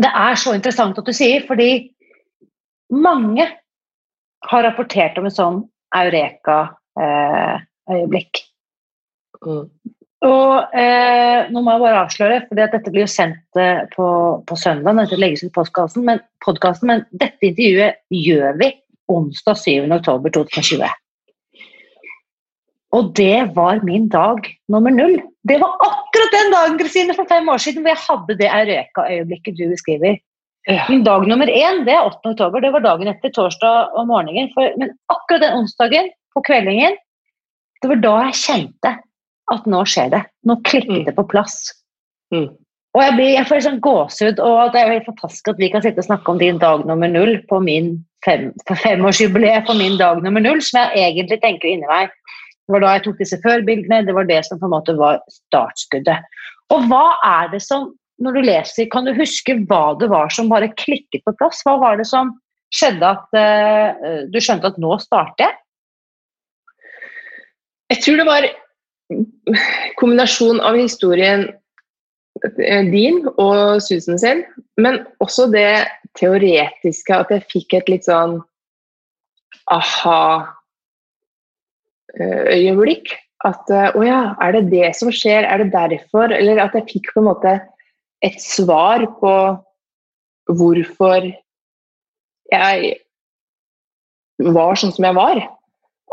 Det 0.00 0.08
er 0.08 0.34
så 0.38 0.54
interessant 0.56 0.98
at 0.98 1.06
du 1.06 1.12
sier, 1.12 1.46
fordi 1.48 1.92
mange 2.94 3.48
har 4.50 4.62
rapportert 4.64 5.18
om 5.20 5.26
en 5.28 5.34
sånn 5.34 5.68
eureka-øyeblikk. 5.96 8.34
Mm. 9.44 9.68
Og 10.20 10.74
eh, 10.76 11.48
nå 11.48 11.62
må 11.64 11.72
jeg 11.72 11.80
bare 11.80 12.00
avsløre, 12.04 12.42
for 12.48 12.58
dette 12.58 12.92
blir 12.92 13.06
jo 13.06 13.10
sendt 13.10 13.60
eh, 13.60 13.86
på, 13.94 14.06
på 14.46 14.58
søndag, 14.60 14.98
dette 15.00 15.20
legges 15.20 15.46
ut 15.46 15.54
podkasten, 15.56 16.04
men, 16.06 16.20
podcasten, 16.44 16.92
men 16.92 17.06
dette 17.22 17.48
intervjuet 17.48 18.02
gjør 18.12 18.58
vi 18.60 18.68
onsdag 19.10 19.62
7. 19.62 19.88
oktober 19.96 20.34
2020. 20.36 20.84
Og 22.96 23.12
det 23.14 23.52
var 23.54 23.84
min 23.86 24.08
dag 24.10 24.46
nummer 24.72 24.90
null. 24.90 25.20
Det 25.46 25.60
var 25.62 25.76
akkurat 25.86 26.34
den 26.34 26.50
dagen 26.54 26.78
Kristine, 26.80 27.14
for 27.14 27.28
fem 27.30 27.48
år 27.48 27.62
siden 27.62 27.84
hvor 27.84 27.94
jeg 27.94 28.04
hadde 28.06 28.38
det 28.40 28.48
eureka-øyeblikket 28.50 29.58
du 29.60 29.68
beskriver. 29.70 30.18
Ja. 30.68 30.84
Min 30.90 31.04
dag 31.06 31.24
nummer 31.28 31.48
én 31.48 31.84
det 31.86 31.94
er 31.94 32.04
8. 32.04 32.34
oktober, 32.34 32.60
det 32.60 32.72
var 32.74 32.82
dagen 32.84 33.08
etter 33.08 33.32
torsdag 33.32 33.94
og 33.96 34.08
morgenen. 34.10 34.50
For, 34.56 34.74
men 34.76 34.92
akkurat 35.12 35.46
den 35.46 35.56
onsdagen 35.62 36.10
på 36.34 36.42
kveldingen, 36.46 36.98
det 37.80 37.88
var 37.88 38.02
da 38.02 38.16
jeg 38.26 38.40
kjente 38.42 38.96
at 39.54 39.70
nå 39.70 39.84
skjer 39.88 40.10
det. 40.12 40.24
Nå 40.46 40.58
klikket 40.66 40.98
Mm. 41.00 41.04
det 41.06 41.14
på 41.16 41.28
plass. 41.30 41.72
Mm. 42.34 42.50
Og 42.94 43.02
jeg, 43.02 43.14
blir, 43.14 43.28
jeg 43.36 43.46
får 43.46 43.60
sånn 43.64 43.80
gåsehud, 43.80 44.40
og 44.42 44.72
det 44.74 44.80
er 44.80 44.88
jo 44.88 44.94
helt 44.98 45.10
fantastisk 45.12 45.48
at 45.52 45.60
vi 45.62 45.70
kan 45.70 45.82
sitte 45.82 46.02
og 46.02 46.08
snakke 46.08 46.32
om 46.32 46.38
din 46.38 46.58
dag 46.58 46.82
nummer 46.86 47.08
null 47.08 47.36
på 47.46 47.60
min 47.62 47.92
fem, 48.26 48.50
på 48.66 48.74
femårsjubileet 48.74 49.68
for 49.68 49.78
min 49.78 49.94
dag 50.00 50.22
nummer 50.24 50.42
null, 50.42 50.58
som 50.62 50.80
jeg 50.82 51.04
egentlig 51.06 51.38
tenker 51.44 51.70
inni 51.70 51.86
meg. 51.86 52.10
Det 52.70 52.76
var 52.76 52.84
da 52.84 52.90
jeg 52.94 53.02
tok 53.02 53.16
disse 53.18 53.36
førbildene, 53.42 54.04
det 54.06 54.12
var 54.14 54.28
det 54.28 54.44
som 54.46 54.60
på 54.60 54.68
en 54.68 54.76
måte 54.76 54.92
var 54.94 55.16
startskuddet. 55.26 56.28
Og 56.70 56.84
hva 56.86 57.16
er 57.26 57.48
det 57.50 57.58
som, 57.64 57.88
når 58.22 58.36
du 58.36 58.44
leser, 58.46 58.86
kan 58.92 59.08
du 59.08 59.10
huske 59.16 59.56
hva 59.66 59.96
det 59.98 60.06
var 60.12 60.30
som 60.30 60.46
bare 60.52 60.68
klikket 60.78 61.24
på 61.26 61.34
plass? 61.40 61.64
Hva 61.66 61.74
var 61.82 61.98
det 61.98 62.06
som 62.06 62.30
skjedde 62.70 63.10
at 63.10 63.34
uh, 63.34 64.22
du 64.30 64.38
skjønte 64.38 64.70
at 64.70 64.78
nå 64.78 64.94
starter 65.02 65.48
jeg? 65.48 65.58
Jeg 67.90 68.04
tror 68.04 68.20
det 68.22 68.28
var 68.28 68.46
kombinasjon 69.98 70.62
av 70.62 70.78
historien 70.78 71.48
eh, 72.38 72.86
din 72.86 73.18
og 73.32 73.82
Susan 73.82 74.22
sin, 74.22 74.44
men 74.78 75.02
også 75.18 75.48
det 75.50 75.88
teoretiske 76.22 77.18
at 77.18 77.34
jeg 77.34 77.48
fikk 77.50 77.80
et 77.80 77.90
litt 77.90 78.06
sånn 78.06 78.38
aha-øyeblikk. 82.18 83.12
At 83.46 83.70
eh, 83.72 83.92
å 83.96 84.04
ja, 84.04 84.20
er 84.44 84.56
det 84.58 84.68
det 84.72 84.90
som 84.98 85.12
skjer, 85.14 85.46
er 85.48 85.62
det 85.62 85.72
derfor? 85.72 86.32
Eller 86.34 86.60
at 86.60 86.74
jeg 86.76 86.88
fikk 86.90 87.12
på 87.14 87.22
en 87.22 87.30
måte 87.30 87.54
et 88.24 88.36
svar 88.42 89.06
på 89.20 89.36
hvorfor 90.50 91.30
jeg 92.50 92.90
var 94.50 94.80
sånn 94.80 94.92
som 94.92 95.06
jeg 95.08 95.16
var. 95.16 95.40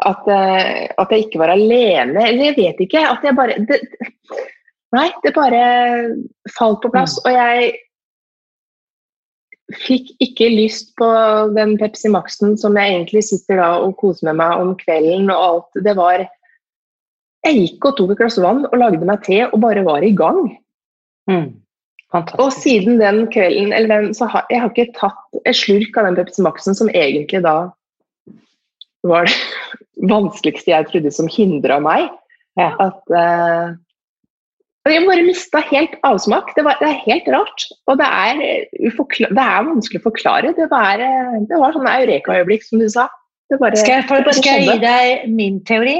At, 0.07 0.29
eh, 0.29 0.87
at 0.93 1.11
jeg 1.11 1.25
ikke 1.25 1.41
var 1.41 1.51
alene, 1.55 2.21
eller 2.21 2.51
jeg 2.51 2.57
vet 2.59 2.85
ikke. 2.85 3.03
At 3.09 3.25
jeg 3.25 3.35
bare 3.37 3.57
det, 3.67 3.81
Nei, 4.95 5.09
det 5.19 5.33
bare 5.35 5.61
falt 6.55 6.79
på 6.79 6.91
plass. 6.93 7.17
Og 7.25 7.33
jeg 7.33 7.73
fikk 9.75 10.13
ikke 10.23 10.47
lyst 10.53 10.93
på 10.99 11.07
den 11.55 11.75
Pepsi 11.79 12.09
Max-en 12.11 12.55
som 12.59 12.77
jeg 12.79 12.93
egentlig 12.93 13.23
sitter 13.27 13.59
da 13.59 13.69
og 13.83 13.97
koser 13.99 14.29
med 14.29 14.39
meg 14.39 14.63
om 14.63 14.73
kvelden 14.79 15.31
og 15.33 15.43
alt. 15.43 15.83
Det 15.83 15.95
var 15.97 16.27
Jeg 17.45 17.59
gikk 17.61 17.85
og 17.85 17.95
tok 17.95 18.11
et 18.11 18.19
glass 18.19 18.39
vann 18.43 18.65
og 18.65 18.75
lagde 18.75 19.07
meg 19.07 19.21
te 19.23 19.43
og 19.45 19.59
bare 19.63 19.83
var 19.85 20.03
i 20.03 20.11
gang. 20.15 20.49
Mm. 21.29 21.59
Og 22.15 22.49
siden 22.55 22.97
den 22.99 23.27
kvelden, 23.31 23.73
eller 23.75 24.01
den, 24.01 24.13
så 24.15 24.25
har 24.31 24.47
jeg 24.49 24.63
har 24.63 24.71
ikke 24.71 24.95
tatt 24.97 25.41
et 25.45 25.55
slurk 25.55 25.99
av 25.99 26.07
den 26.07 26.17
Pepsi 26.17 26.43
Max-en 26.43 26.75
som 26.75 26.91
egentlig 26.91 27.43
da 27.45 27.69
var 29.07 29.27
det 29.27 29.35
vanskeligste 30.11 30.71
jeg 30.71 30.89
trodde 30.89 31.11
som 31.13 31.29
hindra 31.31 31.79
meg. 31.83 32.09
Ja. 32.57 32.71
At 32.81 33.03
uh, 33.13 33.75
Jeg 34.93 35.05
bare 35.07 35.23
mista 35.25 35.61
helt 35.69 35.95
avsmak. 36.07 36.51
Det, 36.55 36.63
var, 36.65 36.77
det, 36.81 36.89
er 36.89 37.05
helt 37.05 37.29
rart. 37.33 37.65
Og 37.89 37.97
det 37.99 38.07
er, 38.07 38.41
det 38.73 39.43
er 39.43 39.67
vanskelig 39.67 40.01
å 40.01 40.07
forklare. 40.09 40.53
Det 40.57 40.67
var, 40.71 41.01
det 41.49 41.61
var 41.61 41.75
sånn 41.75 41.89
eureka-øyeblikk, 41.91 42.67
som 42.67 42.83
du 42.83 42.87
sa. 42.91 43.07
Bare, 43.53 43.77
skal, 43.79 44.01
jeg, 44.01 44.07
for, 44.09 44.27
skal 44.35 44.59
jeg 44.59 44.67
gi 44.67 44.79
deg 44.83 45.27
min 45.31 45.61
teori? 45.67 45.97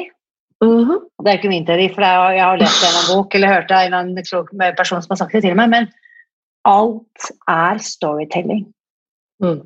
Uh 0.63 0.89
-huh. 0.89 0.99
Det 1.23 1.31
er 1.31 1.37
ikke 1.37 1.49
min 1.53 1.65
teori, 1.65 1.87
for 1.93 2.01
jeg 2.01 2.43
har 2.43 2.57
lest 2.57 2.83
en 2.83 3.15
bok 3.15 3.35
eller 3.35 3.47
hørt 3.47 3.69
det 3.69 3.75
av 3.75 3.93
en 3.93 4.23
klok 4.23 4.49
person 4.77 5.01
som 5.01 5.11
har 5.11 5.15
sagt 5.15 5.31
det 5.31 5.41
til 5.41 5.55
meg, 5.55 5.69
men 5.69 5.87
alt 6.65 7.31
er 7.47 7.77
storytelling. 7.77 8.65
Mm. 9.43 9.61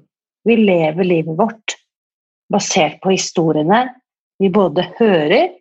Vi 0.46 0.56
lever 0.56 1.04
livet 1.04 1.38
vårt 1.38 1.78
basert 2.52 3.00
på 3.02 3.10
historiene 3.10 3.90
vi 4.42 4.50
både 4.50 4.88
hører, 4.98 5.52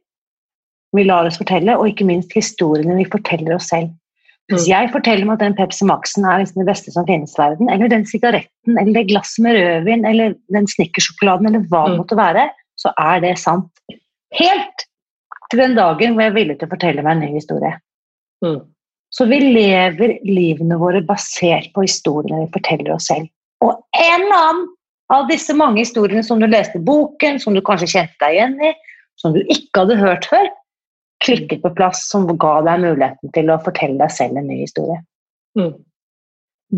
vi 0.97 1.07
lar 1.07 1.29
oss 1.29 1.39
fortelle, 1.41 1.77
og 1.79 1.91
ikke 1.91 2.07
minst 2.09 2.33
historiene 2.35 2.99
vi 2.99 3.09
forteller 3.11 3.57
oss 3.57 3.71
selv. 3.71 3.93
Hvis 4.51 4.67
mm. 4.67 4.71
jeg 4.73 4.91
forteller 4.95 5.29
meg 5.29 5.37
at 5.37 5.45
den 5.45 5.57
Pepsi 5.59 5.87
Max-en 5.87 6.27
er 6.27 6.43
liksom 6.43 6.65
det 6.65 6.71
beste 6.73 6.93
som 6.95 7.07
finnes 7.07 7.37
i 7.37 7.41
verden, 7.41 7.71
eller 7.71 7.91
den 7.93 8.07
sigaretten, 8.09 8.79
eller 8.81 8.97
det 8.97 9.07
glasset 9.13 9.45
med 9.47 9.59
rødvin, 9.59 10.03
eller 10.11 10.35
den 10.55 10.67
snickersjokoladen, 10.71 11.51
eller 11.51 11.63
hva 11.71 11.85
det 11.87 11.95
mm. 11.95 12.01
måtte 12.03 12.19
være, 12.19 12.49
så 12.81 12.93
er 12.99 13.23
det 13.23 13.37
sant. 13.39 13.71
Helt 14.35 14.87
til 15.51 15.63
den 15.63 15.79
dagen 15.79 16.15
hvor 16.15 16.25
jeg 16.25 16.33
er 16.33 16.39
villig 16.39 16.59
til 16.59 16.69
å 16.69 16.75
fortelle 16.75 17.07
meg 17.07 17.17
en 17.17 17.25
ny 17.27 17.31
historie. 17.37 17.73
Mm. 18.45 18.61
Så 19.11 19.27
vi 19.31 19.41
lever 19.43 20.19
livene 20.27 20.79
våre 20.79 21.03
basert 21.07 21.71
på 21.75 21.85
historiene 21.87 22.45
vi 22.45 22.53
forteller 22.55 22.95
oss 22.95 23.09
selv. 23.11 23.27
Og 23.63 23.75
en 23.99 24.23
eller 24.23 24.37
annen 24.37 24.69
av 25.11 25.27
disse 25.31 25.55
mange 25.59 25.83
historiene 25.83 26.23
som 26.27 26.39
du 26.43 26.47
leste 26.47 26.79
i 26.79 26.87
boken, 26.87 27.41
som 27.43 27.57
du 27.57 27.63
kanskje 27.67 27.91
kjente 27.91 28.19
deg 28.23 28.37
igjen 28.37 28.55
i, 28.63 28.71
som 29.19 29.35
du 29.35 29.43
ikke 29.43 29.83
hadde 29.83 29.99
hørt 29.99 30.29
før, 30.31 30.47
klikket 31.25 31.63
på 31.63 31.73
plass 31.77 32.07
som 32.11 32.27
ga 32.41 32.57
deg 32.67 32.83
muligheten 32.85 33.33
til 33.35 33.53
å 33.53 33.61
fortelle 33.65 34.01
deg 34.01 34.13
selv 34.15 34.41
en 34.41 34.51
ny 34.51 34.63
historie. 34.63 34.99
Mm. 35.59 35.75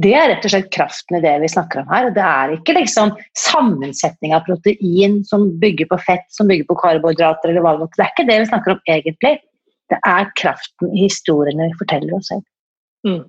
Det 0.02 0.14
er 0.16 0.30
rett 0.30 0.46
og 0.48 0.52
slett 0.54 0.70
kraften 0.72 1.18
i 1.18 1.22
det 1.24 1.34
vi 1.42 1.50
snakker 1.52 1.82
om 1.82 1.90
her. 1.92 2.08
Det 2.16 2.24
er 2.24 2.54
ikke 2.54 2.78
liksom 2.78 3.12
sammensetning 3.36 4.32
av 4.32 4.46
protein 4.46 5.18
som 5.28 5.50
bygger 5.60 5.90
på 5.90 5.98
fett, 6.06 6.24
som 6.32 6.48
bygger 6.48 6.70
på 6.70 6.78
karbohydrater 6.80 7.52
eller 7.52 7.64
hva 7.64 7.74
det 7.74 7.84
måtte 7.84 8.00
Det 8.00 8.06
er 8.06 8.14
ikke 8.14 8.28
det 8.30 8.38
vi 8.40 8.48
snakker 8.48 8.74
om 8.74 8.80
egentlig. 8.94 9.34
Det 9.92 9.98
er 10.08 10.32
kraften 10.40 10.96
i 10.96 11.04
historiene 11.04 11.68
vi 11.68 11.78
forteller 11.82 12.16
oss 12.16 12.32
selv. 12.32 12.46
Mm. 13.04 13.22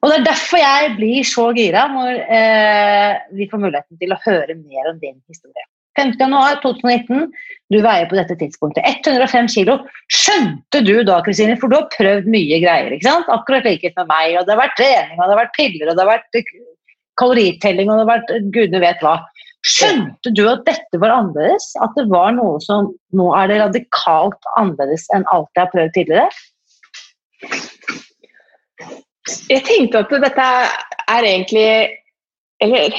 Og 0.00 0.08
Det 0.10 0.16
er 0.16 0.26
derfor 0.26 0.58
jeg 0.58 0.94
blir 0.96 1.28
så 1.28 1.44
gira 1.54 1.84
når 1.92 2.18
eh, 2.38 3.20
vi 3.38 3.46
får 3.52 3.62
muligheten 3.62 4.00
til 4.00 4.14
å 4.14 4.22
høre 4.24 4.58
mer 4.58 4.90
om 4.90 4.98
din 4.98 5.20
historie. 5.30 5.68
5.1.2019, 5.98 7.26
du 7.72 7.78
veier 7.84 8.08
på 8.08 8.16
dette 8.16 8.36
tidspunktet 8.40 8.86
105 8.88 9.50
kg. 9.52 9.74
Skjønte 10.12 10.80
du 10.86 10.94
da, 11.08 11.18
Kristine, 11.24 11.58
for 11.60 11.72
du 11.72 11.76
har 11.78 11.90
prøvd 11.92 12.30
mye 12.32 12.60
greier, 12.62 12.94
ikke 12.94 13.08
sant? 13.08 13.28
akkurat 13.32 13.66
like 13.68 13.92
med 13.96 14.08
meg, 14.08 14.38
og 14.38 14.46
det 14.46 14.54
har 14.54 14.62
vært 14.62 14.78
trening, 14.80 15.18
og 15.18 15.24
det 15.24 15.34
har 15.34 15.42
vært 15.42 15.58
piller, 15.58 15.90
og 15.90 15.98
det 15.98 16.04
har 16.04 16.12
vært 16.14 16.40
kaloritelling, 17.20 17.90
og 17.90 17.98
det 18.00 18.04
har 18.06 18.12
vært 18.14 18.50
gudene 18.54 18.82
vet 18.82 19.04
hva. 19.04 19.18
Skjønte 19.62 20.32
du 20.34 20.42
at 20.50 20.64
dette 20.66 20.98
var 20.98 21.12
annerledes? 21.14 21.68
At 21.84 21.94
det 21.94 22.08
var 22.10 22.32
noe 22.34 22.58
som 22.64 22.90
nå 23.14 23.28
er 23.38 23.52
det 23.52 23.60
radikalt 23.60 24.50
annerledes 24.58 25.06
enn 25.14 25.26
alt 25.30 25.52
jeg 25.54 25.62
har 25.62 25.70
prøvd 25.74 25.94
tidligere? 25.94 26.26
Jeg 29.52 29.62
tenkte 29.68 30.02
at 30.02 30.14
dette 30.24 30.46
er 31.12 31.26
egentlig 31.28 31.66
Eller 32.62 32.90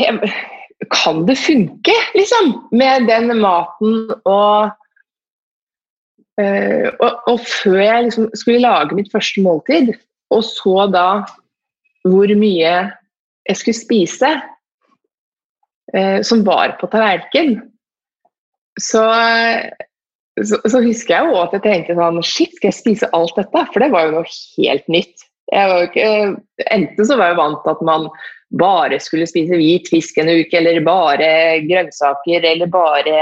kan 0.92 1.26
det 1.28 1.38
funke, 1.38 1.96
liksom? 2.16 2.54
Med 2.72 3.08
den 3.08 3.30
maten 3.40 4.10
og 4.26 4.72
uh, 6.42 6.88
og, 7.00 7.12
og, 7.30 7.40
før 7.40 7.78
jeg 7.80 8.08
liksom 8.08 8.30
skulle 8.34 8.64
lage 8.66 8.98
mitt 8.98 9.12
første 9.14 9.44
måltid, 9.46 9.94
og 10.34 10.44
så 10.48 10.88
da 10.94 11.08
hvor 12.04 12.34
mye 12.36 12.74
jeg 13.48 13.60
skulle 13.60 13.78
spise 13.78 14.32
uh, 15.94 16.20
som 16.26 16.44
var 16.48 16.78
på 16.82 16.90
tallerken, 16.92 17.60
så, 18.82 19.04
så, 20.42 20.58
så, 20.66 20.82
husker 20.82 21.14
jeg 21.14 21.30
jo 21.30 21.42
at 21.44 21.54
jeg 21.54 21.66
tenkte 21.68 21.98
sånn 22.00 22.24
Shit, 22.26 22.56
skal 22.58 22.72
jeg 22.72 22.80
spise 22.80 23.12
alt 23.14 23.38
dette? 23.38 23.68
For 23.70 23.84
det 23.84 23.92
var 23.94 24.08
jo 24.08 24.16
noe 24.18 24.32
helt 24.58 24.90
nytt. 24.90 25.28
Jeg 25.54 25.70
var 25.70 25.84
jo 25.84 25.90
ikke, 25.92 26.08
enten 26.74 27.06
så 27.06 27.18
var 27.20 27.30
jeg 27.30 27.38
vant 27.38 27.62
til 27.62 27.76
at 27.76 27.84
man 27.86 28.08
bare 28.60 29.00
skulle 29.02 29.28
spise 29.30 29.58
hvit 29.58 29.88
fisk 29.90 30.18
en 30.22 30.30
uke, 30.30 30.58
eller 30.60 30.82
bare 30.86 31.30
grønnsaker, 31.66 32.46
eller 32.46 32.70
bare 32.70 33.18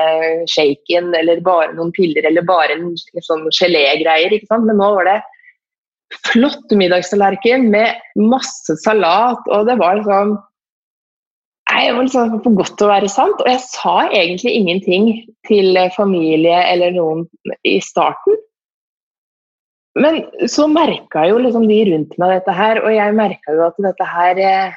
shaken, 0.52 1.14
eller 1.16 1.40
bare 1.46 1.72
noen 1.78 1.94
piller, 1.96 2.26
eller 2.28 2.46
bare 2.48 2.76
en 2.76 2.92
sånn 3.24 3.48
gelégreier. 3.56 4.36
Men 4.52 4.76
nå 4.76 4.92
var 4.98 5.08
det 5.08 5.20
flott 6.28 6.76
middagstallerken 6.76 7.70
med 7.72 8.00
masse 8.20 8.76
salat, 8.84 9.44
og 9.48 9.68
det 9.70 9.80
var 9.82 10.02
liksom 10.02 10.40
Nei, 11.72 11.86
det 11.88 11.92
var 11.96 12.04
liksom 12.04 12.32
for 12.44 12.56
godt 12.60 12.74
til 12.76 12.84
å 12.84 12.92
være 12.92 13.08
sant. 13.08 13.38
Og 13.40 13.48
jeg 13.48 13.62
sa 13.64 13.94
egentlig 14.10 14.52
ingenting 14.58 15.06
til 15.48 15.78
familie 15.96 16.58
eller 16.68 16.92
noen 16.92 17.22
i 17.64 17.78
starten. 17.80 18.36
Men 19.96 20.20
så 20.52 20.68
merka 20.68 21.24
jo 21.30 21.40
liksom 21.40 21.70
de 21.72 21.78
rundt 21.88 22.18
meg 22.20 22.34
dette 22.36 22.58
her, 22.58 22.82
og 22.84 22.92
jeg 22.92 23.16
merka 23.16 23.56
jo 23.56 23.64
at 23.70 23.80
dette 23.88 24.08
her 24.08 24.44
eh, 24.44 24.76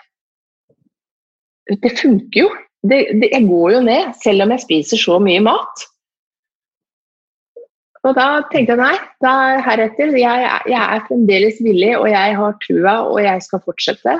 det 1.70 1.92
funker 1.98 2.40
jo. 2.44 2.52
Det, 2.84 3.00
det, 3.16 3.30
jeg 3.32 3.48
går 3.48 3.68
jo 3.78 3.80
ned, 3.86 4.14
selv 4.20 4.44
om 4.44 4.52
jeg 4.52 4.64
spiser 4.66 5.00
så 5.00 5.18
mye 5.22 5.40
mat. 5.44 5.84
Og 8.04 8.12
da 8.18 8.26
tenkte 8.50 8.74
jeg 8.74 8.80
nei, 8.82 8.96
da 9.24 9.34
heretter 9.64 10.12
jeg, 10.12 10.48
jeg 10.68 10.80
er 10.82 11.04
fremdeles 11.06 11.60
villig, 11.64 11.94
og 11.96 12.10
jeg 12.12 12.36
har 12.36 12.56
trua, 12.60 12.96
og 13.08 13.20
jeg 13.24 13.44
skal 13.46 13.62
fortsette. 13.64 14.18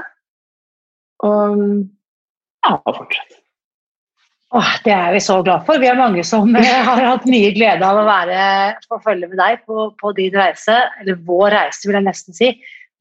Og 1.29 1.59
ja, 2.65 2.79
fortsette. 2.89 3.43
Åh, 4.55 4.71
det 4.85 4.93
er 4.95 5.13
vi 5.13 5.21
så 5.21 5.41
glad 5.43 5.67
for. 5.67 5.83
Vi 5.83 5.89
er 5.91 5.99
mange 5.99 6.23
som 6.25 6.49
har 6.55 7.05
hatt 7.11 7.27
mye 7.29 7.51
glede 7.57 7.85
av 7.85 8.01
å 8.01 8.07
være 8.07 8.39
på 8.89 9.01
følge 9.05 9.29
med 9.29 9.41
deg 9.41 9.65
på, 9.67 9.89
på 10.01 10.13
din 10.17 10.37
reise, 10.39 10.79
eller 11.03 11.21
vår 11.27 11.57
reise, 11.59 11.85
vil 11.85 11.99
jeg 11.99 12.07
nesten 12.07 12.37
si. 12.39 12.51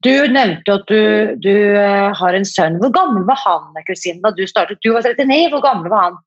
Du 0.04 0.12
nevnte 0.28 0.74
at 0.76 0.90
du, 0.90 1.00
du, 1.40 1.54
eh, 1.80 2.10
har 2.18 2.36
en 2.36 2.44
sønn. 2.44 2.76
Hvor 2.82 2.92
gammel 2.92 3.24
var 3.28 3.40
han 3.40 3.84
Kristine, 3.86 4.20
da 4.24 4.34
du 4.36 4.44
startet? 4.48 4.82
Du 4.84 4.92
var 4.92 5.06
39, 5.06 5.48
hvor 5.54 5.62
gammel 5.64 5.92
var 5.92 6.10
han? 6.10 6.18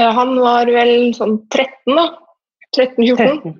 Han 0.00 0.38
var 0.40 0.70
vel 0.72 1.12
sånn 1.16 1.36
13, 1.52 1.98
da. 1.98 2.06
13-14. 2.72 3.58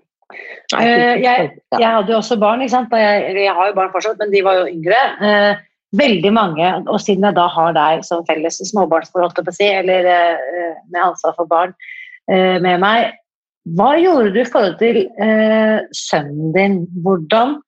Uh, 0.72 1.18
jeg, 1.20 1.50
jeg, 1.76 1.84
hadde 1.84 2.08
jo 2.08 2.22
også 2.22 2.38
barn, 2.40 2.62
ikke 2.64 2.72
sant? 2.72 2.94
Jeg, 2.96 3.34
jeg, 3.36 3.52
har 3.52 3.68
jo 3.68 3.74
barn 3.76 3.90
fortsatt, 3.92 4.16
men 4.22 4.32
de 4.32 4.40
var 4.46 4.62
jo 4.62 4.70
yngre. 4.70 5.00
Uh, 5.20 5.60
veldig 6.00 6.30
mange, 6.32 6.70
og 6.88 6.96
siden 7.04 7.26
jeg 7.28 7.36
da 7.36 7.44
har 7.52 7.74
deg 7.76 8.06
som 8.08 8.22
felles 8.24 8.56
småbarnsforhold, 8.70 9.50
si, 9.52 9.66
eller 9.68 10.08
med 10.88 11.02
ansvar 11.02 11.34
for 11.36 11.44
barn 11.50 11.74
med 12.32 12.80
meg, 12.80 13.10
hva 13.76 13.90
gjorde 14.00 14.30
du 14.32 14.38
i 14.40 14.46
forhold 14.48 14.78
til 14.80 15.02
sønnen 15.92 16.54
din? 16.56 16.78
Hvordan 17.04 17.58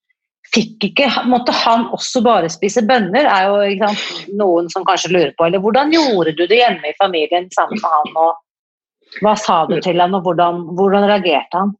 fikk 0.54 0.88
ikke, 0.90 1.08
Måtte 1.30 1.54
han 1.56 1.88
også 1.94 2.22
bare 2.24 2.50
spise 2.52 2.84
bønner, 2.86 3.26
er 3.26 3.48
jo 3.48 3.78
sant, 3.82 4.26
noen 4.38 4.70
som 4.72 4.86
kanskje 4.86 5.12
lurer 5.14 5.32
på. 5.36 5.48
Eller 5.48 5.62
hvordan 5.62 5.92
gjorde 5.94 6.34
du 6.36 6.44
det 6.46 6.60
hjemme 6.60 6.90
i 6.90 6.98
familien 7.00 7.48
sammen 7.54 7.80
med 7.80 7.96
han? 7.96 8.12
og 8.26 9.22
Hva 9.22 9.34
sa 9.38 9.64
du 9.70 9.78
til 9.82 10.00
han, 10.02 10.14
og 10.16 10.26
hvordan, 10.26 10.62
hvordan 10.78 11.08
reagerte 11.10 11.64
han? 11.64 11.74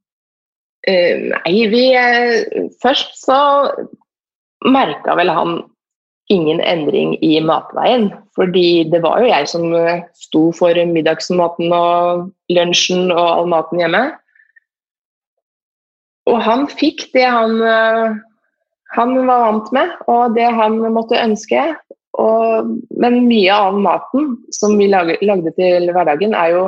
Uh, 0.85 1.31
nei, 1.33 1.55
vi 1.73 1.85
uh, 1.97 2.67
Først 2.83 3.15
så 3.17 3.39
merka 4.65 5.15
vel 5.17 5.33
han 5.33 5.63
ingen 6.33 6.61
endring 6.65 7.15
i 7.25 7.39
matveien. 7.45 8.11
Fordi 8.35 8.85
det 8.91 9.01
var 9.05 9.23
jo 9.23 9.31
jeg 9.31 9.49
som 9.49 9.71
uh, 9.73 10.03
sto 10.19 10.49
for 10.57 10.77
middagsmaten 10.91 11.73
og 11.73 12.29
lunsjen 12.53 13.11
og 13.15 13.25
all 13.25 13.51
maten 13.53 13.81
hjemme. 13.81 14.05
Og 16.29 16.39
han 16.41 16.65
fikk 16.73 17.11
det 17.13 17.27
han 17.29 17.59
han 18.95 19.15
var 19.27 19.43
vant 19.47 19.73
med, 19.75 19.93
og 20.11 20.35
det 20.37 20.47
han 20.55 20.79
måtte 20.95 21.19
ønske. 21.19 21.67
Og, 22.23 22.71
men 22.95 23.25
mye 23.27 23.55
av 23.55 23.79
maten 23.83 24.37
som 24.55 24.77
vi 24.79 24.87
lagde, 24.91 25.19
lagde 25.27 25.51
til 25.57 25.91
hverdagen, 25.91 26.35
er 26.39 26.53
jo 26.55 26.65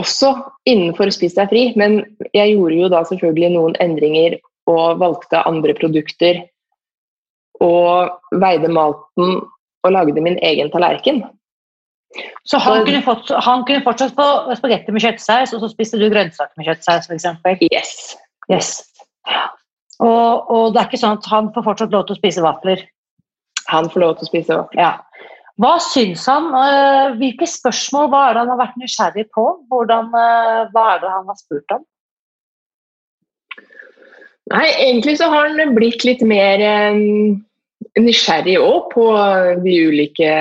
også 0.00 0.34
innenfor 0.68 1.12
Spis 1.14 1.36
deg 1.38 1.48
fri, 1.52 1.62
men 1.80 2.02
jeg 2.34 2.56
gjorde 2.56 2.80
jo 2.80 2.90
da 2.92 3.04
selvfølgelig 3.08 3.54
noen 3.54 3.78
endringer 3.80 4.36
og 4.70 5.00
valgte 5.00 5.44
andre 5.48 5.76
produkter. 5.78 6.42
Og 7.62 8.40
veide 8.42 8.68
maten 8.68 9.38
og 9.84 9.92
lagde 9.94 10.20
min 10.24 10.36
egen 10.42 10.72
tallerken. 10.72 11.22
Så 12.46 12.58
han, 12.62 12.84
kunne, 12.86 13.02
fått, 13.02 13.30
han 13.42 13.64
kunne 13.66 13.82
fortsatt 13.82 14.14
få 14.18 14.54
spagetti 14.58 14.92
med 14.94 15.02
kjøttsaus, 15.02 15.54
og 15.54 15.62
så 15.62 15.70
spiste 15.72 15.98
du 15.98 16.06
grønnsaker 16.12 16.54
med 16.60 16.68
kjøttsaus 16.68 17.08
f.eks.? 17.10 17.64
Yes. 17.72 17.94
yes. 18.52 18.74
Og, 20.02 20.50
og, 20.50 20.72
det 20.74 20.80
er 20.80 20.88
ikke 20.88 21.00
sånn 21.00 21.18
at 21.20 21.30
han 21.30 21.50
får 21.54 21.66
fortsatt 21.68 21.94
lov 21.94 22.06
til 22.08 22.16
å 22.16 22.20
spise 22.20 22.44
vafler? 22.44 22.82
Han 23.70 23.88
får 23.92 24.02
lov 24.02 24.14
til 24.18 24.26
å 24.26 24.30
spise 24.30 24.58
vafler. 24.58 24.82
Ja. 24.82 25.24
Hva 25.62 25.76
syns 25.78 26.24
han? 26.26 26.48
Eh, 26.58 27.14
hvilke 27.20 27.46
spørsmål 27.46 28.08
hva 28.10 28.22
er 28.26 28.34
det 28.34 28.42
han 28.42 28.52
har 28.52 28.62
vært 28.64 28.80
nysgjerrig 28.80 29.28
på? 29.36 29.44
Hvordan, 29.70 30.08
eh, 30.18 30.62
hva 30.74 30.86
er 30.94 31.04
det 31.04 31.12
han 31.12 31.28
har 31.30 31.38
spurt 31.38 31.76
om? 31.76 31.84
Nei, 34.52 34.66
egentlig 34.72 35.16
så 35.20 35.30
har 35.32 35.46
han 35.48 35.76
blitt 35.76 36.02
litt 36.04 36.20
mer 36.26 36.60
um, 36.92 37.38
nysgjerrig 37.96 38.58
òg 38.60 38.90
på 38.92 39.06
de 39.64 39.76
ulike 39.88 40.34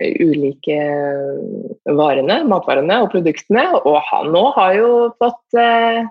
ulike 0.00 0.78
varene, 1.92 2.40
matvarene 2.48 2.96
og 3.04 3.12
produktene. 3.12 3.68
Og 3.84 4.00
han 4.08 4.34
òg 4.38 4.50
har 4.56 4.74
jo 4.78 4.90
fått 5.20 5.60
eh, 5.60 6.02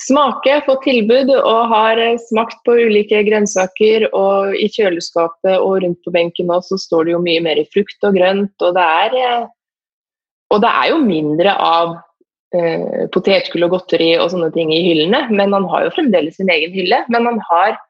smake, 0.00 0.60
fått 0.66 0.84
tilbud 0.86 1.30
og 1.36 1.60
har 1.72 2.00
eh, 2.00 2.18
smakt 2.28 2.58
på 2.66 2.76
ulike 2.86 3.22
grønnsaker. 3.28 4.08
Og 4.16 4.56
i 4.58 4.68
kjøleskapet 4.72 5.56
og 5.56 5.82
rundt 5.84 6.02
på 6.04 6.14
benken 6.14 6.50
nå 6.50 6.60
så 6.64 6.78
står 6.80 7.06
det 7.06 7.16
jo 7.16 7.22
mye 7.24 7.44
mer 7.44 7.62
frukt 7.72 8.08
og 8.08 8.18
grønt. 8.18 8.54
Og 8.60 8.76
det 8.76 8.84
er, 9.06 9.16
eh, 9.22 9.46
og 10.54 10.62
det 10.64 10.74
er 10.82 10.92
jo 10.92 11.00
mindre 11.02 11.56
av 11.56 11.96
eh, 12.56 13.06
potetgull 13.14 13.66
og 13.68 13.76
godteri 13.78 14.12
og 14.20 14.30
sånne 14.34 14.52
ting 14.54 14.72
i 14.74 14.84
hyllene. 14.90 15.26
Men 15.32 15.56
han 15.56 15.68
har 15.72 15.88
jo 15.88 15.96
fremdeles 15.96 16.38
sin 16.40 16.52
egen 16.52 16.76
hylle. 16.76 17.02
Men 17.12 17.30
han 17.32 17.42
har 17.50 17.80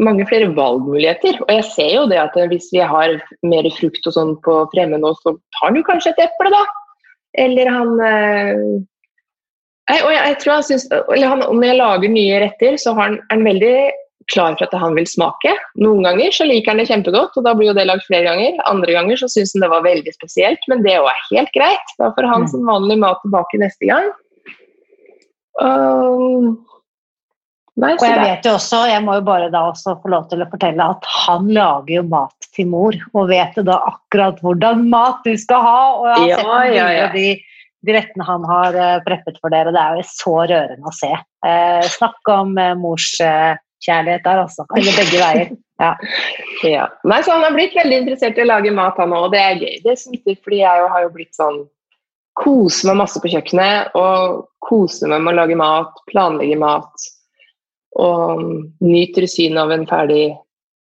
mange 0.00 0.24
flere 0.28 0.48
valgmuligheter. 0.56 1.40
Og 1.44 1.50
jeg 1.56 1.64
ser 1.74 1.90
jo 1.96 2.04
det 2.10 2.20
at 2.20 2.36
hvis 2.52 2.70
vi 2.72 2.84
har 2.92 3.18
mer 3.44 3.68
frukt 3.76 4.06
og 4.08 4.16
sånn 4.16 4.36
på 4.44 4.62
fremme 4.74 5.00
nå, 5.00 5.12
så 5.20 5.34
tar 5.56 5.70
han 5.70 5.80
jo 5.80 5.88
kanskje 5.88 6.14
et 6.14 6.22
eple, 6.28 6.52
da. 6.54 6.62
Eller 7.40 7.68
han 7.70 8.00
eh, 8.02 8.62
og 10.04 10.12
jeg, 10.12 10.20
jeg 10.20 10.38
tror 10.42 10.54
han 10.54 10.66
synes, 10.66 10.86
eller 10.92 11.32
han, 11.32 11.42
Når 11.48 11.66
jeg 11.66 11.80
lager 11.80 12.14
nye 12.14 12.38
retter, 12.44 12.78
så 12.80 12.94
han, 12.98 13.18
er 13.18 13.34
han 13.34 13.46
veldig 13.48 13.74
klar 14.30 14.54
for 14.58 14.68
at 14.68 14.78
han 14.78 14.94
vil 14.94 15.08
smake. 15.10 15.52
Noen 15.82 16.04
ganger 16.06 16.34
så 16.34 16.46
liker 16.46 16.72
han 16.72 16.82
det 16.82 16.88
kjempegodt, 16.90 17.36
og 17.38 17.46
da 17.46 17.54
blir 17.56 17.70
jo 17.70 17.76
det 17.76 17.86
lagd 17.88 18.06
flere 18.06 18.28
ganger. 18.28 18.58
Andre 18.70 18.94
ganger 18.96 19.20
så 19.20 19.28
syns 19.32 19.56
han 19.56 19.64
det 19.64 19.72
var 19.72 19.86
veldig 19.86 20.14
spesielt, 20.14 20.66
men 20.70 20.84
det 20.86 20.96
er 20.96 21.22
helt 21.30 21.52
greit. 21.56 21.94
Da 21.98 22.12
får 22.16 22.28
han 22.30 22.46
mm. 22.46 22.50
som 22.54 22.68
vanlig 22.68 23.00
mat 23.02 23.22
tilbake 23.24 23.62
neste 23.62 23.90
gang. 23.90 24.10
Um, 25.60 26.52
Nei, 27.80 27.94
og 27.94 28.04
jeg 28.04 28.18
vet 28.20 28.46
jo 28.46 28.54
også, 28.58 28.80
jeg 28.90 29.02
må 29.06 29.14
jo 29.16 29.22
bare 29.24 29.48
da 29.52 29.62
også 29.70 29.94
få 30.02 30.10
lov 30.12 30.26
til 30.30 30.42
å 30.44 30.48
fortelle 30.50 30.86
at 30.94 31.06
han 31.24 31.46
lager 31.54 32.00
jo 32.00 32.02
mat 32.10 32.48
til 32.56 32.68
mor, 32.68 32.96
og 33.14 33.30
vet 33.30 33.56
jo 33.56 33.64
da 33.66 33.78
akkurat 33.88 34.40
hvordan 34.44 34.84
mat 34.92 35.22
du 35.24 35.32
skal 35.40 35.64
ha. 35.64 35.78
Og 35.96 36.08
jeg 36.10 36.18
har 36.18 36.28
ja, 36.28 36.40
sett 36.40 36.76
ja, 36.76 36.88
ja. 36.98 37.06
de, 37.14 37.26
de 37.86 37.96
rettene 37.96 38.26
han 38.28 38.44
har 38.48 38.76
uh, 38.76 39.00
preppet 39.06 39.40
for 39.40 39.52
dere, 39.52 39.72
det 39.74 39.80
er 39.80 39.98
jo 40.00 40.06
så 40.10 40.36
rørende 40.50 40.90
å 40.90 40.94
se. 40.94 41.10
Eh, 41.46 41.88
snakk 41.96 42.30
om 42.32 42.52
uh, 42.60 42.74
morskjærlighet 42.76 44.26
der, 44.26 44.42
altså. 44.44 44.66
Eller 44.76 44.98
begge 44.98 45.20
veier. 45.22 45.52
Ja. 45.80 45.94
ja. 46.76 46.86
Nei, 47.08 47.20
så 47.24 47.34
han 47.34 47.46
har 47.46 47.56
blitt 47.56 47.76
veldig 47.78 48.02
interessert 48.02 48.38
i 48.38 48.44
å 48.44 48.50
lage 48.50 48.74
mat, 48.76 49.00
han 49.00 49.14
òg, 49.16 49.28
og 49.28 49.34
det 49.34 49.40
er 49.42 49.62
gøy. 49.62 49.78
Det 49.86 49.96
smitter, 50.00 50.36
fordi 50.44 50.60
jeg 50.62 50.90
har 50.94 51.06
jo 51.06 51.12
blitt 51.16 51.36
sånn 51.38 51.62
Kose 52.40 52.86
meg 52.86 52.96
masse 53.00 53.20
på 53.20 53.28
kjøkkenet 53.28 53.96
og 53.98 54.44
kose 54.64 55.08
meg 55.10 55.18
med 55.24 55.34
å 55.34 55.38
lage 55.40 55.56
mat, 55.58 55.98
planlegge 56.08 56.56
mat 56.60 57.08
og 57.98 58.44
nyter 58.84 59.26
synet 59.28 59.58
av 59.64 59.74
en 59.74 59.86
ferdig 59.90 60.30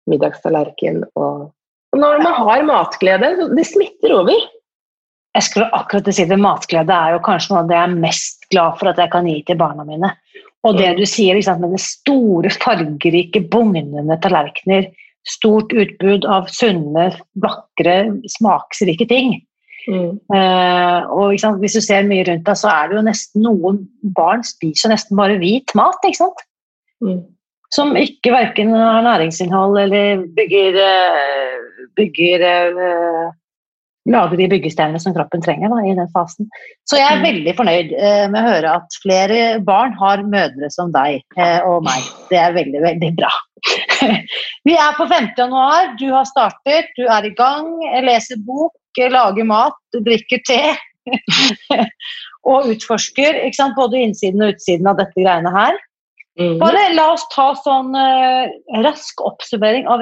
middagstallerken. 0.08 1.02
Og, 1.18 1.48
og, 1.92 1.98
når 1.98 2.22
man 2.24 2.38
har 2.46 2.64
matglede, 2.68 3.48
det 3.52 3.66
smitter 3.68 4.14
over. 4.20 4.46
Jeg 5.32 5.46
skulle 5.46 5.70
akkurat 5.72 6.10
si 6.12 6.26
det, 6.28 6.36
Matglede 6.40 6.92
er 6.92 7.14
jo 7.14 7.22
kanskje 7.24 7.54
noe 7.54 7.62
av 7.62 7.70
det 7.70 7.78
jeg 7.78 7.88
er 7.88 8.00
mest 8.02 8.48
glad 8.52 8.74
for 8.80 8.90
at 8.90 8.98
jeg 9.00 9.12
kan 9.14 9.28
gi 9.28 9.38
til 9.48 9.60
barna 9.60 9.86
mine. 9.88 10.10
Og 10.62 10.76
det 10.78 10.90
du 10.98 11.06
sier 11.08 11.34
liksom, 11.34 11.62
med 11.62 11.72
det 11.74 11.80
store, 11.82 12.52
fargerike, 12.62 13.40
bugnende 13.50 14.18
tallerkener, 14.22 14.90
stort 15.26 15.72
utbud 15.72 16.26
av 16.28 16.50
sunne, 16.52 17.08
vakre, 17.42 17.96
smaksrike 18.36 19.08
ting. 19.10 19.34
Mm. 19.88 20.14
Uh, 20.30 21.10
og 21.10 21.34
sant, 21.42 21.58
Hvis 21.58 21.74
du 21.74 21.82
ser 21.82 22.06
mye 22.06 22.22
rundt 22.28 22.46
deg, 22.46 22.58
så 22.58 22.70
er 22.70 22.90
det 22.90 22.98
jo 22.98 23.04
nesten 23.08 23.46
noen 23.46 23.80
barn 24.14 24.44
spiser 24.46 24.92
nesten 24.92 25.18
bare 25.18 25.40
hvit 25.42 25.74
mat. 25.78 25.98
ikke 26.06 26.22
sant? 26.22 26.44
Mm. 27.02 27.22
Som 27.74 27.96
ikke 27.96 28.34
verken 28.34 28.74
har 28.76 29.02
næringsinnhold 29.06 29.78
eller 29.80 30.26
bygger, 30.36 30.76
eh, 30.76 31.86
bygger 31.96 32.42
eh, 32.44 33.30
Lager 34.10 34.40
de 34.40 34.48
byggesteinene 34.50 34.98
som 34.98 35.14
kroppen 35.14 35.44
trenger 35.44 35.70
da, 35.70 35.78
i 35.86 35.94
den 35.94 36.08
fasen. 36.14 36.48
Så 36.90 36.98
jeg 36.98 37.06
er 37.06 37.20
mm. 37.20 37.26
veldig 37.28 37.54
fornøyd 37.58 37.92
eh, 37.94 38.24
med 38.32 38.40
å 38.40 38.48
høre 38.48 38.74
at 38.80 38.96
flere 39.04 39.40
barn 39.62 39.94
har 40.00 40.24
mødre 40.26 40.70
som 40.74 40.90
deg 40.94 41.22
og 41.68 41.84
meg. 41.86 42.08
Det 42.32 42.40
er 42.42 42.56
veldig, 42.56 42.82
veldig 42.82 43.12
bra. 43.20 43.30
Vi 44.66 44.74
er 44.74 44.96
på 44.98 45.06
5. 45.06 45.28
januar, 45.38 45.92
du 46.00 46.08
har 46.10 46.26
startet, 46.26 46.90
du 46.98 47.06
er 47.06 47.28
i 47.28 47.34
gang, 47.38 47.70
leser 48.02 48.42
bok, 48.42 48.74
lager 48.98 49.46
mat, 49.46 49.78
drikker 49.94 50.42
te. 50.50 50.62
og 52.50 52.68
utforsker 52.72 53.40
både 53.76 54.02
innsiden 54.06 54.42
og 54.42 54.54
utsiden 54.56 54.90
av 54.90 54.98
dette 55.00 55.18
greiene 55.18 55.52
her. 55.54 55.78
Mm. 56.40 56.56
Bare 56.62 56.86
la 56.94 57.10
oss 57.12 57.24
ta 57.32 57.50
sånn 57.60 57.92
uh, 57.92 58.48
rask 58.84 59.20
oppsummering 59.20 59.88
av 59.90 60.00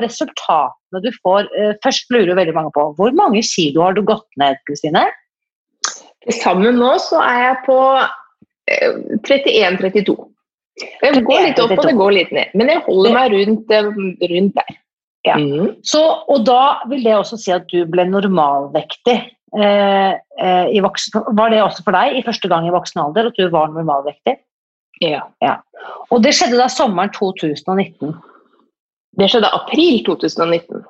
resultatene 0.90 1.02
du 1.04 1.10
får. 1.22 1.48
Uh, 1.54 1.74
først 1.82 2.10
lurer 2.10 2.36
veldig 2.36 2.54
mange 2.54 2.72
på 2.74 2.94
hvor 2.96 3.12
mange 3.12 3.42
kilo 3.42 3.82
har 3.82 3.94
du 3.94 4.02
gått 4.02 4.28
ned, 4.36 4.56
Kristine? 4.66 5.06
Sammen 6.42 6.76
nå 6.78 6.98
så 6.98 7.20
er 7.22 7.40
jeg 7.46 7.56
på 7.66 7.78
uh, 7.78 8.08
eh, 8.68 9.16
31-32. 9.24 10.16
Det 11.02 11.24
går 11.24 11.42
litt 11.44 11.58
opp 11.60 11.74
og 11.76 11.84
det 11.84 11.96
går 11.96 12.12
litt 12.12 12.30
ned, 12.32 12.52
men 12.54 12.70
jeg 12.70 12.80
holder 12.86 13.12
meg 13.12 13.32
rundt, 13.34 13.72
rundt 14.30 14.54
der. 14.56 14.78
Ja. 15.26 15.34
Mm. 15.36 15.74
Så, 15.84 16.00
og 16.00 16.46
da 16.46 16.80
vil 16.88 17.04
det 17.04 17.12
også 17.12 17.36
si 17.36 17.52
at 17.52 17.66
du 17.68 17.84
ble 17.84 18.06
normalvektig. 18.08 19.18
Voksen, 19.50 21.26
var 21.36 21.50
det 21.52 21.58
også 21.60 21.82
for 21.84 21.92
deg 21.92 22.16
i 22.16 22.22
første 22.24 22.48
gang 22.48 22.64
i 22.64 22.72
voksen 22.72 23.02
alder 23.02 23.28
at 23.28 23.36
du 23.36 23.50
var 23.52 23.68
normalvektig? 23.74 24.38
Ja. 25.04 25.26
ja. 25.44 25.58
Og 26.08 26.22
det 26.24 26.32
skjedde 26.38 26.56
da 26.62 26.70
sommeren 26.72 27.12
2019? 27.12 28.14
Det 29.18 29.28
skjedde 29.30 29.50
april 29.54 30.00
2019. 30.06 30.84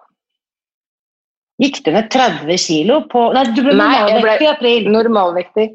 Gikk 1.61 1.81
du 1.85 1.91
ned 1.93 2.09
30 2.13 2.61
kilo 2.61 3.03
på 3.11 3.27
Nei, 3.37 3.45
du 3.53 3.63
ble 3.65 3.77
normalvektig 3.77 4.47
i 4.47 4.51
april. 4.51 4.91
Normalvektig. 4.93 5.67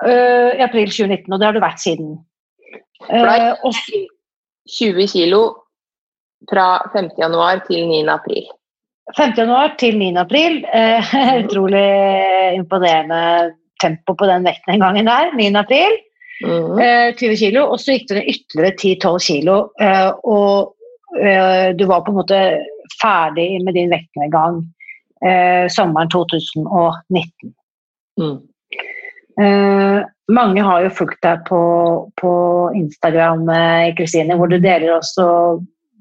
Uh, 0.00 0.56
I 0.56 0.62
april 0.64 0.88
2019, 0.88 1.28
og 1.28 1.40
det 1.40 1.48
har 1.48 1.56
du 1.56 1.62
vært 1.62 1.82
siden. 1.82 2.14
Uh, 3.08 3.52
og... 3.66 3.76
20 4.70 5.08
kilo 5.10 5.40
fra 6.48 6.66
5. 6.92 7.08
januar 7.18 7.64
til 7.66 7.88
9. 7.88 8.04
april. 8.12 8.44
5. 9.16 9.32
januar 9.40 9.74
til 9.80 9.98
9. 9.98 10.12
april. 10.20 10.60
Uh, 10.70 11.10
utrolig 11.42 11.88
imponerende 12.56 13.56
tempo 13.82 14.14
på 14.14 14.28
den 14.28 14.46
vekten 14.46 14.76
den 14.76 14.84
gangen 14.84 15.10
der. 15.10 15.34
9. 15.36 15.50
april. 15.58 15.98
Mm. 16.44 16.78
Eh, 16.80 17.14
20 17.16 17.36
kilo, 17.36 17.66
og 17.68 17.80
så 17.80 17.96
gikk 17.96 18.08
det 18.08 18.20
ned 18.20 18.30
ytterligere 18.32 18.76
10-12 18.78 19.24
kilo. 19.26 19.56
Eh, 19.80 20.10
og 20.24 20.54
eh, 20.56 20.79
du 21.10 21.84
var 21.90 22.04
på 22.06 22.12
en 22.12 22.18
måte 22.20 22.36
ferdig 23.00 23.48
med 23.64 23.74
din 23.74 23.90
vektnedgang 23.90 24.60
eh, 25.26 25.68
sommeren 25.68 26.10
2019. 26.10 27.54
Mm. 28.20 28.38
Eh, 29.40 30.04
mange 30.32 30.62
har 30.62 30.84
jo 30.84 30.94
fulgt 30.94 31.22
deg 31.24 31.44
på, 31.48 31.62
på 32.20 32.32
Instagram, 32.76 33.48
eh, 33.48 33.94
Kristine, 33.98 34.36
hvor 34.38 34.50
du 34.50 34.58
deler 34.58 34.96
også 34.98 35.26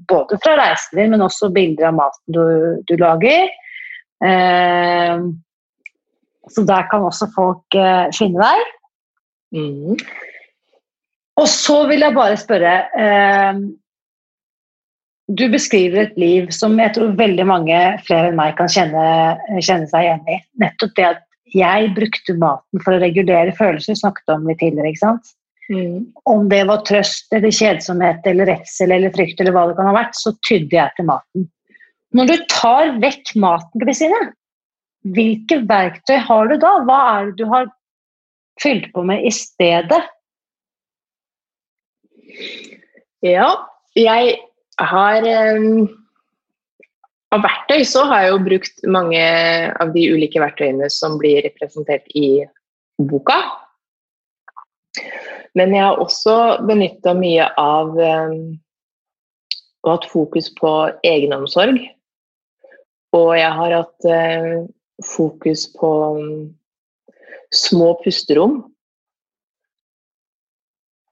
både 0.10 0.40
fra 0.44 0.56
reisen 0.60 1.00
din, 1.00 1.12
men 1.14 1.26
også 1.26 1.52
bilder 1.54 1.92
av 1.92 2.00
maten 2.00 2.34
du, 2.34 2.44
du 2.90 2.96
lager. 2.98 3.50
så 6.50 6.64
der 6.68 6.88
kan 6.92 7.06
også 7.08 7.28
folk 7.36 7.78
finne 8.18 8.42
deg. 8.42 8.64
Mm. 9.56 9.96
Og 11.40 11.48
så 11.48 11.78
vil 11.88 12.04
jeg 12.04 12.18
bare 12.18 12.40
spørre 12.42 12.74
eh, 13.00 13.62
Du 15.30 15.46
beskriver 15.52 16.08
et 16.08 16.16
liv 16.18 16.48
som 16.56 16.78
jeg 16.82 16.96
tror 16.96 17.12
veldig 17.18 17.46
mange 17.46 17.80
flere 18.08 18.32
enn 18.32 18.38
meg 18.40 18.56
kan 18.58 18.70
kjenne, 18.72 19.04
kjenne 19.62 19.90
seg 19.92 20.08
igjen 20.08 20.32
i. 20.32 20.38
Nettopp 20.62 20.96
det 20.98 21.06
at 21.06 21.26
jeg 21.54 21.92
brukte 21.98 22.34
maten 22.42 22.82
for 22.82 22.96
å 22.96 23.02
regulere 23.02 23.54
følelser, 23.58 23.98
snakket 23.98 24.34
om 24.34 24.50
litt 24.50 24.62
tidligere. 24.62 24.90
ikke 24.90 25.04
sant? 25.04 25.32
Mm. 25.70 26.10
Om 26.30 26.50
det 26.50 26.64
var 26.66 26.82
trøst 26.86 27.30
eller 27.36 27.54
kjedsomhet 27.54 28.26
eller 28.30 28.50
redsel 28.50 28.94
eller 28.96 29.14
frykt 29.14 29.42
eller 29.42 29.54
hva 29.54 29.68
det 29.70 29.78
kan 29.78 29.90
ha 29.92 29.96
vært, 30.00 30.18
så 30.18 30.34
tydde 30.50 30.78
jeg 30.80 30.98
til 30.98 31.10
maten. 31.12 31.46
Når 32.18 32.30
du 32.32 32.36
tar 32.50 32.96
vekk 33.04 33.36
maten, 33.38 33.84
Kristine, 33.84 34.22
hvilke 35.14 35.62
verktøy 35.70 36.18
har 36.26 36.50
du 36.50 36.58
da? 36.58 36.74
Hva 36.88 37.00
er 37.12 37.30
det 37.30 37.44
du 37.44 37.52
har 37.54 37.70
fylt 38.62 38.90
på 38.96 39.06
med 39.06 39.30
i 39.30 39.34
stedet? 39.34 40.02
Ja, 43.26 43.52
jeg 43.98 44.40
har 44.88 45.26
um, 45.58 45.88
Av 47.30 47.44
verktøy 47.46 47.84
så 47.86 48.08
har 48.10 48.24
jeg 48.24 48.32
jo 48.32 48.38
brukt 48.42 48.80
mange 48.90 49.26
av 49.78 49.92
de 49.94 50.08
ulike 50.10 50.42
verktøyene 50.42 50.88
som 50.90 51.20
blir 51.22 51.44
representert 51.46 52.08
i 52.18 52.42
boka. 52.98 53.36
Men 55.54 55.76
jeg 55.76 55.84
har 55.86 56.02
også 56.02 56.34
benytta 56.66 57.14
mye 57.14 57.46
av 57.62 57.94
um, 57.94 58.58
og 59.86 59.94
hatt 59.94 60.10
fokus 60.12 60.50
på 60.58 60.72
egenomsorg. 61.08 61.78
Og 63.16 63.30
jeg 63.38 63.52
har 63.60 63.76
hatt 63.78 64.10
uh, 64.10 64.66
fokus 65.06 65.68
på 65.78 65.92
um, 66.18 66.50
små 67.56 67.94
pusterom. 68.04 68.62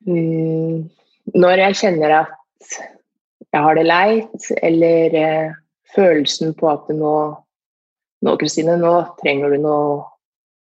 Mm, 0.08 0.88
når 1.36 1.64
jeg 1.66 1.80
kjenner 1.82 2.20
at 2.24 2.78
jeg 3.58 3.66
har 3.66 3.78
det 3.78 3.88
leit, 3.88 4.48
eller 4.62 5.18
eh, 5.18 5.58
følelsen 5.96 6.54
på 6.58 6.70
at 6.70 6.90
nå 6.94 7.18
nå, 8.26 8.34
Kristine, 8.42 8.78
nå 8.82 8.94
trenger 9.22 9.54
du 9.54 9.62
noe, 9.62 10.02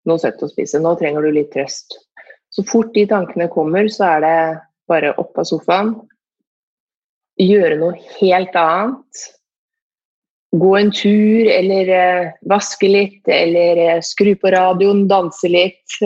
noe 0.09 0.21
søtt 0.21 0.43
å 0.45 0.49
spise. 0.51 0.81
Nå 0.81 0.95
trenger 1.01 1.25
du 1.25 1.35
litt 1.35 1.53
trøst. 1.53 1.99
Så 2.55 2.65
fort 2.69 2.93
de 2.95 3.07
tankene 3.11 3.51
kommer, 3.53 3.89
så 3.93 4.15
er 4.15 4.25
det 4.25 4.37
bare 4.91 5.15
opp 5.21 5.37
av 5.41 5.49
sofaen. 5.49 5.95
Gjøre 7.41 7.81
noe 7.81 7.99
helt 8.21 8.55
annet. 8.57 9.25
Gå 10.55 10.71
en 10.79 10.93
tur, 10.95 11.51
eller 11.51 11.91
eh, 11.91 12.33
vaske 12.49 12.89
litt, 12.89 13.23
eller 13.27 13.81
eh, 13.89 14.03
skru 14.07 14.37
på 14.39 14.55
radioen, 14.55 15.05
danse 15.11 15.51
litt. 15.51 15.99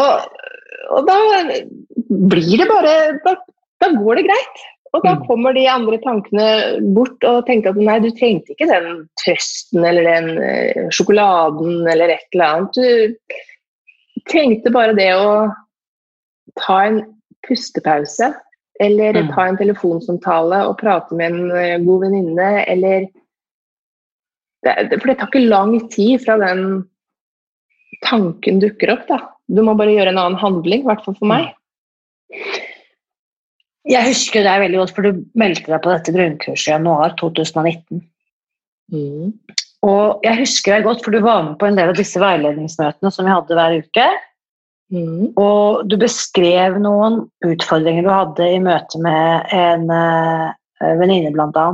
og, 0.00 0.38
og 0.96 1.10
da 1.10 1.18
blir 2.08 2.62
det 2.62 2.68
bare 2.70 2.94
da, 3.26 3.36
da 3.80 3.90
går 3.96 4.20
det 4.20 4.28
greit. 4.28 4.62
Og 4.90 5.04
da 5.04 5.14
mm. 5.14 5.22
kommer 5.28 5.54
de 5.54 5.66
andre 5.70 6.00
tankene 6.02 6.46
bort 6.96 7.22
og 7.28 7.44
tenker 7.46 7.70
at 7.70 7.78
nei, 7.78 8.00
du 8.02 8.10
trengte 8.10 8.54
ikke 8.54 8.66
den 8.70 9.04
trøsten 9.22 9.86
eller 9.86 10.08
den 10.08 10.30
uh, 10.40 10.90
sjokoladen 10.94 11.86
eller 11.92 12.16
et 12.16 12.26
eller 12.34 12.56
annet. 12.56 12.74
Du 12.74 14.22
trengte 14.30 14.72
bare 14.74 14.96
det 14.98 15.12
å 15.14 15.30
ta 16.58 16.80
en 16.88 17.02
pustepause. 17.46 18.32
Eller 18.80 19.14
mm. 19.14 19.30
ta 19.36 19.46
en 19.46 19.60
telefonsamtale 19.60 20.62
og 20.66 20.78
prate 20.80 21.16
med 21.16 21.36
en 21.36 21.50
uh, 21.54 21.80
god 21.86 22.06
venninne, 22.08 22.52
eller 22.66 23.10
For 24.64 25.08
det 25.08 25.18
tar 25.20 25.30
ikke 25.30 25.46
lang 25.46 25.76
tid 25.92 26.20
fra 26.24 26.36
den 26.40 26.82
tanken 28.04 28.58
dukker 28.60 28.92
opp, 28.96 29.06
da. 29.08 29.20
Du 29.50 29.62
må 29.66 29.74
bare 29.78 29.94
gjøre 29.94 30.12
en 30.12 30.20
annen 30.20 30.40
handling, 30.40 30.82
i 30.82 30.88
hvert 30.88 31.04
fall 31.04 31.16
for 31.16 31.30
meg. 31.30 31.52
Jeg 33.90 34.06
husker 34.06 34.46
deg 34.46 34.62
veldig 34.64 34.78
godt, 34.84 34.94
for 34.94 35.06
du 35.06 35.22
meldte 35.38 35.72
deg 35.72 35.82
på 35.82 35.90
dette 35.90 36.14
grunnkurset 36.14 36.68
i 36.68 36.74
januar 36.74 37.16
2019. 37.18 38.02
Mm. 38.94 39.32
Og 39.86 40.26
jeg 40.26 40.40
husker 40.42 40.76
deg 40.76 40.86
godt, 40.86 41.04
for 41.04 41.14
du 41.14 41.22
var 41.24 41.44
med 41.46 41.56
på 41.60 41.68
en 41.68 41.78
del 41.78 41.92
av 41.92 41.98
disse 41.98 42.20
veiledningsmøtene 42.20 43.12
som 43.14 43.26
vi 43.26 43.34
hadde 43.34 43.56
hver 43.56 43.78
uke. 43.80 44.08
Mm. 44.90 45.30
Og 45.38 45.86
du 45.88 45.96
beskrev 46.00 46.80
noen 46.82 47.22
utfordringer 47.46 48.04
du 48.04 48.10
hadde 48.10 48.50
i 48.50 48.58
møte 48.62 49.00
med 49.02 49.54
en 49.54 49.86
uh, 49.88 50.50
venninne, 51.00 51.32
bl.a. 51.34 51.70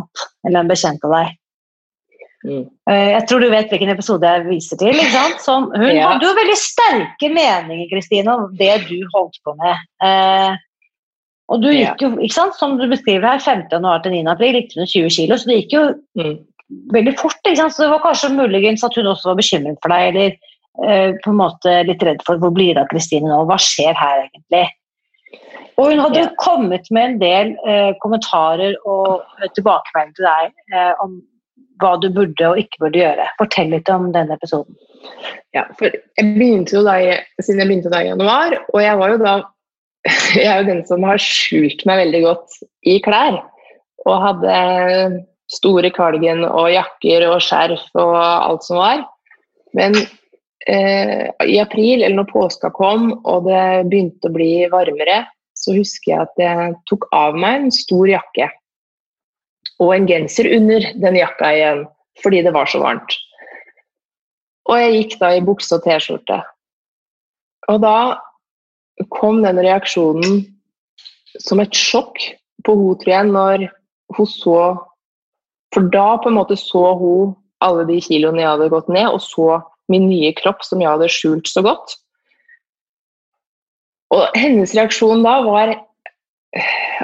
Eller 0.46 0.62
en 0.62 0.70
bekjent 0.70 1.05
av 1.09 1.16
deg. 1.16 1.35
Mm. 2.46 2.66
Uh, 2.87 3.09
jeg 3.16 3.24
tror 3.26 3.42
du 3.42 3.48
vet 3.50 3.72
hvilken 3.72 3.92
episode 3.96 4.35
jeg 4.37 4.46
viser 4.50 4.81
til. 4.81 5.00
Som, 5.42 5.70
hun 5.74 5.90
ja. 5.90 6.12
hadde 6.12 6.29
jo 6.29 6.37
veldig 6.37 6.59
sterke 6.61 7.33
meninger 7.33 7.90
Kristine, 7.90 8.37
om 8.37 8.55
det 8.61 8.76
du 8.87 9.00
holdt 9.16 9.40
på 9.42 9.57
med. 9.59 9.88
Uh, 10.05 10.55
og 11.46 11.62
du 11.62 11.68
gikk 11.70 12.02
jo, 12.02 12.11
ikke 12.18 12.35
sant, 12.35 12.56
som 12.59 12.74
du 12.80 12.88
beskriver 12.90 13.26
her, 13.28 13.42
5. 13.42 13.68
januar 13.70 14.02
til 14.02 14.16
9. 14.16 14.24
april 14.32 14.59
gikk 14.59 14.72
du 14.72 14.80
ned 14.80 14.90
20 14.90 15.12
kilo, 15.14 15.38
så 15.38 15.50
det 15.50 15.59
gikk 15.61 15.76
jo 15.76 15.82
mm. 16.18 16.32
veldig 16.96 17.14
fort. 17.20 17.38
ikke 17.44 17.61
sant, 17.61 17.76
Så 17.76 17.85
det 17.85 17.92
var 17.92 18.02
kanskje 18.02 18.32
muligens 18.35 18.85
at 18.87 18.98
hun 18.98 19.12
også 19.12 19.30
var 19.30 19.38
bekymret 19.38 19.78
for 19.85 19.94
deg, 19.94 20.09
eller 20.11 20.35
eh, 20.90 21.14
på 21.22 21.30
en 21.30 21.38
måte 21.38 21.76
litt 21.87 22.02
redd 22.09 22.26
for 22.26 22.42
hvor 22.42 22.50
blir 22.56 22.74
det 22.74 22.82
av 22.82 22.90
Kristine 22.90 23.30
nå, 23.30 23.44
hva 23.46 23.61
skjer 23.62 23.94
her 23.94 24.26
egentlig? 24.26 24.66
Og 25.76 25.92
hun 25.92 26.00
hadde 26.00 26.24
ja. 26.24 26.35
kommet 26.40 26.90
med 26.90 27.12
en 27.12 27.18
del 27.22 27.54
eh, 27.68 27.94
kommentarer 28.02 28.74
og 28.88 29.22
tilbakemelding 29.54 30.14
til 30.16 30.26
deg 30.26 30.52
eh, 30.74 30.92
om 31.04 31.18
hva 31.82 31.96
du 32.00 32.09
burde 32.11 32.48
og 32.48 32.59
ikke 32.59 32.87
burde 32.87 33.02
gjøre. 33.02 33.26
Fortell 33.38 33.70
litt 33.74 33.90
om 33.92 34.09
denne 34.14 34.35
episoden. 34.38 34.78
Ja, 35.54 35.66
for 35.78 35.92
jeg 35.92 36.30
begynte 36.35 36.78
jo 36.78 36.82
da, 36.87 36.96
Siden 37.38 37.61
jeg 37.61 37.68
begynte 37.68 37.92
da 37.92 38.00
i 38.02 38.09
januar, 38.09 38.56
og 38.72 38.80
jeg 38.82 38.98
var 38.98 39.12
jo 39.12 39.20
da 39.20 39.35
jeg 40.38 40.47
er 40.47 40.62
jo 40.62 40.71
den 40.71 40.83
som 40.88 41.05
har 41.07 41.21
skjult 41.23 41.85
meg 41.88 42.05
veldig 42.05 42.23
godt 42.27 42.61
i 42.87 42.99
klær. 43.05 43.40
Og 44.07 44.23
hadde 44.23 44.59
store 45.51 45.90
kalgen 45.95 46.45
og 46.47 46.71
jakker 46.75 47.27
og 47.29 47.40
skjerf 47.45 47.87
og 47.99 48.14
alt 48.19 48.66
som 48.66 48.81
var. 48.81 49.05
Men 49.77 49.97
eh, 50.66 51.27
i 51.47 51.59
april, 51.62 52.03
eller 52.03 52.21
når 52.21 52.31
påska 52.31 52.71
kom 52.75 53.12
og 53.19 53.49
det 53.49 53.88
begynte 53.90 54.31
å 54.31 54.37
bli 54.37 54.53
varmere, 54.73 55.25
så 55.57 55.75
husker 55.77 56.12
jeg 56.12 56.23
at 56.27 56.40
jeg 56.40 56.73
tok 56.90 57.09
av 57.16 57.37
meg 57.38 57.66
en 57.66 57.75
stor 57.75 58.11
jakke. 58.11 58.51
Og 59.83 59.92
en 59.92 60.09
genser 60.09 60.49
under 60.57 60.85
den 60.97 61.19
jakka 61.19 61.53
igjen, 61.53 61.87
fordi 62.23 62.42
det 62.47 62.53
var 62.57 62.69
så 62.71 62.81
varmt. 62.81 63.16
Og 64.66 64.79
jeg 64.81 64.95
gikk 64.97 65.19
da 65.21 65.33
i 65.37 65.45
bukse 65.45 65.77
og 65.77 65.85
T-skjorte. 65.85 66.40
Og 67.71 67.83
da 67.83 67.97
kom 69.12 69.42
den 69.44 69.61
reaksjonen 69.61 70.44
som 71.42 71.61
et 71.61 71.74
sjokk 71.76 72.16
på 72.64 72.74
henne, 72.74 72.98
tror 73.02 73.12
jeg, 73.12 73.32
når 73.32 73.66
hun 74.16 74.28
så 74.30 74.61
For 75.74 75.85
da 75.92 76.16
på 76.22 76.30
en 76.30 76.38
måte 76.38 76.56
så 76.56 76.94
hun 76.96 77.35
alle 77.61 77.82
de 77.88 77.98
kiloene 78.00 78.40
jeg 78.40 78.48
hadde 78.48 78.68
gått 78.72 78.88
ned, 78.88 79.09
og 79.11 79.20
så 79.20 79.59
min 79.92 80.06
nye 80.09 80.30
kropp 80.38 80.62
som 80.64 80.80
jeg 80.80 80.88
hadde 80.88 81.09
skjult 81.12 81.50
så 81.50 81.62
godt. 81.66 81.96
Og 84.14 84.38
hennes 84.38 84.72
reaksjon 84.76 85.24
da 85.26 85.35
var 85.44 85.74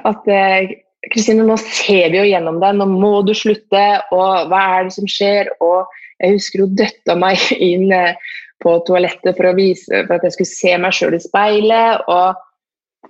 at 0.09 0.31
eh, 0.31 0.73
Kristine, 1.11 1.45
nå 1.45 1.57
ser 1.59 2.13
vi 2.13 2.21
jo 2.21 2.29
gjennom 2.29 2.61
deg, 2.63 2.79
nå 2.79 2.87
må 2.89 3.13
du 3.27 3.35
slutte, 3.37 3.83
og 4.15 4.49
hva 4.53 4.63
er 4.77 4.87
det 4.87 4.95
som 4.95 5.09
skjer? 5.11 5.51
Og 5.65 5.91
jeg 6.23 6.37
husker 6.37 6.63
hun 6.63 6.77
døtta 6.79 7.19
meg 7.19 7.43
inn 7.59 7.91
eh, 7.93 8.15
på 8.63 8.79
toalettet 8.87 9.37
for, 9.37 9.53
vise, 9.59 10.05
for 10.07 10.17
at 10.17 10.27
jeg 10.27 10.37
skulle 10.37 10.55
se 10.55 10.73
meg 10.81 10.97
sjøl 10.97 11.17
i 11.19 11.23
speilet. 11.23 12.03
Og, 12.11 13.09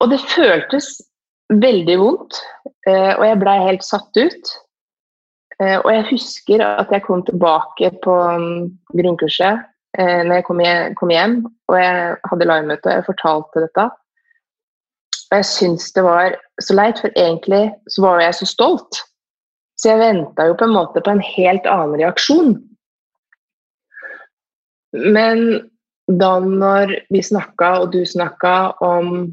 og, 0.00 0.08
det 0.12 0.20
føltes 0.30 0.92
veldig 1.50 1.96
vondt, 1.98 2.38
eh, 2.88 3.12
og 3.16 3.24
jeg 3.26 3.40
blei 3.42 3.56
helt 3.66 3.86
satt 3.86 4.20
ut. 4.20 4.52
Eh, 5.60 5.76
og 5.80 5.90
jeg 5.92 6.06
husker 6.12 6.64
at 6.64 6.92
jeg 6.94 7.04
kom 7.04 7.24
tilbake 7.26 7.90
på 8.04 8.14
um, 8.14 8.70
grunnkurset 8.94 9.66
eh, 9.98 10.22
når 10.24 10.38
jeg 10.38 10.46
kom 10.96 11.12
hjem 11.12 11.34
og 11.68 11.76
jeg 11.76 12.14
hadde 12.30 12.48
livemøte 12.48 12.88
og 12.88 12.94
jeg 12.94 13.08
fortalte 13.10 13.64
dette. 13.66 13.90
Og 15.30 15.38
jeg 15.38 15.46
syntes 15.46 15.92
det 15.94 16.02
var 16.06 16.34
så 16.62 16.74
leit, 16.74 16.98
for 17.02 17.12
egentlig 17.18 17.68
så 17.92 18.02
var 18.06 18.22
jeg 18.24 18.38
så 18.40 18.48
stolt. 18.50 19.02
Så 19.78 19.92
jeg 19.92 20.00
venta 20.00 20.48
jo 20.48 20.56
på 20.58 20.66
en 20.66 20.74
måte 20.74 21.02
på 21.04 21.12
en 21.12 21.22
helt 21.24 21.68
annen 21.70 22.00
reaksjon. 22.00 22.56
Men 24.92 25.70
da 26.10 26.32
når 26.42 26.94
vi 27.14 27.22
snakka, 27.22 27.72
og 27.82 27.92
du 27.94 28.02
snakka 28.06 28.54
om 28.82 29.32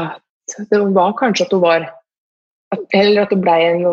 at 0.00 0.20
det 0.70 0.80
var 0.94 1.16
kanskje 1.18 1.46
at 1.46 1.54
hun 1.54 1.62
var 1.64 1.88
Eller 2.94 3.24
at 3.24 3.32
det 3.34 3.40
ble 3.42 3.54
en 3.66 3.86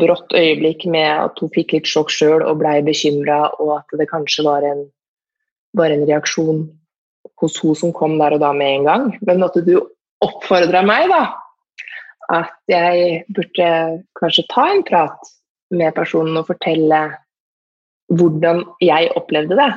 brått 0.00 0.32
øyeblikk 0.32 0.86
med 0.88 1.08
at 1.08 1.40
hun 1.40 1.50
fikk 1.52 1.74
litt 1.76 1.88
sjokk 1.88 2.08
sjøl 2.12 2.40
og 2.40 2.62
ble 2.62 2.78
bekymra, 2.86 3.50
og 3.60 3.74
at 3.78 3.98
det 4.00 4.08
kanskje 4.08 4.44
var 4.46 4.64
en, 4.64 4.86
var 5.76 5.92
en 5.92 6.06
reaksjon 6.08 6.62
hos 7.40 7.58
hun 7.60 7.76
som 7.76 7.92
kom 7.92 8.16
der 8.20 8.38
og 8.38 8.40
da 8.40 8.54
med 8.56 8.78
en 8.78 8.88
gang. 8.88 9.04
Men 9.20 9.44
at 9.44 9.56
du 9.66 9.74
oppfordra 10.24 10.80
meg, 10.86 11.12
da. 11.12 11.22
At 12.40 12.56
jeg 12.72 13.22
burde 13.36 13.68
kanskje 14.20 14.48
ta 14.52 14.66
en 14.72 14.84
prat 14.88 15.32
med 15.76 15.94
personen 15.96 16.40
og 16.40 16.48
fortelle 16.48 17.02
hvordan 18.16 18.64
jeg 18.80 19.10
opplevde 19.18 19.58
det. 19.58 19.72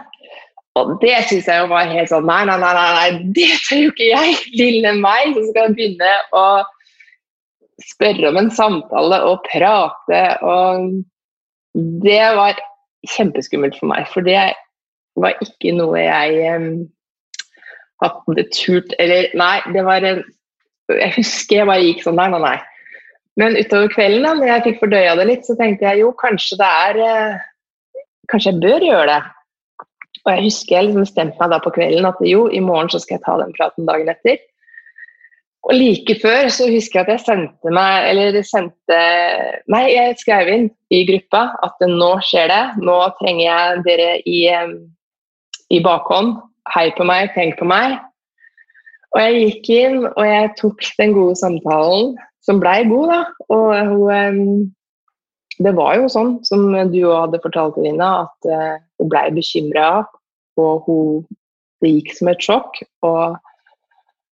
Og 0.79 0.93
det 1.01 1.17
syns 1.27 1.49
jeg 1.49 1.59
jo 1.59 1.67
var 1.71 1.89
helt 1.89 2.07
sånn 2.07 2.27
Nei, 2.29 2.43
nei, 2.47 2.55
nei, 2.61 2.71
nei, 2.77 3.07
det 3.35 3.49
tør 3.65 3.81
jo 3.81 3.91
ikke 3.91 4.07
jeg! 4.07 4.37
Lille 4.55 4.93
meg 5.03 5.33
som 5.35 5.49
skal 5.49 5.75
begynne 5.75 6.11
å 6.31 6.45
spørre 7.83 8.29
om 8.29 8.39
en 8.39 8.51
samtale 8.53 9.19
og 9.27 9.43
prate. 9.49 10.21
Og 10.47 11.01
det 12.05 12.23
var 12.37 12.61
kjempeskummelt 13.15 13.75
for 13.79 13.91
meg, 13.91 14.07
for 14.13 14.23
det 14.23 14.39
var 15.19 15.43
ikke 15.43 15.73
noe 15.75 15.99
jeg 15.99 16.55
um, 16.55 16.67
hadde 18.01 18.45
turt 18.55 18.93
Eller 19.01 19.27
nei, 19.37 19.57
det 19.75 19.83
var 19.83 20.05
Jeg 20.05 21.11
husker 21.17 21.57
jeg 21.57 21.67
bare 21.67 21.83
gikk 21.83 22.05
sånn 22.05 22.15
Nei, 22.19 22.29
nei, 22.31 22.39
nei. 22.45 22.57
Men 23.39 23.57
utover 23.59 23.91
kvelden, 23.91 24.23
da 24.23 24.33
når 24.37 24.49
jeg 24.49 24.63
fikk 24.65 24.79
fordøya 24.81 25.15
det 25.19 25.27
litt, 25.27 25.43
så 25.47 25.55
tenkte 25.59 25.87
jeg 25.87 26.01
jo 26.03 26.11
kanskje 26.19 26.57
det 26.59 26.69
er 26.87 27.01
uh, 27.01 27.43
kanskje 28.31 28.53
jeg 28.53 28.63
bør 28.63 28.87
gjøre 28.87 29.07
det. 29.11 29.21
Og 30.21 30.31
jeg 30.35 30.45
husker 30.45 30.75
jeg 30.75 30.87
liksom 30.87 31.05
bestemte 31.05 31.41
meg 31.41 31.51
da 31.53 31.59
på 31.63 31.73
kvelden 31.73 32.07
at 32.09 32.19
jo, 32.25 32.45
i 32.49 32.61
morgen 32.63 32.91
så 32.93 33.01
skal 33.01 33.17
jeg 33.17 33.25
ta 33.25 33.37
den 33.41 33.53
praten 33.57 33.87
dagen 33.89 34.11
etter. 34.11 34.41
Og 35.69 35.75
like 35.77 36.15
før 36.21 36.49
så 36.49 36.67
husker 36.71 36.99
jeg 36.99 37.05
at 37.05 37.11
jeg 37.13 37.21
sendte 37.21 37.73
meg 37.73 38.07
Eller 38.09 38.37
sendte 38.49 39.01
Nei, 39.69 39.83
jeg 39.93 40.15
skrev 40.17 40.49
inn 40.49 40.63
i 40.89 41.03
gruppa 41.05 41.43
at 41.65 41.83
nå 41.85 42.15
skjer 42.25 42.49
det. 42.49 42.63
Nå 42.81 42.97
trenger 43.19 43.43
jeg 43.45 43.83
dere 43.85 44.15
i, 44.25 44.39
i 45.69 45.83
bakhånd. 45.85 46.39
hei 46.73 46.89
på 46.97 47.05
meg, 47.05 47.29
tenk 47.35 47.59
på 47.59 47.67
meg. 47.69 47.99
Og 49.11 49.21
jeg 49.21 49.39
gikk 49.45 49.69
inn 49.75 49.97
og 50.07 50.21
jeg 50.25 50.51
tok 50.59 50.83
den 50.97 51.13
gode 51.15 51.35
samtalen, 51.35 52.13
som 52.45 52.61
blei 52.61 52.81
god, 52.87 53.11
da. 53.11 53.21
Og 53.51 53.71
hun 53.91 54.45
Det 55.61 55.73
var 55.77 55.99
jo 55.99 56.07
sånn, 56.09 56.33
som 56.47 56.71
du 56.91 56.99
òg 57.03 57.27
hadde 57.27 57.41
fortalt, 57.43 57.77
Irina, 57.81 58.25
at 58.25 58.49
uh, 58.49 58.81
hun 59.01 59.11
blei 59.11 59.27
bekymra, 59.35 59.89
og 60.61 60.87
hun, 60.87 61.21
det 61.83 61.91
gikk 61.93 62.15
som 62.17 62.31
et 62.31 62.45
sjokk. 62.45 62.81
Og 63.05 63.37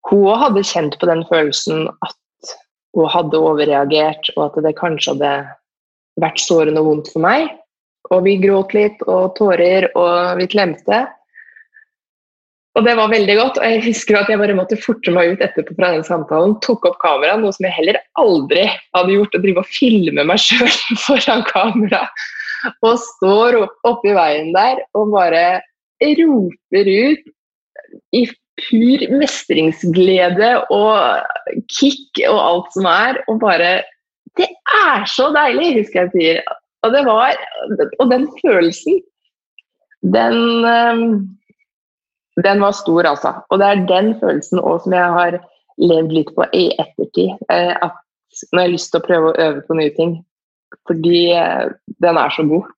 hun 0.08 0.24
òg 0.30 0.42
hadde 0.46 0.66
kjent 0.70 0.96
på 1.00 1.10
den 1.10 1.24
følelsen 1.28 1.88
at 2.06 2.54
hun 2.96 3.10
hadde 3.12 3.40
overreagert, 3.44 4.30
og 4.36 4.48
at 4.48 4.62
det 4.64 4.76
kanskje 4.78 5.16
hadde 5.16 5.32
vært 6.22 6.40
sårende 6.42 6.82
vondt 6.86 7.12
for 7.12 7.24
meg. 7.26 7.52
Og 8.14 8.24
vi 8.24 8.38
gråt 8.40 8.72
litt, 8.76 9.02
og 9.04 9.34
tårer, 9.36 9.90
og 9.98 10.38
vi 10.40 10.48
klemte. 10.48 11.04
Og 12.78 12.84
det 12.86 12.94
var 12.94 13.10
veldig 13.10 13.34
godt. 13.40 13.56
Og 13.58 13.72
jeg 13.72 13.82
husker 13.88 14.20
at 14.20 14.28
jeg 14.30 14.38
bare 14.38 14.54
måtte 14.54 14.78
forte 14.78 15.10
meg 15.14 15.34
ut 15.34 15.40
etterpå 15.42 15.74
fra 15.74 15.90
den 15.96 16.04
samtalen. 16.06 16.54
Tok 16.62 16.86
opp 16.86 17.00
kameraet, 17.02 17.42
noe 17.42 17.54
som 17.56 17.66
jeg 17.66 17.74
heller 17.74 17.98
aldri 18.22 18.68
hadde 18.94 19.16
gjort. 19.16 19.34
Å 19.34 19.40
drive 19.42 19.64
og 19.64 19.72
filme 19.74 20.26
meg 20.28 20.42
sjøl 20.44 20.68
foran 21.06 21.42
kamera. 21.48 22.04
Og 22.86 23.00
står 23.02 23.58
oppi 23.86 24.14
veien 24.14 24.52
der 24.54 24.84
og 24.98 25.10
bare 25.14 25.42
roper 26.20 26.90
ut 26.90 27.26
i 28.14 28.22
pur 28.58 29.02
mestringsglede 29.18 30.50
og 30.74 31.58
kick 31.74 32.22
og 32.30 32.38
alt 32.38 32.78
som 32.78 32.86
er. 32.90 33.18
Og 33.26 33.40
bare 33.42 33.80
Det 34.38 34.46
er 34.86 35.02
så 35.10 35.32
deilig, 35.34 35.80
husker 35.80 36.04
jeg 36.04 36.14
sier. 36.14 36.54
Og 36.86 36.94
det 36.94 37.02
var 37.10 37.34
Og 37.98 38.06
den 38.12 38.28
følelsen, 38.38 39.02
den 40.14 41.34
den 42.45 42.61
var 42.62 42.74
stor, 42.76 43.07
altså. 43.11 43.32
Og 43.51 43.61
det 43.61 43.68
er 43.68 43.86
den 43.89 44.12
følelsen 44.20 44.61
òg 44.62 44.82
som 44.84 44.95
jeg 44.97 45.14
har 45.18 45.39
levd 45.78 46.14
litt 46.14 46.32
på 46.36 46.47
i 46.57 46.68
ettertid. 46.78 47.36
Eh, 47.53 47.74
at 47.74 47.97
når 48.53 48.61
jeg 48.61 48.66
har 48.66 48.74
lyst 48.74 48.91
til 48.93 49.01
å 49.01 49.07
prøve 49.07 49.30
å 49.30 49.39
øve 49.47 49.62
på 49.66 49.78
nye 49.78 49.95
ting. 49.97 50.18
Fordi 50.89 51.22
eh, 51.36 51.70
den 52.05 52.20
er 52.20 52.34
så 52.34 52.45
god. 52.49 52.68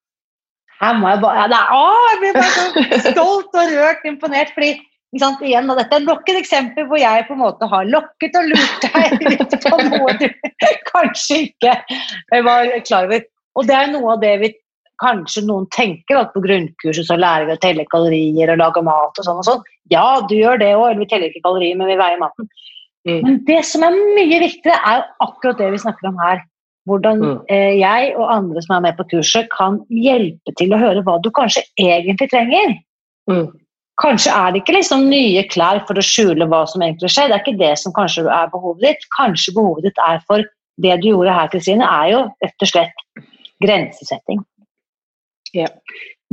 Her 0.81 0.95
må 0.97 1.11
jeg 1.13 1.21
bare, 1.25 1.43
ja, 1.43 1.59
er, 1.59 1.73
å, 1.77 2.07
jeg 2.11 2.21
blir 2.23 2.39
bare 2.39 3.01
så 3.05 3.13
stolt 3.15 3.59
og 3.63 3.75
rørt 3.75 4.07
imponert. 4.09 4.55
fordi 4.57 4.73
sant, 5.19 5.43
igjen, 5.43 5.69
og 5.69 5.81
Dette 5.81 5.99
er 5.99 6.07
nok 6.07 6.29
et 6.31 6.39
eksempel 6.39 6.87
hvor 6.89 7.01
jeg 7.03 7.27
på 7.27 7.35
en 7.35 7.43
måte 7.43 7.69
har 7.69 7.89
lokket 7.91 8.39
og 8.39 8.49
lurt 8.53 8.87
deg 8.87 9.25
litt 9.33 9.57
på 9.65 9.81
noe 9.91 10.15
du 10.21 10.27
kanskje 10.93 11.43
ikke 11.49 11.77
var 12.47 12.73
klar 12.87 13.11
over. 13.11 13.27
Og 13.59 13.67
det 13.67 13.77
er 13.77 13.91
noe 13.93 14.15
av 14.15 14.23
det 14.23 14.35
vi 14.45 14.53
kanskje 15.01 15.45
noen 15.49 15.67
tenker 15.75 16.21
at 16.21 16.35
på 16.35 16.43
grunnkurset 16.45 17.09
så 17.09 17.17
lærer 17.19 17.49
vi 17.49 17.57
å 17.57 17.63
telle 17.63 17.87
kalorier 17.93 18.53
og 18.53 18.61
lage 18.61 18.83
mat 18.87 19.21
og 19.21 19.27
sånn 19.27 19.41
og 19.43 19.47
sånn. 19.49 19.65
Ja, 19.93 20.21
du 20.29 20.37
gjør 20.37 20.61
det 20.61 20.75
òg, 20.77 20.91
eller 20.91 21.03
vi 21.03 21.09
teller 21.11 21.31
ikke 21.31 21.47
kalorier, 21.49 21.79
men 21.79 21.91
vi 21.91 21.99
veier 22.01 22.21
maten. 22.21 22.51
Mm. 23.09 23.21
Men 23.25 23.39
det 23.49 23.63
som 23.67 23.85
er 23.87 23.97
mye 23.97 24.43
viktigere, 24.43 24.77
er 24.77 25.07
akkurat 25.25 25.61
det 25.61 25.71
vi 25.73 25.81
snakker 25.83 26.11
om 26.11 26.21
her. 26.21 26.45
Hvordan 26.89 27.23
mm. 27.23 27.41
eh, 27.53 27.73
jeg 27.81 28.13
og 28.17 28.31
andre 28.33 28.63
som 28.65 28.77
er 28.77 28.85
med 28.89 29.01
på 29.01 29.09
kurset, 29.15 29.49
kan 29.53 29.81
hjelpe 29.93 30.55
til 30.61 30.73
å 30.75 30.81
høre 30.81 31.03
hva 31.07 31.19
du 31.25 31.31
kanskje 31.37 31.65
egentlig 31.81 32.31
trenger. 32.33 32.77
Mm. 33.31 33.49
Kanskje 34.01 34.33
er 34.33 34.53
det 34.53 34.63
ikke 34.63 34.79
liksom 34.79 35.09
nye 35.11 35.43
klær 35.53 35.83
for 35.89 36.01
å 36.01 36.05
skjule 36.05 36.49
hva 36.49 36.63
som 36.69 36.83
egentlig 36.85 37.11
skjer. 37.13 37.29
Det 37.29 37.37
er 37.37 37.45
ikke 37.45 37.61
det 37.61 37.75
som 37.81 37.95
kanskje 37.97 38.25
er 38.33 38.53
behovet 38.53 38.87
ditt. 38.87 39.11
Kanskje 39.17 39.57
behovet 39.57 39.91
ditt 39.91 40.01
er 40.07 40.23
for 40.29 40.45
det 40.81 40.97
du 41.03 41.11
gjorde 41.11 41.35
her, 41.37 41.51
Kristine, 41.53 41.85
er 41.85 42.15
jo 42.15 42.23
rett 42.41 42.65
og 42.65 42.71
slett 42.71 43.05
grensesetting. 43.61 44.41
Ja. 45.57 45.69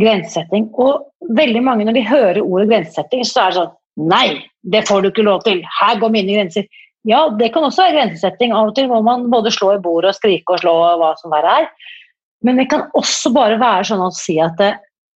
Grensesetting. 0.02 0.70
Og 0.78 1.08
veldig 1.38 1.64
mange, 1.66 1.86
når 1.88 1.98
de 1.98 2.08
hører 2.08 2.44
ordet 2.44 2.70
grensesetting, 2.70 3.26
så 3.26 3.44
er 3.44 3.54
det 3.54 3.62
sånn 3.62 3.76
Nei, 3.98 4.44
det 4.62 4.84
får 4.86 5.02
du 5.02 5.08
ikke 5.10 5.24
lov 5.26 5.40
til. 5.42 5.64
Her 5.80 5.98
går 5.98 6.12
mine 6.14 6.36
grenser. 6.36 6.68
Ja, 7.10 7.24
det 7.34 7.48
kan 7.54 7.66
også 7.66 7.82
være 7.82 7.96
grensesetting. 7.96 8.52
Av 8.54 8.70
og 8.70 8.76
til 8.78 8.92
må 8.92 9.00
man 9.02 9.24
både 9.34 9.50
slå 9.56 9.72
i 9.74 9.82
bordet 9.82 10.12
og 10.12 10.18
skrike 10.20 10.54
og 10.54 10.62
slå 10.62 10.74
og 10.84 11.00
hva 11.02 11.16
som 11.18 11.34
verre 11.34 11.56
er. 11.64 11.70
Men 12.46 12.62
det 12.62 12.68
kan 12.70 12.86
også 12.94 13.32
bare 13.34 13.58
være 13.58 13.88
sånn 13.90 14.04
å 14.06 14.12
si 14.14 14.38
at 14.44 14.62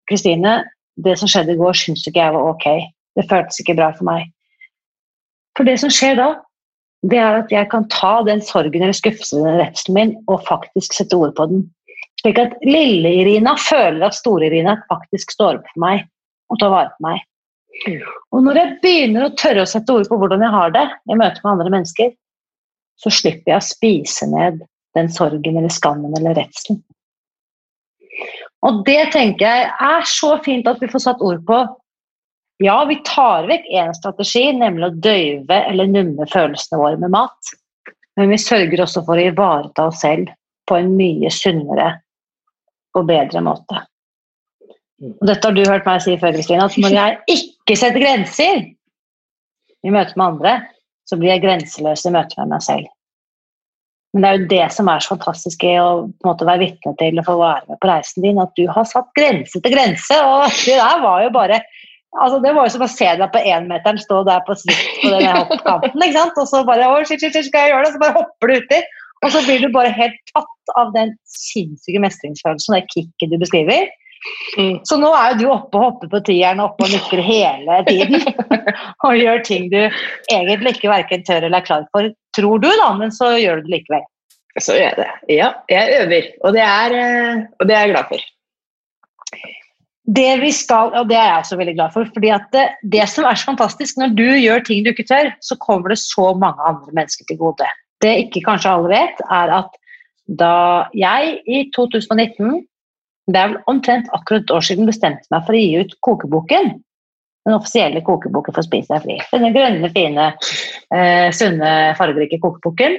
Kristine, 0.09 0.62
det 0.96 1.18
som 1.20 1.28
skjedde 1.28 1.53
i 1.53 1.61
går, 1.61 1.76
syns 1.76 2.07
ikke 2.09 2.22
jeg 2.22 2.36
var 2.38 2.48
ok. 2.55 2.66
Det 3.18 3.26
føltes 3.28 3.61
ikke 3.61 3.76
bra 3.76 3.90
for 3.98 4.09
meg. 4.09 4.30
For 5.59 5.68
det 5.68 5.76
som 5.82 5.92
skjer 5.92 6.16
da, 6.16 6.30
det 7.11 7.20
er 7.20 7.42
at 7.42 7.53
jeg 7.53 7.68
kan 7.72 7.86
ta 7.92 8.20
den 8.26 8.42
sorgen 8.44 8.82
eller 8.82 8.96
skuffelsen 8.96 9.42
eller 9.42 9.62
redselen 9.64 9.96
min 9.96 10.16
og 10.28 10.44
faktisk 10.48 10.96
sette 10.96 11.16
ord 11.16 11.34
på 11.36 11.46
den. 11.51 11.62
Slik 12.21 12.39
at 12.41 12.57
lille-Irina 12.66 13.55
føler 13.57 14.11
at 14.11 14.16
store-Irina 14.18 14.77
faktisk 14.91 15.33
står 15.33 15.61
opp 15.61 15.68
for 15.73 15.85
meg 15.87 16.05
og 16.53 16.61
tar 16.61 16.73
vare 16.73 16.93
på 16.97 17.07
meg. 17.07 17.23
Og 18.35 18.43
når 18.45 18.59
jeg 18.61 18.79
begynner 18.83 19.25
å 19.25 19.35
tørre 19.41 19.64
å 19.64 19.71
sette 19.71 19.95
ord 19.95 20.09
på 20.11 20.18
hvordan 20.21 20.43
jeg 20.45 20.53
har 20.53 20.75
det 20.75 20.87
i 21.09 21.16
møte 21.16 21.41
med 21.41 21.53
andre 21.55 21.73
mennesker, 21.73 22.12
så 23.01 23.12
slipper 23.14 23.55
jeg 23.55 23.62
å 23.62 23.68
spise 23.71 24.29
ned 24.29 24.61
den 24.99 25.09
sorgen 25.12 25.57
eller 25.57 25.73
skammen 25.73 26.12
eller 26.18 26.37
redselen. 26.37 26.83
Og 28.66 28.83
det 28.85 29.12
tenker 29.14 29.47
jeg 29.47 29.71
er 29.81 30.09
så 30.09 30.35
fint 30.45 30.68
at 30.68 30.83
vi 30.83 30.91
får 30.93 31.07
satt 31.07 31.23
ord 31.25 31.41
på. 31.49 31.62
Ja, 32.61 32.83
vi 32.85 32.99
tar 33.09 33.49
vekk 33.49 33.71
én 33.73 33.95
strategi, 33.97 34.51
nemlig 34.53 34.91
å 34.91 34.99
døyve 35.07 35.62
eller 35.71 35.89
numme 35.89 36.27
følelsene 36.29 36.83
våre 36.83 37.01
med 37.01 37.14
mat. 37.14 37.55
Men 38.21 38.35
vi 38.35 38.41
sørger 38.43 38.85
også 38.85 39.07
for 39.07 39.16
å 39.16 39.31
ivareta 39.31 39.89
oss 39.89 40.03
selv 40.05 40.29
på 40.68 40.77
en 40.77 40.93
mye 40.99 41.33
sunnere 41.33 41.95
på 42.95 43.05
bedre 43.09 43.43
måte. 43.45 43.84
Og 45.01 45.26
dette 45.28 45.49
har 45.49 45.57
du 45.57 45.64
hørt 45.64 45.88
meg 45.88 46.03
si 46.05 46.16
før, 46.20 46.34
Kristine, 46.36 46.66
at 46.66 46.76
når 46.80 46.97
jeg 46.97 47.38
ikke 47.38 47.76
setter 47.78 48.03
grenser 48.03 48.64
i 49.80 49.93
møte 49.93 50.16
med 50.16 50.26
andre, 50.26 50.57
så 51.09 51.16
blir 51.18 51.32
jeg 51.32 51.45
grenseløs 51.45 52.05
i 52.05 52.14
møte 52.14 52.36
med 52.43 52.53
meg 52.53 52.64
selv. 52.66 52.91
Men 54.12 54.24
det 54.24 54.30
er 54.30 54.38
jo 54.38 54.49
det 54.51 54.64
som 54.74 54.88
er 54.91 55.03
så 55.03 55.14
fantastisk 55.14 55.62
i 55.64 55.76
å 55.78 55.91
måte 56.26 56.47
være 56.47 56.64
vitne 56.64 56.93
til 56.99 57.20
og 57.20 57.26
få 57.28 57.36
være 57.38 57.68
med 57.68 57.78
på 57.80 57.91
reisen 57.91 58.26
din, 58.26 58.41
at 58.43 58.51
du 58.59 58.64
har 58.70 58.88
satt 58.91 59.07
grense 59.18 59.62
til 59.62 59.74
grense. 59.74 60.18
Og 60.26 60.51
det 60.66 60.76
der 60.80 61.05
var 61.05 61.22
jo 61.26 61.36
bare 61.36 61.62
altså 62.18 62.41
Det 62.43 62.51
var 62.57 62.66
jo 62.66 62.70
som 62.74 62.82
å 62.82 62.91
se 62.91 63.07
deg 63.20 63.28
på 63.30 63.41
énmeteren 63.47 64.01
stå 64.03 64.24
der 64.26 64.41
på 64.43 64.57
svikt 64.59 64.97
på 64.99 65.12
den 65.12 65.28
hoppkanten, 65.30 66.03
ikke 66.03 66.16
sant? 66.16 66.41
og 66.43 66.49
så 66.51 66.64
bare 66.66 66.88
å, 66.91 66.97
shit, 67.07 67.22
shit, 67.22 67.36
shit, 67.36 67.47
skal 67.47 67.68
jeg 67.68 67.70
gjøre 67.70 67.84
det? 67.86 67.93
Så 67.95 68.01
bare 68.03 68.16
hopper 68.16 68.51
du 68.51 68.64
uti. 68.64 68.80
Og 69.21 69.33
så 69.35 69.43
blir 69.45 69.61
du 69.61 69.68
bare 69.73 69.93
helt 69.93 70.16
tatt 70.33 70.77
av 70.81 70.93
den 70.95 71.12
sinnssyke 71.29 72.01
mestringsfølelsen, 72.03 72.77
det 72.77 72.87
kicket 72.93 73.33
du 73.33 73.37
beskriver. 73.41 73.91
Mm. 74.59 74.81
Så 74.85 74.99
nå 75.01 75.11
er 75.16 75.33
jo 75.33 75.39
du 75.39 75.47
oppe 75.53 75.79
og 75.79 75.85
hopper 75.87 76.11
på 76.12 76.21
tieren 76.29 76.61
og 76.61 76.73
oppe 76.73 76.87
og 76.87 76.95
nikker 76.95 77.23
hele 77.25 77.81
tiden. 77.89 78.25
og 79.07 79.21
gjør 79.21 79.45
ting 79.47 79.68
du 79.73 79.81
egentlig 79.83 80.75
ikke 80.77 80.93
verken 80.93 81.25
tør 81.27 81.47
eller 81.47 81.61
er 81.61 81.68
klar 81.68 81.87
for, 81.95 82.11
tror 82.37 82.62
du, 82.62 82.68
da, 82.81 82.91
men 82.99 83.14
så 83.14 83.35
gjør 83.41 83.61
du 83.61 83.68
det 83.68 83.79
likevel. 83.79 84.05
Så 84.59 84.77
gjør 84.77 84.89
jeg 84.89 84.99
det. 84.99 85.11
Ja, 85.37 85.53
jeg 85.71 86.03
øver, 86.03 86.29
og 86.45 86.57
det 86.57 86.66
er, 86.66 86.99
eh, 86.99 87.43
og 87.61 87.68
det 87.68 87.77
er 87.77 87.85
jeg 87.87 87.95
glad 87.95 88.12
for. 88.12 88.29
Det 90.11 90.31
vi 90.41 90.51
skal, 90.51 90.91
og 90.99 91.07
det 91.07 91.14
er 91.14 91.29
jeg 91.29 91.43
også 91.45 91.59
veldig 91.61 91.77
glad 91.77 91.93
for, 91.95 92.09
fordi 92.16 92.33
at 92.35 92.49
det, 92.57 92.64
det 92.97 93.05
som 93.12 93.29
er 93.29 93.39
så 93.39 93.53
fantastisk, 93.53 94.01
når 94.01 94.16
du 94.18 94.27
gjør 94.27 94.64
ting 94.66 94.83
du 94.83 94.91
ikke 94.91 95.07
tør, 95.07 95.31
så 95.45 95.57
kommer 95.62 95.93
det 95.93 96.01
så 96.03 96.33
mange 96.41 96.66
andre 96.66 96.97
mennesker 96.99 97.29
til 97.29 97.39
gode. 97.39 97.68
Det 98.01 98.12
ikke 98.24 98.44
kanskje 98.46 98.72
alle 98.72 98.90
vet, 98.92 99.22
er 99.28 99.55
at 99.61 99.76
da 100.40 100.55
jeg 100.96 101.40
i 101.51 101.64
2019, 101.74 102.62
det 103.30 103.40
er 103.40 103.51
vel 103.53 103.59
omtrent 103.70 104.09
akkurat 104.16 104.46
et 104.46 104.55
år 104.55 104.64
siden, 104.64 104.88
bestemte 104.88 105.26
meg 105.32 105.44
for 105.46 105.57
å 105.57 105.61
gi 105.61 105.82
ut 105.82 105.92
kokeboken, 106.07 106.72
den 107.46 107.57
offisielle 107.57 108.03
kokeboken 108.05 108.55
for 108.55 108.62
å 108.62 108.66
spise 108.66 108.92
deg 108.94 109.05
fri, 109.05 109.18
denne 109.32 109.53
grønne, 109.55 109.90
fine, 109.94 110.32
eh, 110.94 111.28
sunne, 111.34 111.70
fargerike 111.98 112.40
kokeboken, 112.42 112.98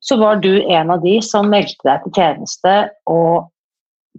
så 0.00 0.16
var 0.20 0.40
du 0.40 0.52
en 0.62 0.90
av 0.90 1.02
de 1.04 1.18
som 1.24 1.50
meldte 1.52 1.84
deg 1.84 2.04
til 2.04 2.14
tjeneste 2.16 2.76
og 3.10 3.50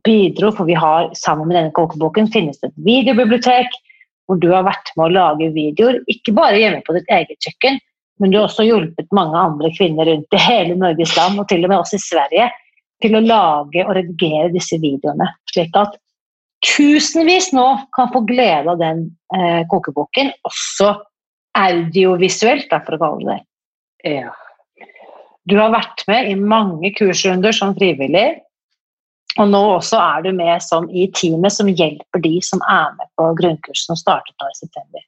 bidro, 0.06 0.52
for 0.56 0.70
vi 0.70 0.78
har 0.78 1.10
sammen 1.18 1.50
med 1.50 1.58
denne 1.58 1.76
kokeboken 1.78 2.30
finnes 2.34 2.60
det 2.62 2.72
et 2.72 2.84
videobibliotek 2.86 3.74
hvor 4.30 4.40
du 4.40 4.52
har 4.54 4.64
vært 4.64 4.94
med 4.96 5.10
å 5.10 5.14
lage 5.16 5.50
videoer, 5.56 6.00
ikke 6.12 6.36
bare 6.38 6.60
hjemme 6.62 6.84
på 6.86 6.96
ditt 6.96 7.10
eget 7.12 7.42
kjøkken, 7.44 7.82
men 8.20 8.32
du 8.32 8.38
har 8.38 8.48
også 8.48 8.66
hjulpet 8.68 9.10
mange 9.16 9.38
andre 9.38 9.72
kvinner 9.78 10.10
rundt 10.10 10.36
i 10.36 10.42
hele 10.42 10.76
Norges 10.78 11.16
land, 11.18 11.40
og 11.42 11.48
til 11.50 11.64
og 11.66 11.72
med 11.72 11.80
oss 11.82 11.96
i 11.98 12.02
Sverige, 12.02 12.50
til 13.02 13.18
å 13.18 13.24
lage 13.24 13.86
og 13.86 13.96
redigere 13.98 14.52
disse 14.54 14.78
videoene. 14.82 15.32
Slik 15.50 15.74
at 15.80 15.96
tusenvis 16.66 17.50
nå 17.58 17.66
kan 17.96 18.12
få 18.14 18.22
glede 18.30 18.70
av 18.70 18.78
den 18.82 19.08
eh, 19.34 19.64
kokeboken, 19.72 20.30
også 20.46 20.94
audiovisuelt, 21.58 22.70
for 22.70 22.98
å 22.98 23.02
kalle 23.02 23.34
det 23.34 23.42
Ja. 24.18 24.32
Du 25.50 25.56
har 25.58 25.72
vært 25.74 26.04
med 26.08 26.30
i 26.30 26.36
mange 26.38 26.92
kursrunder 26.94 27.56
som 27.56 27.74
frivillig. 27.74 28.42
Og 29.40 29.48
nå 29.50 29.62
også 29.78 29.98
er 29.98 30.26
du 30.26 30.34
med 30.36 30.62
som 30.64 30.90
i 30.92 31.08
teamet 31.16 31.56
som 31.56 31.70
hjelper 31.72 32.22
de 32.22 32.36
som 32.46 32.62
er 32.70 32.92
med 32.98 33.10
på 33.18 33.30
grunnkursen 33.40 33.94
som 33.94 34.00
startet 34.00 34.36
nå 34.38 34.50
i 34.52 34.60
september. 34.60 35.04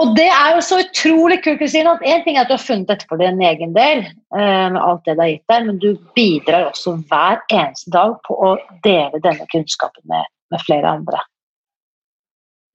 Og 0.00 0.14
det 0.16 0.28
er 0.32 0.54
jo 0.56 0.60
så 0.64 0.78
utrolig 0.80 1.40
kult, 1.44 1.58
Kristine, 1.60 1.92
at 1.92 2.04
én 2.08 2.22
ting 2.24 2.38
er 2.38 2.46
at 2.46 2.50
du 2.50 2.54
har 2.56 2.62
funnet 2.62 2.88
dette 2.88 3.04
for 3.08 3.20
din 3.20 3.40
egen 3.44 3.74
del, 3.76 4.06
eh, 4.36 4.68
med 4.72 4.80
alt 4.80 5.02
det 5.04 5.16
det 5.18 5.24
har 5.24 5.32
gitt 5.32 5.52
deg, 5.52 5.66
men 5.66 5.80
du 5.82 5.90
bidrar 6.16 6.70
også 6.70 6.94
hver 7.10 7.42
eneste 7.52 7.92
dag 7.92 8.14
på 8.24 8.36
å 8.48 8.54
dele 8.86 9.20
denne 9.20 9.44
kunnskapen 9.52 10.06
med, 10.08 10.30
med 10.54 10.64
flere 10.64 10.94
andre. 10.96 11.20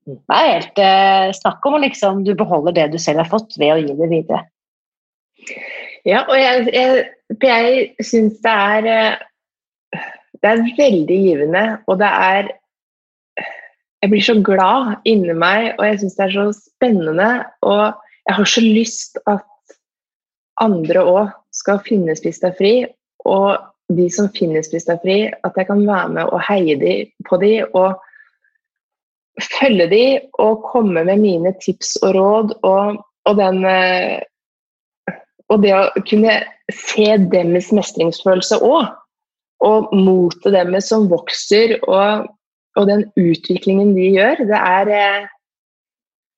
Det 0.06 0.38
er 0.38 0.52
helt 0.52 0.82
eh, 0.82 1.32
snakk 1.34 1.66
om 1.66 1.80
å 1.80 1.82
liksom 1.82 2.22
du 2.28 2.36
beholder 2.38 2.76
det 2.78 2.92
du 2.94 3.00
selv 3.02 3.24
har 3.24 3.32
fått, 3.32 3.58
ved 3.58 3.74
å 3.74 3.80
gi 3.82 3.96
det 3.98 4.10
videre. 4.12 4.44
Ja, 6.06 6.22
og 6.28 6.38
jeg, 6.38 6.68
jeg, 6.76 7.08
jeg 7.42 8.06
syns 8.06 8.38
det 8.46 8.54
er 8.54 8.92
eh, 8.92 10.06
Det 10.44 10.52
er 10.52 10.62
veldig 10.78 11.18
givende, 11.18 11.64
og 11.90 11.98
det 11.98 12.12
er 12.12 12.52
Jeg 14.06 14.12
blir 14.12 14.22
så 14.22 14.36
glad 14.46 15.08
inni 15.10 15.34
meg, 15.34 15.72
og 15.80 15.88
jeg 15.88 15.96
syns 16.04 16.18
det 16.20 16.26
er 16.28 16.34
så 16.36 16.44
spennende. 16.54 17.30
Og 17.66 17.80
jeg 18.30 18.36
har 18.38 18.50
så 18.52 18.62
lyst 18.62 19.18
at 19.26 19.78
andre 20.62 21.02
òg 21.10 21.32
skal 21.58 21.82
finne 21.88 22.14
Spis 22.14 22.38
deg 22.44 22.54
fri. 22.60 22.74
Og 23.26 23.58
de 23.98 24.06
som 24.14 24.30
finner 24.36 24.62
Spis 24.62 24.86
deg 24.86 25.02
fri, 25.02 25.16
at 25.34 25.58
jeg 25.58 25.70
kan 25.72 25.82
være 25.88 26.12
med 26.20 26.30
og 26.30 26.44
heie 26.46 26.78
de, 26.78 26.94
på 27.26 27.42
de, 27.42 27.50
og 27.74 27.98
følge 29.56 29.90
de 29.90 30.04
og 30.38 30.70
komme 30.70 31.02
med 31.10 31.26
mine 31.26 31.56
tips 31.66 31.98
og 32.06 32.14
råd. 32.20 32.56
Og, 32.62 33.02
og, 33.26 33.42
den, 33.42 33.66
eh, 33.66 35.18
og 35.50 35.66
det 35.66 35.74
å 35.80 36.06
kunne 36.06 36.38
se 36.70 37.10
deres 37.34 37.74
mestringsfølelse 37.74 38.62
òg. 38.62 38.94
Og 39.66 39.98
motet 39.98 40.54
deres 40.54 40.94
som 40.94 41.10
vokser, 41.10 41.80
og, 41.90 42.30
og, 42.76 42.88
den 42.90 43.06
utviklingen 43.20 43.94
de 43.96 44.10
gjør, 44.16 44.36
det 44.50 44.60
er 44.60 44.86
eh, 44.94 45.32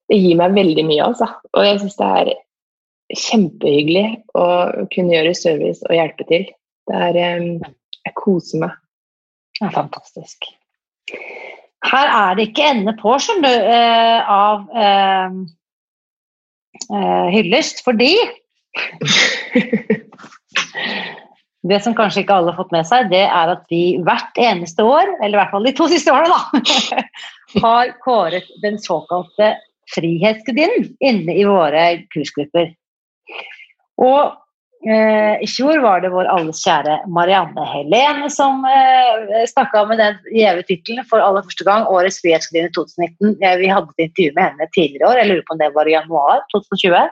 Det 0.07 0.17
gir 0.21 0.38
meg 0.39 0.53
veldig 0.55 0.83
mye, 0.88 1.03
altså. 1.03 1.25
Og 1.51 1.65
jeg 1.65 1.79
syns 1.81 1.97
det 1.99 2.09
er 2.21 2.29
kjempehyggelig 3.17 4.05
å 4.39 4.45
kunne 4.93 5.15
gjøre 5.15 5.33
service 5.35 5.83
og 5.89 5.97
hjelpe 5.97 6.23
til. 6.29 6.43
Det 6.88 6.95
er 7.09 7.15
eh, 7.23 7.49
Jeg 8.07 8.13
koser 8.15 8.57
meg. 8.63 8.73
Det 9.59 9.65
er 9.67 9.75
fantastisk. 9.75 10.39
Her 11.91 12.07
er 12.13 12.35
det 12.35 12.43
ikke 12.49 12.69
ende 12.71 12.93
på, 12.99 13.09
skjønner 13.21 13.53
du, 13.53 13.59
eh, 13.75 14.19
av 14.31 14.57
eh, 14.83 15.29
eh, 16.93 17.27
hyllest, 17.35 17.77
fordi 17.85 18.13
Det 21.67 21.79
som 21.83 21.95
kanskje 21.97 22.21
ikke 22.21 22.35
alle 22.37 22.53
har 22.53 22.59
fått 22.59 22.73
med 22.75 22.85
seg, 22.87 23.09
det 23.11 23.23
er 23.25 23.51
at 23.55 23.63
vi 23.71 23.97
hvert 24.05 24.37
eneste 24.39 24.85
år, 24.85 25.09
eller 25.17 25.35
i 25.35 25.39
hvert 25.41 25.53
fall 25.55 25.65
de 25.65 25.73
to 25.75 25.87
siste 25.91 26.13
årene, 26.13 26.35
da, 26.37 27.03
har 27.65 27.93
kåret 28.05 28.49
den 28.63 28.77
såkalte 28.81 29.55
Frihetsgudinnen 29.87 30.89
inne 30.99 31.33
i 31.39 31.45
våre 31.47 31.83
kursgrupper. 32.11 32.73
Og 34.03 34.35
Eh, 34.85 35.43
I 35.43 35.47
fjor 35.49 35.79
var 35.81 36.03
det 36.03 36.11
vår 36.13 36.27
alles 36.29 36.59
kjære 36.61 36.99
Marianne 37.09 37.63
Helene 37.65 38.27
som 38.29 38.61
eh, 38.69 39.41
snakka 39.49 39.81
med 39.89 39.97
den 39.97 40.19
gjeve 40.31 40.61
tittelen 40.67 41.07
for 41.09 41.23
aller 41.23 41.43
første 41.47 41.65
gang. 41.65 41.87
Årets 41.89 42.21
frihetsgudinne 42.21 42.69
2019. 42.77 43.33
Eh, 43.41 43.55
vi 43.63 43.71
hadde 43.73 43.89
et 43.95 44.05
intervju 44.05 44.35
med 44.37 44.45
henne 44.45 44.69
tidligere 44.75 45.01
i 45.01 45.09
år, 45.09 45.21
jeg 45.21 45.31
lurer 45.31 45.47
på 45.47 45.55
om 45.57 45.63
det 45.63 45.71
var 45.75 45.89
i 45.89 45.95
januar 45.97 46.45
2020. 46.53 47.09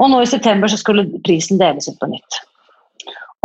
Og 0.00 0.10
nå 0.10 0.22
i 0.24 0.30
september 0.32 0.72
så 0.72 0.80
skulle 0.80 1.06
prisen 1.26 1.60
deles 1.60 1.86
ut 1.90 2.00
på 2.00 2.10
nytt. 2.10 2.40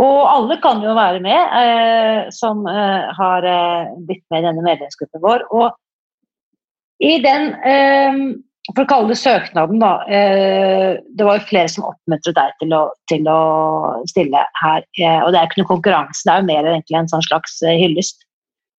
Og 0.00 0.20
alle 0.24 0.56
kan 0.62 0.80
jo 0.80 0.94
være 0.96 1.20
med 1.24 1.56
eh, 1.60 2.28
som 2.32 2.62
eh, 2.70 3.10
har 3.16 3.46
eh, 3.46 3.90
blitt 4.08 4.24
med 4.32 4.42
i 4.42 4.46
denne 4.48 4.64
medlemsgruppen 4.64 5.20
vår. 5.24 5.44
Og 5.52 7.04
i 7.04 7.18
den 7.24 7.52
eh, 7.68 8.22
for 8.70 8.84
å 8.84 8.88
kalle 8.90 9.10
det 9.10 9.18
søknaden, 9.20 9.80
da. 9.82 9.92
Eh, 10.08 11.00
det 11.16 11.26
var 11.26 11.38
jo 11.38 11.48
flere 11.48 11.70
som 11.72 11.86
oppmuntret 11.88 12.36
deg 12.36 12.56
til 12.62 12.74
å, 12.76 12.82
til 13.10 13.28
å 13.28 13.40
stille 14.08 14.42
her. 14.62 14.84
Eh, 15.00 15.20
og 15.24 15.32
det 15.32 15.40
er 15.40 15.48
ikke 15.48 15.62
noe 15.62 15.72
konkurranse, 15.74 16.24
det 16.24 16.34
er 16.34 16.42
jo 16.42 16.50
mer 16.50 16.72
egentlig 16.72 17.00
en 17.00 17.12
sånn 17.12 17.26
slags 17.26 17.60
hyllest. 17.66 18.24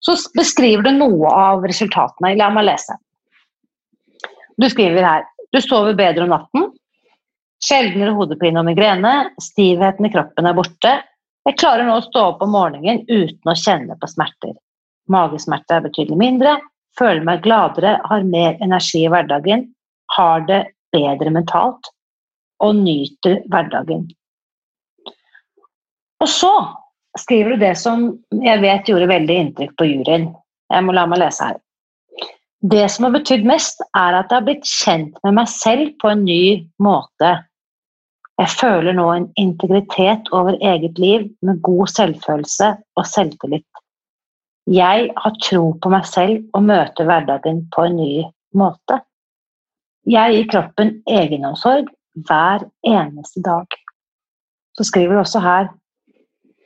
Så 0.02 0.16
beskriver 0.34 0.86
du 0.86 0.94
noe 0.96 1.30
av 1.30 1.66
resultatene. 1.66 2.34
La 2.38 2.50
meg 2.50 2.66
lese. 2.66 2.96
Du 4.58 4.66
skriver 4.70 5.06
her 5.06 5.28
Du 5.52 5.60
sover 5.60 5.94
bedre 5.94 6.24
om 6.24 6.32
natten. 6.32 6.70
Sjeldnere 7.62 8.16
hodepine 8.16 8.60
og 8.62 8.66
migrene. 8.66 9.14
Stivheten 9.42 10.08
i 10.08 10.12
kroppen 10.12 10.48
er 10.48 10.56
borte. 10.58 10.96
Jeg 11.46 11.58
klarer 11.58 11.86
nå 11.86 11.98
å 11.98 12.04
stå 12.04 12.26
opp 12.32 12.42
om 12.44 12.52
morgenen 12.54 13.04
uten 13.08 13.50
å 13.50 13.58
kjenne 13.58 13.96
på 13.98 14.10
smerter. 14.10 14.54
Magesmerter 15.10 15.78
er 15.78 15.86
betydelig 15.88 16.18
mindre 16.18 16.58
føler 16.98 17.24
meg 17.26 17.42
gladere, 17.44 17.96
har 18.04 18.28
mer 18.28 18.58
energi 18.64 19.04
i 19.06 19.10
hverdagen, 19.12 19.66
har 20.16 20.44
det 20.48 20.62
bedre 20.92 21.32
mentalt 21.32 21.90
og 22.62 22.76
nyter 22.78 23.40
hverdagen. 23.50 24.06
Og 26.22 26.30
så 26.30 26.52
skriver 27.18 27.54
du 27.54 27.64
det 27.64 27.74
som 27.80 28.12
jeg 28.44 28.62
vet 28.62 28.88
gjorde 28.88 29.10
veldig 29.10 29.38
inntrykk 29.44 29.74
på 29.78 29.88
juryen. 29.88 30.30
Jeg 30.72 30.86
må 30.86 30.94
la 30.96 31.06
meg 31.08 31.24
lese 31.24 31.50
her. 31.50 31.58
Det 32.62 32.84
som 32.94 33.08
har 33.08 33.16
betydd 33.16 33.42
mest, 33.48 33.82
er 33.98 34.20
at 34.20 34.30
jeg 34.30 34.38
har 34.38 34.46
blitt 34.46 34.68
kjent 34.68 35.16
med 35.26 35.34
meg 35.40 35.48
selv 35.50 35.96
på 35.98 36.12
en 36.12 36.22
ny 36.22 36.44
måte. 36.82 37.32
Jeg 38.40 38.48
føler 38.48 38.96
nå 38.96 39.06
en 39.12 39.28
integritet 39.38 40.30
over 40.32 40.56
eget 40.64 40.98
liv 40.98 41.28
med 41.44 41.60
god 41.62 41.90
selvfølelse 41.92 42.70
og 42.96 43.06
selvtillit. 43.06 43.66
Jeg 44.70 45.10
har 45.16 45.34
tro 45.42 45.72
på 45.82 45.90
meg 45.92 46.06
selv 46.08 46.44
og 46.56 46.64
møter 46.64 47.06
hverdagen 47.08 47.64
på 47.74 47.84
en 47.88 47.98
ny 47.98 48.12
måte. 48.56 49.00
Jeg 50.08 50.34
gir 50.34 50.48
kroppen 50.50 50.94
egenomsorg 51.10 51.90
hver 52.26 52.64
eneste 52.86 53.42
dag. 53.44 53.66
Så 54.78 54.86
skriver 54.88 55.14
du 55.14 55.22
også 55.22 55.42
her 55.42 55.70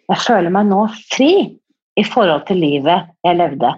Jeg 0.06 0.22
føler 0.22 0.52
meg 0.54 0.68
nå 0.68 0.84
fri 1.10 1.32
i 1.98 2.04
forhold 2.06 2.46
til 2.46 2.60
livet 2.62 3.08
jeg 3.26 3.38
levde. 3.40 3.72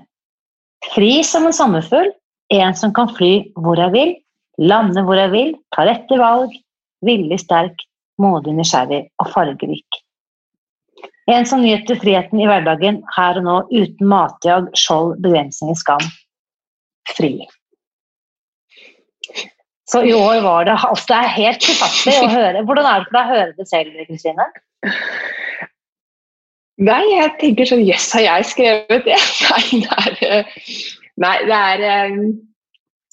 Fri 0.93 1.23
som 1.25 1.47
en 1.49 1.57
sommerfugl, 1.57 2.11
en 2.53 2.75
som 2.77 2.93
kan 2.95 3.09
fly 3.17 3.49
hvor 3.57 3.81
jeg 3.81 3.95
vil, 3.95 4.13
lande 4.61 5.03
hvor 5.07 5.17
jeg 5.17 5.33
vil, 5.33 5.55
ta 5.75 5.87
rette 5.89 6.19
valg, 6.21 6.53
villig 7.07 7.41
sterk, 7.43 7.85
modig 8.19 8.55
nysgjerrig 8.57 9.05
og 9.23 9.31
fargerik. 9.35 10.03
En 11.29 11.45
som 11.47 11.61
nyter 11.61 11.99
friheten 12.01 12.41
i 12.41 12.49
hverdagen 12.49 13.03
her 13.17 13.39
og 13.39 13.45
nå, 13.45 13.57
uten 13.69 14.09
matjag, 14.09 14.71
skjold, 14.79 15.19
begrensninger, 15.25 15.77
skam. 15.77 16.05
Fri. 17.13 17.35
Så 19.89 20.03
i 20.05 20.13
år 20.13 20.43
var 20.45 20.67
det 20.69 20.75
altså 20.85 21.07
Det 21.09 21.19
er 21.19 21.37
helt 21.37 21.65
ufattelig 21.65 22.17
å 22.21 22.31
høre. 22.33 22.63
Hvordan 22.69 22.89
er 22.89 23.05
det 23.05 23.09
for 23.09 23.17
deg 23.17 23.23
å 23.23 23.35
høre 23.35 23.53
det 23.57 23.69
selv, 23.71 24.01
Kristine? 24.09 24.49
Nei, 26.89 27.03
jeg 27.11 27.31
tenker 27.41 27.67
sånn 27.69 27.83
Jøss, 27.83 28.05
yes, 28.07 28.13
har 28.15 28.25
jeg 28.27 28.49
skrevet 28.53 29.09
det? 29.09 29.17
Nei, 29.49 29.81
det 29.83 30.29
er, 30.29 30.51
nei, 31.19 31.37
det 31.49 31.57
er 31.59 31.87
eh, 31.89 32.19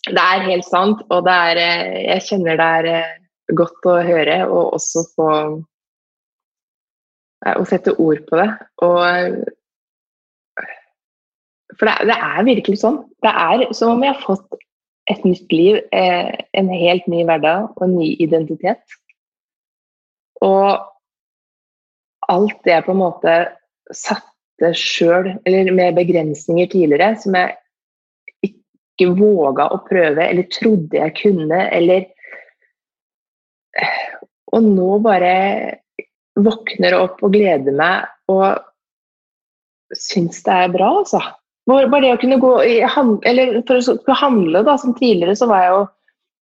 Det 0.05 0.21
er 0.21 0.43
helt 0.51 0.67
sant, 0.67 1.01
og 1.09 1.23
det 1.25 1.37
er 1.49 1.61
eh, 1.63 1.95
Jeg 2.03 2.25
kjenner 2.27 2.59
det 2.59 2.67
er 2.79 2.89
eh, 2.91 3.15
godt 3.53 3.87
å 3.89 3.99
høre, 4.05 4.39
og 4.49 4.75
også 4.79 5.05
få 5.13 5.29
å 7.45 7.65
sette 7.69 7.93
ord 8.01 8.23
på 8.29 8.39
det. 8.39 8.49
Og, 8.85 9.41
for 11.75 11.89
det, 11.89 11.95
det, 12.09 12.15
er 12.15 12.47
virkelig 12.47 12.81
sånn. 12.81 13.01
Det 13.25 13.31
er 13.31 13.65
som 13.77 13.95
om 13.95 14.05
jeg 14.05 14.15
har 14.15 14.23
fått 14.23 14.61
et 15.11 15.25
nytt 15.27 15.51
liv, 15.53 15.81
eh, 15.93 16.31
en 16.57 16.71
helt 16.71 17.05
ny 17.11 17.21
hverdag 17.27 17.69
og 17.75 17.83
en 17.85 17.97
ny 17.99 18.15
identitet. 18.23 18.81
Og 20.45 20.81
alt 22.31 22.57
det 22.65 22.73
jeg 22.73 22.87
på 22.87 22.95
en 22.95 23.03
måte 23.03 23.35
satte 23.93 24.71
sjøl, 24.79 25.35
eller 25.45 25.69
med 25.75 25.99
begrensninger 25.99 26.71
tidligere, 26.71 27.13
som 27.21 27.37
jeg 27.37 27.53
ikke 28.49 29.11
våga 29.19 29.67
å 29.75 29.81
prøve 29.85 30.23
eller 30.23 30.47
trodde 30.53 30.97
jeg 30.97 31.15
kunne, 31.19 31.59
eller 31.75 32.07
Og 34.55 34.63
nå 34.63 34.99
bare 35.03 35.33
våkner 36.35 36.95
opp 36.97 37.23
og 37.23 37.33
gleder 37.33 37.75
meg 37.75 38.31
og 38.31 38.61
syns 39.95 40.41
det 40.45 40.53
er 40.53 40.71
bra, 40.73 40.91
altså. 41.01 41.21
Bare 41.65 42.01
det 42.03 42.13
å 42.13 42.21
kunne 42.21 42.37
gå 42.41 42.51
i 42.67 42.75
eller 42.85 43.55
For 43.65 44.11
å 44.13 44.19
handle, 44.19 44.61
da, 44.67 44.75
som 44.77 44.93
tidligere, 44.97 45.35
så 45.37 45.47
var 45.49 45.63
jeg 45.63 45.73
jo 45.73 45.83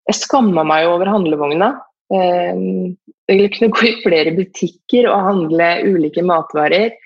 Jeg 0.09 0.16
skamma 0.16 0.64
meg 0.66 0.87
jo 0.87 0.95
over 0.97 1.11
handlevogna. 1.12 1.74
Jeg 2.11 3.51
kunne 3.55 3.70
gå 3.76 3.85
i 3.87 3.99
flere 4.03 4.33
butikker 4.35 5.07
og 5.11 5.26
handle 5.28 5.68
ulike 5.87 6.24
matvarer. 6.26 6.97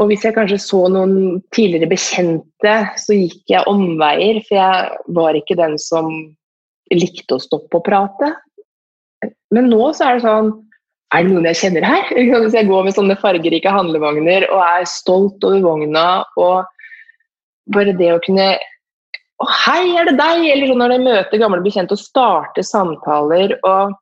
Og 0.00 0.08
hvis 0.08 0.24
jeg 0.24 0.34
kanskje 0.34 0.58
så 0.64 0.80
noen 0.90 1.42
tidligere 1.54 1.90
bekjente, 1.92 2.72
så 2.98 3.14
gikk 3.14 3.52
jeg 3.52 3.68
omveier, 3.70 4.40
for 4.48 4.56
jeg 4.56 5.12
var 5.18 5.38
ikke 5.38 5.58
den 5.60 5.76
som 5.78 6.08
likte 6.90 7.36
å 7.36 7.44
stoppe 7.44 7.78
og 7.78 7.84
prate. 7.86 8.32
Men 9.54 9.70
nå 9.70 9.92
så 9.96 10.08
er 10.08 10.18
det 10.18 10.26
sånn 10.26 10.52
er 11.12 11.26
det 11.26 11.32
noen 11.32 11.48
jeg 11.50 11.60
kjenner 11.60 11.84
her? 11.86 12.12
Hvis 12.44 12.56
jeg 12.56 12.68
går 12.68 12.86
med 12.86 12.96
sånne 12.96 13.18
fargerike 13.20 13.72
handlevogner 13.72 14.46
og 14.50 14.62
er 14.64 14.86
stolt 14.88 15.44
over 15.44 15.64
vogna 15.64 16.06
og 16.40 16.68
bare 17.72 17.96
det 17.98 18.12
å 18.14 18.20
kunne 18.24 18.54
Å, 19.42 19.46
hei, 19.64 19.96
er 19.98 20.06
det 20.06 20.16
deg? 20.20 20.44
Eller 20.52 20.70
sånn 20.70 20.80
når 20.82 20.96
jeg 20.96 21.04
møter 21.04 21.42
gamle 21.42 21.64
bekjente 21.64 21.96
og 21.96 22.00
starter 22.02 22.66
samtaler 22.66 23.56
og 23.60 23.98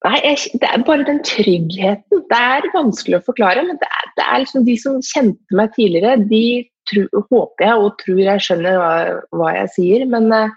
Nei, 0.00 0.16
jeg, 0.24 0.54
det 0.62 0.64
er 0.64 0.80
bare 0.86 1.04
den 1.04 1.18
tryggheten. 1.28 2.22
Det 2.30 2.36
er 2.40 2.68
vanskelig 2.72 3.18
å 3.18 3.24
forklare, 3.26 3.66
men 3.66 3.76
det 3.82 3.88
er, 3.98 4.06
det 4.16 4.24
er 4.24 4.38
liksom 4.40 4.62
de 4.64 4.76
som 4.80 4.94
kjente 5.04 5.58
meg 5.58 5.74
tidligere, 5.74 6.14
de 6.30 6.44
tro, 6.88 7.02
håper 7.28 7.66
jeg 7.66 7.82
og 7.82 7.98
tror 8.00 8.22
jeg 8.24 8.44
skjønner 8.46 8.78
hva, 8.80 8.94
hva 9.36 9.50
jeg 9.58 9.72
sier, 9.74 10.06
men 10.08 10.32
uh, 10.32 10.54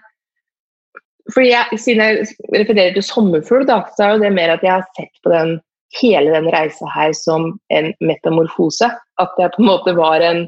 fordi 1.32 1.52
jeg, 1.52 1.78
Siden 1.80 2.02
jeg 2.02 2.26
refererer 2.52 2.96
til 2.96 3.06
sommerfugl, 3.06 3.64
da, 3.68 3.80
så 3.96 4.10
er 4.10 4.20
det 4.20 4.34
mer 4.36 4.52
at 4.54 4.64
jeg 4.64 4.74
har 4.74 4.84
sett 4.98 5.14
på 5.24 5.32
den, 5.32 5.56
hele 6.00 6.34
den 6.34 6.50
reisa 6.52 6.88
her 6.90 7.14
som 7.16 7.54
en 7.72 7.92
metamorfose. 8.04 8.90
At 9.22 9.40
jeg 9.40 9.54
på 9.54 9.62
en 9.62 9.70
måte 9.70 9.94
var 9.96 10.24
en, 10.26 10.44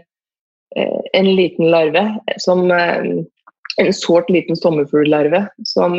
uh, 0.76 1.02
en 1.14 1.30
liten 1.38 1.70
larve 1.72 2.04
som 2.42 2.68
uh, 2.70 3.24
En 3.76 3.92
sårt 3.92 4.30
liten 4.32 4.56
sommerfugllarve 4.56 5.42
som 5.68 5.98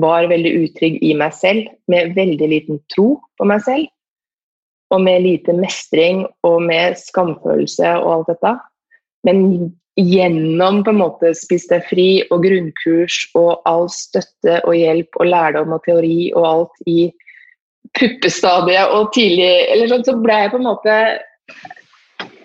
var 0.00 0.28
veldig 0.30 0.52
utrygg 0.62 0.94
i 1.04 1.10
meg 1.12 1.34
selv, 1.36 1.66
med 1.92 2.14
veldig 2.16 2.46
liten 2.48 2.78
tro 2.88 3.18
på 3.36 3.44
meg 3.44 3.60
selv 3.66 3.90
og 4.94 5.02
med 5.04 5.24
lite 5.24 5.54
mestring 5.56 6.24
og 6.46 6.62
med 6.68 6.98
skamfølelse 7.00 7.94
og 8.00 8.10
alt 8.14 8.30
dette. 8.32 8.52
Men 9.26 9.42
gjennom 10.00 10.82
på 10.84 10.90
en 10.90 10.98
måte 10.98 11.30
Spis 11.38 11.68
deg 11.70 11.84
fri 11.86 12.08
og 12.34 12.42
grunnkurs 12.44 13.20
og 13.38 13.62
all 13.68 13.86
støtte 13.92 14.58
og 14.64 14.74
hjelp 14.74 15.20
og 15.20 15.30
lærdom 15.30 15.76
og 15.76 15.84
teori 15.86 16.32
og 16.34 16.48
alt 16.48 16.90
i 16.90 16.98
puppestadiet 17.94 18.90
og 18.90 19.12
tidlig 19.14 19.52
eller 19.70 19.90
sånn, 19.92 20.06
så 20.06 20.16
ble 20.18 20.40
jeg 20.42 20.52
på 20.54 20.60
en 20.60 20.68
måte 20.70 20.98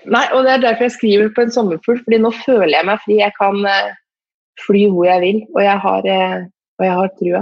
Nei, 0.09 0.23
og 0.33 0.45
det 0.45 0.51
er 0.55 0.61
derfor 0.63 0.87
jeg 0.87 0.95
skriver 0.95 1.27
på 1.35 1.43
en 1.43 1.51
sommerfugl, 1.53 1.99
fordi 2.01 2.17
nå 2.23 2.31
føler 2.33 2.71
jeg 2.71 2.85
meg 2.87 3.01
fri. 3.03 3.17
Jeg 3.19 3.33
kan 3.35 3.59
uh, 3.67 3.91
fly 4.63 4.85
hvor 4.89 5.05
jeg 5.05 5.21
vil, 5.21 5.41
og 5.53 5.59
jeg 5.61 5.81
har, 5.83 6.07
uh, 6.07 6.45
og 6.79 6.85
jeg 6.87 6.95
har 6.97 7.11
trua. 7.19 7.41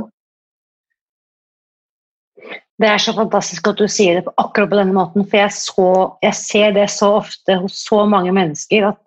Det 2.82 2.90
er 2.92 3.00
så 3.02 3.14
fantastisk 3.16 3.70
at 3.72 3.80
du 3.80 3.88
sier 3.90 4.20
det 4.20 4.34
akkurat 4.36 4.74
på 4.74 4.80
denne 4.82 4.98
måten, 4.98 5.24
for 5.30 5.40
jeg, 5.40 5.54
så, 5.56 5.88
jeg, 6.26 6.36
ser 6.42 6.76
det 6.76 6.90
så 6.92 7.14
ofte 7.22 7.56
hos 7.62 7.80
så 7.88 8.04
mange 8.10 8.34
mennesker 8.36 8.90
at 8.92 9.00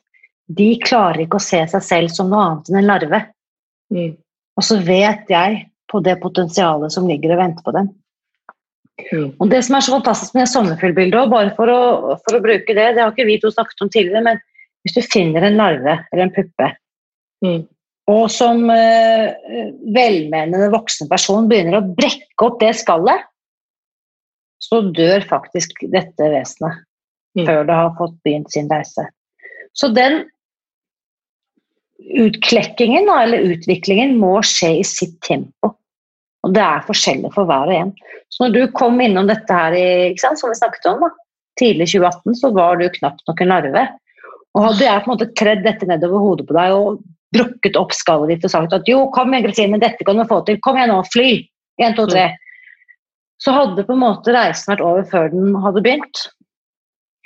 de 0.50 0.70
klarer 0.82 1.24
ikke 1.24 1.38
å 1.38 1.44
se 1.44 1.60
seg 1.72 1.84
selv 1.84 2.12
som 2.14 2.30
noe 2.30 2.42
annet 2.46 2.70
enn 2.70 2.80
en 2.80 2.88
larve. 2.90 3.20
Mm. 3.94 4.12
Og 4.58 4.66
så 4.66 4.78
vet 4.84 5.30
jeg 5.30 5.64
på 5.90 6.00
det 6.04 6.16
potensialet 6.22 6.94
som 6.94 7.08
ligger 7.08 7.34
og 7.34 7.42
venter 7.42 7.66
på 7.66 7.74
dem. 7.76 7.90
Mm. 9.10 9.28
Og 9.40 9.50
Det 9.50 9.62
som 9.64 9.76
er 9.76 9.84
så 9.84 9.94
fantastisk 9.96 10.36
med 10.36 10.50
sommerfuglbildet, 10.50 11.30
bare 11.32 11.52
for 11.56 11.72
å, 11.72 11.80
for 12.24 12.36
å, 12.36 12.42
bruke 12.44 12.76
det, 12.76 12.86
det 12.96 13.02
har 13.02 13.12
ikke 13.14 13.28
vi 13.28 13.38
to 13.42 13.52
snakket 13.52 13.84
om 13.84 13.92
tidligere, 13.92 14.24
men 14.26 14.40
hvis 14.84 14.96
du 14.96 15.02
finner 15.12 15.44
en 15.46 15.58
larve 15.60 15.96
eller 16.10 16.26
en 16.26 16.34
puppe, 16.34 16.68
mm. 17.44 17.60
og 18.12 18.22
som 18.32 18.62
eh, 18.72 19.32
velmenende 19.96 20.70
voksen 20.72 21.08
person 21.10 21.48
begynner 21.50 21.80
å 21.80 21.86
brekke 21.88 22.46
opp 22.46 22.60
det 22.62 22.74
skallet, 22.80 23.26
så 24.60 24.82
dør 24.92 25.24
faktisk 25.28 25.86
dette 25.92 26.28
vesenet 26.32 26.82
mm. 27.38 27.46
før 27.46 27.64
det 27.68 27.78
har 27.78 27.96
fått 27.96 28.18
begynt 28.26 28.52
sin 28.52 28.68
reise. 28.72 29.06
Så 29.76 29.88
den 29.94 30.24
utklekkingen 32.20 33.08
eller 33.12 33.52
utviklingen 33.54 34.16
må 34.20 34.38
skje 34.46 34.72
i 34.80 34.86
sitt 34.86 35.18
tempo. 35.26 35.74
Og 36.46 36.54
det 36.56 36.62
er 36.64 36.86
forskjellig 36.86 37.32
for 37.34 37.48
hver 37.48 37.68
og 37.68 37.76
en. 37.76 37.94
Så 38.32 38.46
når 38.46 38.54
du 38.54 38.76
kom 38.76 39.00
innom 39.02 39.28
dette 39.28 39.54
her 39.54 39.76
i, 39.76 39.86
sant, 40.20 40.40
som 40.40 40.52
vi 40.52 40.58
snakket 40.58 40.88
om, 40.88 41.04
da, 41.04 41.10
tidlig 41.60 41.90
2018, 41.92 42.38
så 42.40 42.52
var 42.56 42.80
du 42.80 42.86
knapt 42.96 43.24
nok 43.28 43.42
en 43.44 43.52
larve. 43.52 43.86
Og 44.56 44.66
hadde 44.66 44.86
jeg 44.86 45.04
på 45.04 45.10
en 45.10 45.14
måte 45.14 45.32
tredd 45.38 45.64
dette 45.66 45.88
nedover 45.88 46.24
hodet 46.24 46.46
på 46.48 46.56
deg 46.56 46.74
og 46.74 47.02
brukket 47.36 47.76
opp 47.78 47.92
skallet 47.94 48.32
ditt 48.32 48.46
og 48.48 48.54
sagt 48.54 48.72
at 48.74 48.88
jo, 48.90 49.04
kom 49.14 49.30
igjen, 49.30 49.46
Kristine, 49.46 49.82
dette 49.82 50.06
kan 50.06 50.18
du 50.18 50.24
få 50.26 50.40
til, 50.46 50.58
kom 50.64 50.80
igjen 50.80 50.90
nå, 50.94 51.02
fly! 51.12 51.34
1, 51.80 51.94
2, 51.96 52.08
3 52.10 52.24
så 53.40 53.54
hadde 53.56 53.86
på 53.88 53.96
en 53.96 54.02
måte 54.02 54.34
reisen 54.34 54.68
vært 54.74 54.84
over 54.84 55.06
før 55.08 55.30
den 55.32 55.56
hadde 55.64 55.82
begynt. 55.84 56.24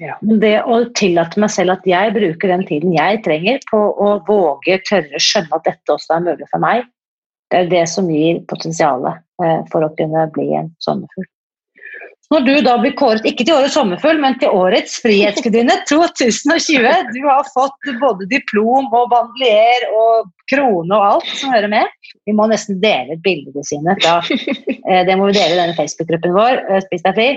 Ja. 0.02 0.16
Men 0.26 0.40
det 0.42 0.56
å 0.66 0.80
tillate 0.98 1.38
meg 1.38 1.52
selv 1.54 1.76
at 1.76 1.84
jeg 1.86 2.14
bruker 2.16 2.50
den 2.50 2.64
tiden 2.66 2.96
jeg 2.96 3.20
trenger 3.26 3.60
på 3.70 3.78
å 3.78 4.08
våge, 4.26 4.80
tørre, 4.88 5.20
skjønne 5.22 5.54
at 5.54 5.68
dette 5.68 5.94
også 5.94 6.16
er 6.16 6.24
mulig 6.24 6.48
for 6.50 6.62
meg, 6.64 6.88
det 7.52 7.60
er 7.60 7.70
det 7.70 7.84
som 7.92 8.08
gir 8.10 8.40
potensialet 8.50 9.22
eh, 9.44 9.62
for 9.70 9.86
å 9.86 9.92
kunne 9.94 10.26
bli 10.34 10.48
en 10.58 10.72
sommerfugl. 10.82 11.28
Når 12.32 12.46
du 12.48 12.54
da 12.64 12.72
blir 12.80 12.94
kåret, 12.98 13.26
ikke 13.28 13.44
til 13.44 13.54
årets 13.54 13.76
sommerfugl, 13.76 14.18
men 14.18 14.34
til 14.40 14.50
årets 14.56 14.96
Frihetsgudinne 15.04 15.76
2020 15.90 17.12
Du 17.14 17.20
har 17.28 17.46
fått 17.52 17.90
både 18.00 18.26
diplom 18.32 18.88
og 18.88 19.10
bandelier 19.12 19.86
og 19.92 20.32
krone 20.50 20.96
og 20.96 21.04
alt 21.12 21.30
som 21.36 21.52
hører 21.54 21.70
med. 21.70 22.10
Vi 22.26 22.34
må 22.34 22.48
nesten 22.50 22.80
dele 22.82 23.18
ut 23.18 23.22
bildene 23.26 23.66
sine. 23.68 23.96
Da. 24.02 24.18
Eh, 24.84 25.00
det 25.08 25.14
må 25.16 25.30
vi 25.30 25.36
dele 25.38 25.54
i 25.54 25.56
denne 25.56 25.76
Facebook-gruppen 25.78 26.34
vår. 26.36 26.58
Eh, 26.68 26.82
Spis 26.84 27.04
deg 27.06 27.14
fri. 27.16 27.28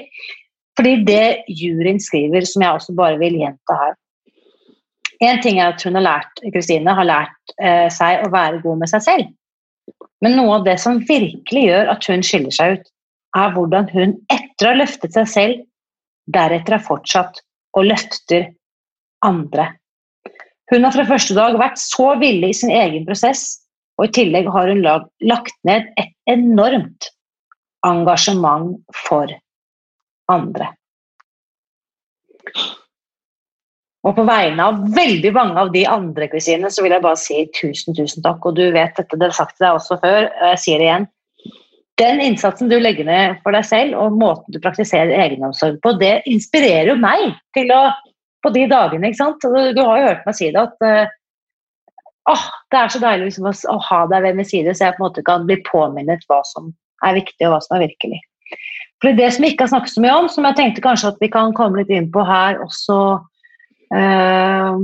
Fordi 0.78 0.94
det 1.08 1.44
juryen 1.50 2.00
skriver, 2.02 2.46
som 2.46 2.64
jeg 2.64 2.78
også 2.78 2.94
bare 2.98 3.18
vil 3.22 3.40
gjenta 3.40 3.78
her 3.82 3.96
En 5.26 5.40
ting 5.42 5.58
er 5.58 5.72
at 5.74 5.82
hun 5.82 5.98
har 5.98 6.06
lært 6.06 6.44
Kristine 6.54 6.94
har 6.94 7.08
lært 7.10 7.56
eh, 7.58 7.88
seg 7.90 8.22
å 8.22 8.30
være 8.30 8.62
god 8.62 8.84
med 8.84 8.92
seg 8.92 9.02
selv. 9.02 9.32
Men 10.22 10.36
noe 10.38 10.60
av 10.60 10.68
det 10.68 10.76
som 10.82 11.00
virkelig 11.10 11.64
gjør 11.66 11.90
at 11.94 12.06
hun 12.10 12.26
skiller 12.26 12.54
seg 12.54 12.78
ut, 12.78 12.92
er 13.38 13.56
hvordan 13.56 13.90
hun 13.94 14.14
etter 14.34 14.68
å 14.68 14.76
ha 14.76 14.80
løftet 14.84 15.18
seg 15.18 15.32
selv, 15.32 15.66
deretter 16.34 16.78
har 16.78 16.86
fortsatt 16.86 17.42
og 17.78 17.90
løfter 17.90 18.48
andre. 19.26 19.72
Hun 20.70 20.84
har 20.84 20.94
fra 20.94 21.08
første 21.08 21.38
dag 21.38 21.58
vært 21.58 21.82
så 21.82 22.12
villig 22.22 22.52
i 22.52 22.60
sin 22.62 22.74
egen 22.76 23.06
prosess, 23.08 23.64
og 23.98 24.10
i 24.10 24.16
tillegg 24.20 24.50
har 24.54 24.70
hun 24.70 24.84
lagt 24.86 25.58
ned 25.66 25.88
et 25.98 26.14
enormt 26.30 27.10
engasjement 27.88 28.76
for 29.08 29.32
andre. 30.32 30.72
Og 34.08 34.16
på 34.16 34.24
vegne 34.24 34.64
av 34.70 34.80
veldig 34.96 35.32
mange 35.36 35.60
av 35.60 35.72
de 35.74 35.84
andre 35.90 36.30
kusinene 36.32 36.72
så 36.72 36.86
vil 36.86 36.96
jeg 36.96 37.04
bare 37.04 37.20
si 37.20 37.42
tusen, 37.58 37.96
tusen 37.98 38.24
takk. 38.24 38.46
Og 38.48 38.56
du 38.56 38.66
vet 38.72 38.96
dette, 38.96 39.20
det 39.20 39.32
har 39.32 39.36
sagt 39.36 39.58
til 39.58 39.68
deg 39.68 39.80
også 39.80 40.00
før, 40.04 40.30
og 40.30 40.52
jeg 40.54 40.64
sier 40.64 40.84
det 40.84 40.90
igjen 40.90 41.10
den 41.98 42.22
innsatsen 42.22 42.70
du 42.70 42.78
legger 42.80 43.08
ned 43.08 43.40
for 43.44 43.56
deg 43.58 43.66
selv, 43.66 43.98
og 43.98 44.18
måten 44.18 44.54
du 44.54 44.62
praktiserer 44.62 45.16
egenomsorg 45.18 45.80
på, 45.82 45.96
det 46.02 46.20
inspirerer 46.30 46.92
jo 46.94 47.00
meg 47.02 47.32
til 47.58 47.74
å 47.76 47.88
På 48.46 48.52
de 48.54 48.68
dagene, 48.70 49.10
ikke 49.10 49.18
sant. 49.18 49.42
Du 49.42 49.80
har 49.82 49.98
jo 49.98 50.04
hørt 50.06 50.26
meg 50.28 50.36
si 50.38 50.48
det 50.54 50.62
at 50.62 50.84
uh, 50.86 51.10
åh, 52.30 52.44
det 52.72 52.78
er 52.80 52.92
så 52.94 53.00
deilig 53.02 53.26
liksom, 53.32 53.48
å, 53.50 53.78
ha 53.82 53.98
deg 54.12 54.28
ved 54.28 54.38
min 54.38 54.48
side, 54.48 54.76
så 54.78 54.86
jeg 54.86 54.94
på 54.94 55.02
en 55.02 55.06
måte 55.08 55.24
kan 55.26 55.48
bli 55.50 55.58
påminnet 55.66 56.22
hva 56.30 56.38
som 56.46 56.70
er 57.04 57.18
viktig, 57.18 57.48
og 57.48 57.56
hva 57.56 57.60
som 57.66 57.76
er 57.76 57.88
virkelig. 57.88 58.22
For 59.02 59.14
Det 59.14 59.28
som 59.34 59.46
vi 59.46 59.52
ikke 59.54 59.68
har 59.68 59.74
snakket 59.76 59.94
så 59.94 60.02
mye 60.02 60.16
om, 60.24 60.30
som 60.32 60.48
jeg 60.48 60.58
tenkte 60.58 60.84
kanskje 60.86 61.12
at 61.14 61.20
vi 61.22 61.30
kan 61.34 61.54
komme 61.58 61.82
litt 61.82 61.92
inn 61.94 62.10
på 62.14 62.24
her 62.26 62.58
også 62.64 62.98
uh, 63.94 64.80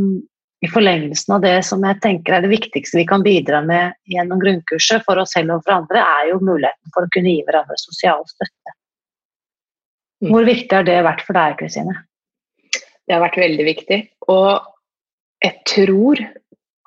i 0.63 0.69
forlengelsen 0.71 1.33
av 1.35 1.41
det 1.43 1.57
som 1.67 1.81
jeg 1.83 1.99
tenker 2.03 2.37
er 2.37 2.45
det 2.45 2.53
viktigste 2.53 3.01
vi 3.01 3.07
kan 3.09 3.25
bidra 3.25 3.59
med 3.65 3.97
gjennom 4.07 4.39
grunnkurset 4.39 5.03
for 5.07 5.19
oss 5.19 5.33
selv 5.35 5.57
og 5.57 5.65
for 5.65 5.75
andre, 5.75 5.99
er 5.99 6.29
jo 6.29 6.39
muligheten 6.39 6.93
for 6.93 7.03
å 7.03 7.11
kunne 7.15 7.33
gi 7.33 7.41
hverandre 7.47 7.75
sosial 7.81 8.23
støtte. 8.29 8.75
Mm. 10.23 10.29
Hvor 10.29 10.47
viktig 10.47 10.77
har 10.77 10.87
det 10.87 11.01
vært 11.03 11.25
for 11.27 11.35
deg, 11.35 11.57
Kristine? 11.59 11.97
Det 13.03 13.11
har 13.11 13.25
vært 13.25 13.41
veldig 13.41 13.65
viktig. 13.67 13.99
Og 14.31 14.69
jeg 15.43 15.59
tror 15.67 16.23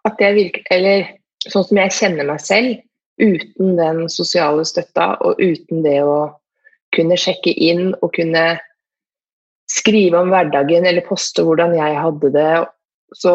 at 0.06 0.20
jeg 0.22 0.36
virker 0.36 0.62
Eller 0.72 1.08
sånn 1.42 1.64
som 1.66 1.78
jeg 1.82 1.94
kjenner 1.98 2.28
meg 2.30 2.40
selv, 2.40 2.78
uten 3.20 3.76
den 3.76 4.06
sosiale 4.12 4.64
støtta 4.68 5.16
og 5.24 5.40
uten 5.40 5.82
det 5.84 5.98
å 6.04 6.16
kunne 6.96 7.18
sjekke 7.20 7.52
inn 7.52 7.92
og 8.00 8.14
kunne 8.16 8.46
skrive 9.70 10.20
om 10.20 10.30
hverdagen 10.32 10.86
eller 10.86 11.04
poste 11.06 11.44
hvordan 11.44 11.74
jeg 11.76 11.98
hadde 11.98 12.32
det, 12.34 12.50
så 13.18 13.34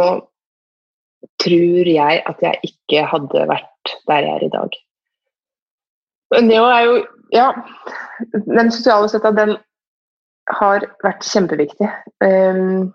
tror 1.42 1.90
jeg 1.90 2.22
at 2.28 2.44
jeg 2.44 2.72
ikke 2.72 3.04
hadde 3.12 3.48
vært 3.50 3.96
der 4.10 4.26
jeg 4.26 4.38
er 4.38 4.46
i 4.46 4.54
dag. 4.54 4.80
Men 6.36 6.52
det 6.52 6.62
er 6.62 6.86
jo 6.90 7.02
Ja, 7.32 7.54
den 8.34 8.74
sosiale 8.76 9.08
støtta, 9.08 9.30
den 9.32 9.54
har 10.52 10.84
vært 11.00 11.24
kjempeviktig. 11.24 11.88
Um, 12.20 12.90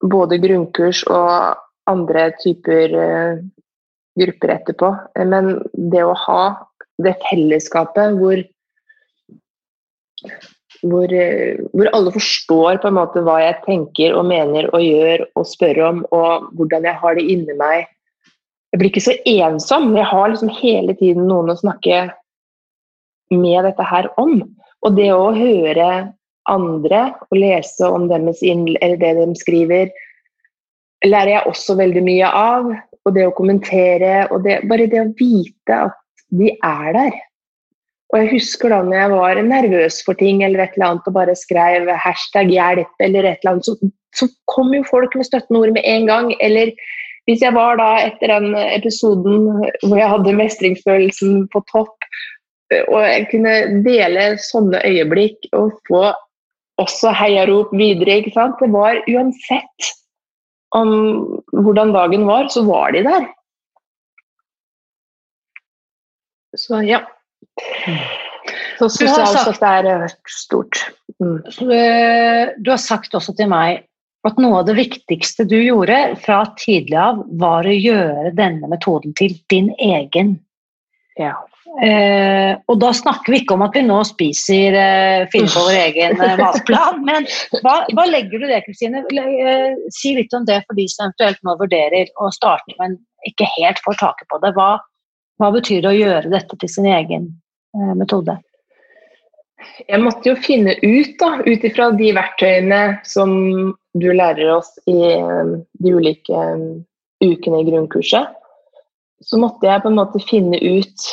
både 0.00 0.38
grunnkurs 0.40 1.02
og 1.12 1.58
andre 1.90 2.30
typer 2.40 2.94
uh, 2.96 3.42
grupper 4.16 4.54
etterpå. 4.54 4.88
Men 5.28 5.58
det 5.92 6.06
å 6.08 6.16
ha 6.22 6.40
det 7.04 7.18
fellesskapet 7.26 8.16
hvor 8.16 8.40
hvor, 10.82 11.12
eh, 11.12 11.58
hvor, 11.72 11.90
alle 11.94 12.12
forstår 12.14 12.80
på 12.82 12.90
en 12.90 12.98
måte 12.98 13.22
hva 13.24 13.38
jeg 13.42 13.60
tenker 13.66 14.16
og 14.16 14.28
mener 14.28 14.68
og 14.72 14.84
gjør 14.84 15.26
og 15.38 15.48
spør 15.48 15.82
om, 15.88 16.02
og 16.14 16.48
hvordan 16.58 16.88
jeg 16.88 17.00
har 17.02 17.18
det 17.18 17.26
inni 17.32 17.56
meg. 17.58 17.86
Jeg 18.72 18.80
blir 18.80 18.90
ikke 18.90 19.06
så 19.06 19.16
ensom. 19.30 19.94
Jeg 19.96 20.08
har 20.10 20.28
liksom 20.28 20.52
hele 20.58 20.96
tiden 20.98 21.28
noen 21.30 21.52
å 21.52 21.58
snakke 21.58 22.08
med 23.32 23.64
dette 23.66 23.86
her 23.86 24.10
om. 24.20 24.42
Og 24.84 24.98
det 24.98 25.12
å 25.14 25.32
høre 25.34 25.90
andre 26.50 27.00
og 27.30 27.38
lese 27.38 27.88
om 27.90 28.10
eller 28.10 28.98
det 29.00 29.14
de 29.18 29.26
skriver, 29.38 29.88
lærer 31.06 31.32
jeg 31.32 31.48
også 31.50 31.76
veldig 31.78 32.02
mye 32.06 32.28
av. 32.28 32.68
Og 33.06 33.14
det 33.14 33.22
å 33.28 33.34
kommentere, 33.34 34.26
og 34.34 34.42
det, 34.42 34.64
bare 34.66 34.88
det 34.90 34.98
å 34.98 35.10
vite 35.14 35.80
at 35.88 36.24
de 36.34 36.50
er 36.58 36.88
der. 36.96 37.18
Og 38.12 38.20
jeg 38.20 38.32
husker 38.36 38.70
da 38.70 38.80
når 38.86 38.96
jeg 39.00 39.12
var 39.12 39.42
nervøs 39.42 40.00
for 40.06 40.18
ting 40.18 40.44
eller 40.46 40.62
et 40.62 40.76
eller 40.76 40.92
annet 40.92 41.08
og 41.10 41.14
bare 41.16 41.34
skrev 41.34 41.88
hashtag 41.90 42.52
'hjelp' 42.54 43.02
eller 43.02 43.26
et 43.26 43.40
eller 43.42 43.56
annet, 43.56 43.66
så 43.66 43.90
så 44.16 44.28
kom 44.50 44.72
jo 44.74 44.84
folk 44.88 45.16
med 45.16 45.28
støttende 45.28 45.62
ord 45.62 45.74
med 45.76 45.84
en 45.84 46.06
gang. 46.08 46.30
Eller 46.40 46.72
hvis 47.28 47.42
jeg 47.44 47.54
var 47.56 47.78
da 47.80 47.90
etter 48.06 48.32
den 48.32 48.54
episoden 48.56 49.48
hvor 49.84 49.98
jeg 49.98 50.12
hadde 50.12 50.36
mestringsfølelsen 50.40 51.46
på 51.52 51.62
topp, 51.72 52.08
og 52.88 53.00
jeg 53.04 53.26
kunne 53.30 53.56
dele 53.86 54.28
sånne 54.42 54.80
øyeblikk 54.86 55.50
og 55.54 55.76
få 55.88 56.08
også 56.82 57.12
heiarop 57.16 57.70
videre, 57.76 58.20
ikke 58.20 58.34
sant. 58.34 58.58
Det 58.60 58.72
var 58.72 58.98
uansett 59.08 59.92
om 60.76 60.90
hvordan 61.54 61.94
dagen 61.94 62.26
var, 62.28 62.50
så 62.52 62.64
var 62.66 62.92
de 62.96 63.04
der. 63.06 63.28
Så 66.56 66.80
ja. 66.84 67.04
Så 68.76 68.88
sosialstøtte 68.92 69.72
er 69.80 69.90
eh, 69.90 70.16
stort. 70.30 70.82
Mm. 71.22 71.38
Eh, 71.72 72.54
du 72.60 72.72
har 72.72 72.80
sagt 72.82 73.16
også 73.16 73.34
til 73.36 73.50
meg 73.50 73.86
at 74.26 74.40
noe 74.42 74.60
av 74.60 74.68
det 74.68 74.76
viktigste 74.78 75.46
du 75.48 75.56
gjorde 75.60 75.98
fra 76.24 76.42
tidlig 76.58 76.96
av, 76.98 77.22
var 77.40 77.66
å 77.66 77.74
gjøre 77.74 78.32
denne 78.36 78.68
metoden 78.70 79.14
til 79.18 79.36
din 79.52 79.70
egen. 79.78 80.36
Ja. 81.16 81.36
Eh, 81.82 82.56
og 82.70 82.78
da 82.80 82.90
snakker 82.96 83.32
vi 83.32 83.42
ikke 83.42 83.56
om 83.56 83.64
at 83.66 83.74
vi 83.76 83.82
nå 83.84 83.98
spiser 84.08 84.76
eh, 84.80 85.24
finner 85.32 85.52
på 85.52 85.64
vår 85.66 85.78
egen 85.82 86.22
eh, 86.24 86.36
matplan, 86.42 87.02
men 87.04 87.26
hva, 87.60 87.78
hva, 87.92 88.06
legger 88.08 88.42
du 88.42 88.46
det, 88.48 88.62
Kristine? 88.64 89.02
Eh, 89.12 89.78
si 89.94 90.14
litt 90.16 90.32
om 90.36 90.46
det 90.48 90.62
for 90.64 90.78
de 90.78 90.86
som 90.90 91.08
eventuelt 91.08 91.42
nå 91.46 91.56
vurderer 91.60 92.12
å 92.22 92.30
starte, 92.34 92.76
men 92.80 92.98
ikke 93.28 93.48
helt 93.58 93.82
får 93.84 93.98
taket 94.02 94.30
på 94.32 94.40
det. 94.44 94.54
Hva, 94.56 94.70
hva 95.42 95.52
betyr 95.54 95.84
det 95.84 95.92
å 95.92 95.98
gjøre 95.98 96.32
dette 96.32 96.58
til 96.62 96.72
sin 96.72 96.88
egen 96.88 97.28
metode? 97.98 98.38
Jeg 99.88 100.00
måtte 100.02 100.30
jo 100.30 100.36
finne 100.40 100.76
ut, 100.82 101.14
da, 101.20 101.30
ut 101.46 101.64
ifra 101.64 101.90
de 101.96 102.10
verktøyene 102.16 102.80
som 103.08 103.32
du 103.96 104.08
lærer 104.12 104.50
oss 104.56 104.74
i 104.90 104.96
um, 105.20 105.56
de 105.82 105.94
ulike 105.96 106.32
um, 106.32 106.84
ukene 107.24 107.62
i 107.62 107.66
grunnkurset, 107.70 108.34
så 109.24 109.40
måtte 109.40 109.68
jeg 109.68 109.82
på 109.82 109.90
en 109.90 109.98
måte 109.98 110.20
finne 110.28 110.60
ut 110.60 111.08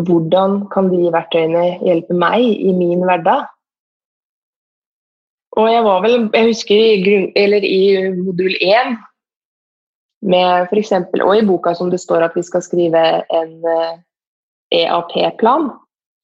hvordan 0.00 0.62
kan 0.72 0.88
de 0.88 1.10
verktøyene 1.12 1.64
hjelpe 1.84 2.16
meg 2.16 2.40
i 2.40 2.72
min 2.76 3.04
hverdag. 3.04 3.44
Og 5.60 5.68
jeg 5.68 5.84
var 5.84 5.98
vel 6.00 6.30
Jeg 6.32 6.48
husker 6.48 6.78
i, 6.80 7.02
grunn, 7.04 7.26
i 7.36 7.82
modul 8.16 8.54
1 8.56 8.94
med 10.32 10.70
f.eks. 10.70 10.94
Og 11.20 11.34
i 11.36 11.44
boka 11.44 11.74
som 11.76 11.90
det 11.92 12.00
står 12.00 12.24
at 12.24 12.38
vi 12.38 12.44
skal 12.46 12.64
skrive 12.64 13.02
en 13.28 13.52
EAP-plan. 14.72 15.70
Eh, 15.70 15.78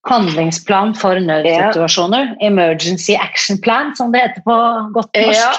Handlingsplan 0.09 0.95
for 0.97 1.21
nødsituasjoner. 1.21 2.31
Ja. 2.35 2.47
Emergency 2.49 3.17
Action 3.19 3.59
Plan, 3.61 3.93
som 3.99 4.13
det 4.15 4.23
heter 4.25 4.45
på 4.47 4.57
godt 4.95 5.11
norsk. 5.19 5.43
Ja. 5.43 5.57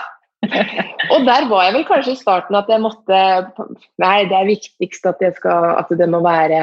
og 1.13 1.25
der 1.27 1.49
var 1.49 1.65
jeg 1.67 1.75
vel 1.75 1.85
kanskje 1.89 2.13
i 2.15 2.19
starten 2.21 2.55
at 2.55 2.69
jeg 2.71 2.79
måtte 2.79 3.17
Nei, 3.99 4.23
det 4.29 4.37
er 4.37 4.47
viktigst 4.47 5.09
at, 5.09 5.19
skal, 5.35 5.73
at 5.81 5.91
det 5.99 6.07
må 6.07 6.21
være 6.23 6.61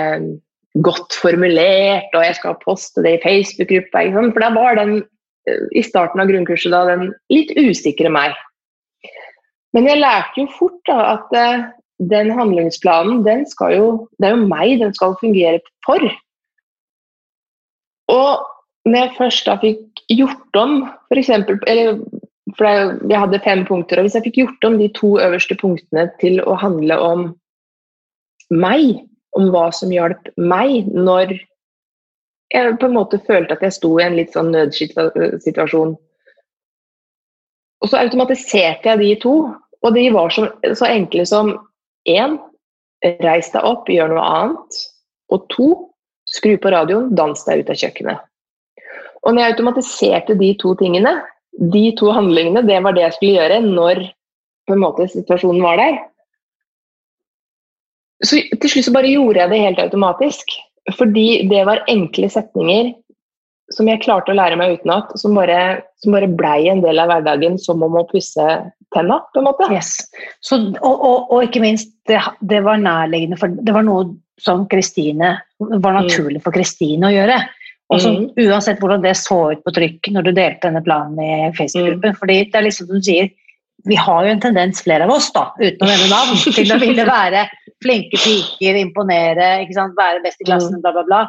godt 0.85 1.17
formulert, 1.21 2.09
og 2.17 2.25
jeg 2.25 2.39
skal 2.39 2.57
poste 2.65 3.05
det 3.05 3.19
i 3.19 3.23
Facebook-gruppa. 3.23 4.07
For 4.33 4.45
da 4.45 4.51
var 4.57 4.81
den 4.81 4.99
i 5.77 5.83
starten 5.85 6.21
av 6.21 6.31
grunnkurset 6.31 6.73
da, 6.73 6.83
den 6.89 7.11
litt 7.33 7.53
usikre 7.55 8.11
meg. 8.13 8.35
Men 9.77 9.89
jeg 9.91 10.01
lærte 10.01 10.41
jo 10.41 10.49
fort 10.57 10.81
da, 10.89 10.99
at 11.15 11.37
uh, 11.37 11.67
den 11.99 12.31
handlingsplanen, 12.31 13.25
den 13.25 13.47
skal 13.49 13.75
jo, 13.77 13.87
det 14.21 14.29
er 14.29 14.37
jo 14.37 14.49
meg 14.51 14.81
den 14.83 14.95
skal 14.95 15.17
fungere 15.21 15.61
for. 15.87 16.03
Og 18.13 18.45
når 18.87 18.99
jeg 19.01 19.17
først 19.17 19.49
da 19.49 19.57
fikk 19.63 20.05
gjort 20.13 20.61
om 20.61 20.79
eksempel, 21.11 21.59
eller 21.67 21.99
for 22.57 22.69
jeg 23.11 23.19
hadde 23.19 23.43
fem 23.45 23.65
punkter, 23.67 23.99
og 23.99 24.07
hvis 24.07 24.15
jeg 24.15 24.29
fikk 24.29 24.41
gjort 24.43 24.69
om 24.69 24.79
de 24.79 24.89
to 24.95 25.17
øverste 25.19 25.57
punktene 25.59 26.07
til 26.21 26.39
å 26.45 26.55
handle 26.61 26.99
om 27.03 27.27
meg, 28.55 29.03
om 29.37 29.51
hva 29.53 29.69
som 29.75 29.91
hjalp 29.93 30.31
meg 30.39 30.87
når 30.95 31.35
jeg 32.55 32.77
på 32.79 32.87
en 32.87 32.95
måte 32.95 33.19
følte 33.27 33.57
at 33.57 33.65
jeg 33.67 33.75
sto 33.75 33.91
i 33.99 34.05
en 34.05 34.15
litt 34.17 34.37
sånn 34.37 34.53
nødsituasjon. 34.55 35.97
Og 37.83 37.91
så 37.91 37.99
automatiserte 38.01 38.93
jeg 38.93 39.03
de 39.03 39.11
to, 39.21 39.35
og 39.83 39.97
de 39.99 40.07
var 40.15 40.31
så, 40.33 40.47
så 40.79 40.89
enkle 40.89 41.27
som 41.29 41.57
én 42.09 42.39
reis 43.23 43.51
deg 43.53 43.67
opp, 43.67 43.91
gjør 43.91 44.15
noe 44.15 44.25
annet. 44.25 44.81
Og 45.35 45.47
to 45.53 45.69
Skru 46.27 46.57
på 46.59 46.73
radioen, 46.75 47.13
dans 47.15 47.45
deg 47.47 47.63
ut 47.63 47.69
av 47.71 47.79
kjøkkenet. 47.79 48.23
Og 49.23 49.35
når 49.35 49.43
jeg 49.43 49.55
automatiserte 49.55 50.35
de 50.39 50.49
to 50.59 50.73
tingene, 50.79 51.13
de 51.73 51.85
to 51.99 52.11
handlingene, 52.15 52.65
det 52.67 52.81
var 52.83 52.97
det 52.97 53.05
jeg 53.05 53.17
skulle 53.17 53.37
gjøre 53.39 53.61
når 53.63 54.03
måte 54.75 55.07
situasjonen 55.13 55.63
var 55.63 55.79
der. 55.79 56.01
Så 58.27 58.41
til 58.43 58.73
slutt 58.73 58.89
så 58.89 58.95
bare 58.97 59.13
gjorde 59.13 59.39
jeg 59.39 59.53
det 59.53 59.63
helt 59.63 59.83
automatisk. 59.85 60.57
Fordi 60.99 61.47
det 61.51 61.63
var 61.67 61.85
enkle 61.91 62.29
setninger 62.31 62.93
som 63.75 63.89
jeg 63.91 64.03
klarte 64.05 64.31
å 64.33 64.37
lære 64.37 64.59
meg 64.61 64.77
utenat, 64.79 65.11
som 65.19 65.35
bare, 65.35 65.83
som 66.03 66.15
bare 66.15 66.31
blei 66.31 66.69
en 66.71 66.83
del 66.85 67.01
av 67.03 67.11
hverdagen 67.11 67.59
som 67.59 67.83
om 67.83 67.99
å 67.99 68.07
pusse 68.07 68.47
tenna, 68.95 69.19
på 69.33 69.43
en 69.43 69.49
måte. 69.49 69.67
Yes. 69.75 69.97
Så, 70.45 70.61
og, 70.79 70.95
og, 70.95 71.33
og, 71.33 71.41
ikke 71.49 71.63
minst, 71.65 71.91
det, 72.09 72.21
det 72.47 72.63
var 72.67 72.79
nærliggende, 72.83 73.39
for 73.41 73.51
det 73.51 73.75
var 73.75 73.87
noe 73.87 74.13
som 74.43 74.67
Kristine 74.71 75.35
var 75.59 75.97
mm. 75.97 75.99
naturlig 76.05 76.43
for 76.45 76.55
Kristine 76.55 77.09
å 77.09 77.15
gjøre. 77.15 77.41
Og 77.95 78.03
så, 78.03 78.13
mm. 78.13 78.47
Uansett 78.47 78.81
hvordan 78.83 79.03
det 79.05 79.15
så 79.19 79.39
ut 79.55 79.63
på 79.65 79.73
trykk 79.75 80.11
når 80.15 80.27
du 80.27 80.33
delte 80.35 80.69
denne 80.69 80.83
planen 80.87 81.19
i 81.23 81.51
Facebook-gruppen. 81.57 82.15
Mm. 82.15 82.21
fordi 82.21 82.39
det 82.51 82.61
er 82.61 82.67
liksom 82.67 82.91
som 82.91 83.03
du 83.03 83.11
sier, 83.11 83.35
Vi 83.87 83.95
har 83.95 84.25
jo 84.25 84.31
en 84.33 84.41
tendens, 84.43 84.81
flere 84.83 85.05
av 85.07 85.13
oss, 85.15 85.29
da, 85.31 85.45
uten 85.61 85.85
å 85.85 85.87
nevne 85.87 86.09
navn, 86.11 86.39
til 86.43 86.73
å 86.75 86.79
ville 86.81 87.05
være 87.07 87.45
flinke 87.85 88.19
piker, 88.19 88.79
imponere, 88.81 89.51
være 89.69 90.23
best 90.25 90.41
i 90.43 90.47
klassen, 90.49 90.81
mm. 90.81 90.83
bla, 90.83 90.93
bla, 90.97 91.05
bla. 91.07 91.21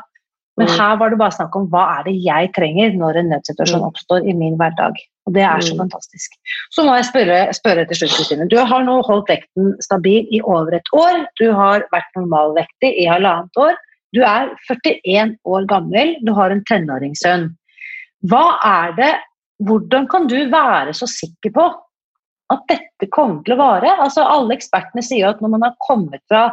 Men 0.57 0.71
her 0.73 0.95
var 0.97 1.13
det 1.13 1.19
bare 1.19 1.35
snakk 1.35 1.55
om 1.57 1.67
hva 1.69 1.83
er 1.99 2.07
det 2.07 2.15
jeg 2.25 2.49
trenger 2.55 2.95
når 2.97 3.19
en 3.19 3.29
nødsituasjon 3.33 3.83
mm. 3.83 3.87
oppstår 3.91 4.25
i 4.25 4.33
min 4.37 4.55
hverdag. 4.57 4.97
Og 5.29 5.35
det 5.35 5.43
er 5.45 5.61
så 5.61 5.75
mm. 5.75 5.83
fantastisk. 5.83 6.37
Så 6.73 6.85
må 6.87 6.95
jeg 6.97 7.05
spørre, 7.11 7.39
spørre 7.53 7.83
til 7.89 7.99
slutt, 7.99 8.15
Kristine. 8.17 8.47
Du 8.49 8.57
har 8.57 8.85
nå 8.87 8.95
holdt 9.05 9.29
vekten 9.29 9.75
stabil 9.85 10.25
i 10.33 10.41
over 10.41 10.79
et 10.79 10.91
år. 10.97 11.27
Du 11.37 11.51
har 11.53 11.85
vært 11.93 12.17
normalvektig 12.17 12.89
i 13.03 13.05
halvannet 13.11 13.61
år. 13.61 13.77
Du 14.15 14.23
er 14.25 14.53
41 14.71 15.35
år 15.45 15.67
gammel, 15.69 16.15
du 16.25 16.31
har 16.33 16.53
en 16.53 16.63
tenåringssønn. 16.69 17.49
Hva 18.31 18.45
er 18.65 18.95
det 18.99 19.15
Hvordan 19.65 20.03
kan 20.05 20.27
du 20.29 20.35
være 20.51 20.91
så 20.93 21.07
sikker 21.09 21.49
på 21.55 21.63
at 22.53 22.59
dette 22.69 23.07
kommer 23.09 23.39
til 23.41 23.55
å 23.55 23.57
vare? 23.57 23.95
Altså, 24.03 24.21
alle 24.21 24.53
ekspertene 24.53 25.01
sier 25.01 25.31
at 25.31 25.39
når 25.41 25.55
man 25.55 25.65
har 25.65 25.73
kommet 25.81 26.21
fra 26.29 26.43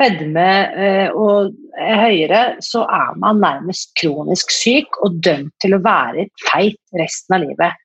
fedme 0.00 0.48
eh, 0.72 1.08
og 1.12 1.52
høyere, 1.76 2.42
så 2.64 2.84
er 2.88 3.16
man 3.20 3.40
nærmest 3.42 3.92
kronisk 4.00 4.52
syk 4.54 4.98
og 5.04 5.18
dømt 5.24 5.52
til 5.62 5.76
å 5.76 5.82
være 5.84 6.28
feit 6.46 6.80
resten 6.98 7.36
av 7.36 7.44
livet. 7.44 7.80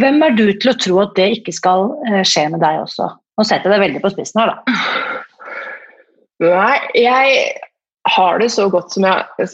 Hvem 0.00 0.22
er 0.24 0.36
du 0.38 0.46
til 0.56 0.72
å 0.72 0.78
tro 0.80 1.02
at 1.02 1.12
det 1.18 1.28
ikke 1.38 1.54
skal 1.56 1.90
eh, 2.08 2.22
skje 2.26 2.46
med 2.54 2.64
deg 2.64 2.80
også? 2.84 3.10
Nå 3.38 3.44
setter 3.48 3.68
jeg 3.68 3.76
deg 3.76 3.84
veldig 3.86 4.04
på 4.04 4.12
spissen 4.14 4.42
her, 4.42 4.54
da. 4.54 4.78
Nei, 6.42 6.78
jeg 6.98 7.36
har 8.16 8.40
det 8.42 8.48
så 8.50 8.66
godt 8.72 8.94
som 8.94 9.06
jeg 9.06 9.50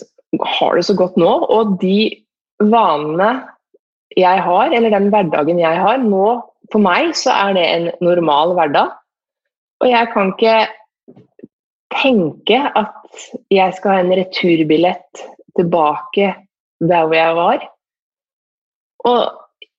har 0.58 0.76
det 0.76 0.84
så 0.86 0.94
godt 0.96 1.18
nå, 1.20 1.28
og 1.52 1.76
de 1.82 2.10
vanene 2.70 3.32
jeg 4.16 4.42
har, 4.44 4.72
eller 4.74 4.92
den 4.94 5.10
hverdagen 5.12 5.60
jeg 5.60 5.82
har 5.82 6.00
nå, 6.02 6.38
for 6.72 6.84
meg 6.84 7.12
så 7.16 7.32
er 7.34 7.54
det 7.56 7.66
en 7.66 7.86
normal 8.04 8.54
hverdag. 8.56 8.94
Og 9.82 9.90
jeg 9.90 10.10
kan 10.14 10.32
ikke 10.34 10.56
tenke 11.94 12.60
at 12.76 13.28
jeg 13.52 13.74
skal 13.76 13.94
ha 13.94 14.04
en 14.04 14.14
returbillett 14.18 15.24
tilbake 15.58 16.34
der 16.84 17.06
hvor 17.06 17.16
jeg 17.16 17.36
var. 17.38 17.64
Og 19.08 19.22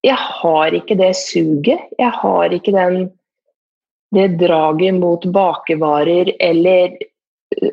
jeg 0.05 0.17
har 0.17 0.75
ikke 0.75 0.97
det 0.99 1.13
suget. 1.19 1.85
Jeg 1.99 2.11
har 2.21 2.55
ikke 2.55 2.73
den, 2.75 3.09
det 4.15 4.39
draget 4.41 4.97
mot 4.99 5.25
bakevarer 5.33 6.33
eller 6.39 6.97
uh, 7.61 7.71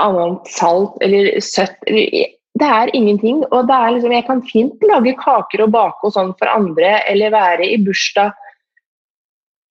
annet 0.00 0.50
salt 0.50 0.96
eller 1.04 1.32
søtt. 1.44 1.76
det 1.86 2.68
er 2.68 2.94
ingenting. 2.96 3.44
Og 3.52 3.68
det 3.68 3.76
er 3.76 3.96
liksom, 3.96 4.12
jeg 4.16 4.26
kan 4.26 4.44
fint 4.48 4.86
lage 4.88 5.16
kaker 5.20 5.66
og 5.66 5.74
bake 5.76 6.08
og 6.08 6.16
sånn 6.16 6.32
for 6.40 6.52
andre, 6.52 7.00
eller 7.08 7.36
være 7.36 7.68
i 7.68 7.80
bursdag. 7.84 8.32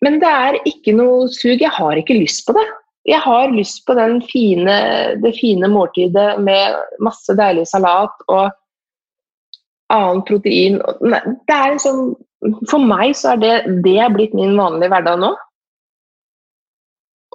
Men 0.06 0.22
det 0.22 0.30
er 0.32 0.62
ikke 0.70 0.94
noe 0.96 1.28
sug. 1.28 1.60
Jeg 1.60 1.74
har 1.76 2.00
ikke 2.00 2.22
lyst 2.22 2.46
på 2.48 2.56
det 2.56 2.68
jeg 3.08 3.20
har 3.24 3.52
lyst 3.54 3.86
på 3.88 3.96
fine, 4.32 4.76
det 5.24 5.38
fine 5.40 5.68
måltidet 5.68 6.40
med 6.44 6.76
masse 7.00 7.34
deilig 7.38 7.68
salat 7.68 8.26
og 8.28 8.50
annet 9.90 10.26
protein. 10.28 10.80
Det 11.48 11.56
er 11.56 11.72
liksom, 11.74 12.16
for 12.70 12.84
meg 12.84 13.16
så 13.18 13.34
er 13.34 13.42
det, 13.44 13.54
det 13.86 13.98
er 14.00 14.14
blitt 14.14 14.36
min 14.38 14.58
vanlige 14.58 14.92
hverdag 14.92 15.22
nå. 15.24 15.32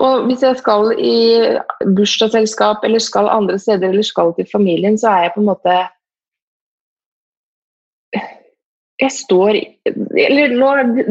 Og 0.04 0.24
hvis 0.26 0.42
jeg 0.42 0.58
skal 0.58 0.90
i 0.98 1.18
bursdagsselskap 1.96 2.84
eller 2.84 3.02
skal 3.02 3.30
andre 3.30 3.58
steder 3.62 3.92
eller 3.92 4.06
skal 4.06 4.34
til 4.34 4.48
familien, 4.50 4.98
så 4.98 5.12
er 5.12 5.26
jeg 5.26 5.34
på 5.36 5.42
en 5.42 5.50
måte 5.52 5.76
jeg 9.02 9.10
står 9.10 9.56
Eller 10.22 10.52
nå, 10.54 10.68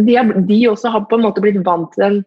de, 0.08 0.16
de 0.48 0.60
også 0.70 0.92
har 0.92 1.04
på 1.10 1.18
en 1.20 1.26
måte 1.26 1.44
blitt 1.44 1.60
vant 1.66 1.92
til 1.96 2.04
den, 2.04 2.22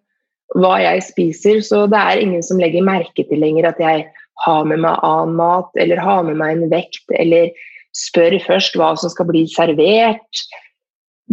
hva 0.55 0.77
jeg 0.83 1.03
spiser, 1.09 1.63
så 1.65 1.85
det 1.91 1.99
er 1.99 2.23
ingen 2.23 2.45
som 2.45 2.61
legger 2.63 2.85
merke 2.87 3.25
til 3.27 3.43
lenger 3.43 3.71
at 3.73 3.81
jeg 3.83 4.05
har 4.45 4.69
med 4.69 4.83
meg 4.85 5.01
annen 5.07 5.35
mat, 5.39 5.71
eller 5.81 6.03
har 6.03 6.23
med 6.29 6.39
meg 6.39 6.55
en 6.55 6.71
vekt, 6.71 7.03
eller 7.19 7.51
spør 7.97 8.37
først 8.45 8.77
hva 8.79 8.93
som 9.01 9.11
skal 9.13 9.29
bli 9.31 9.47
servert. 9.51 10.45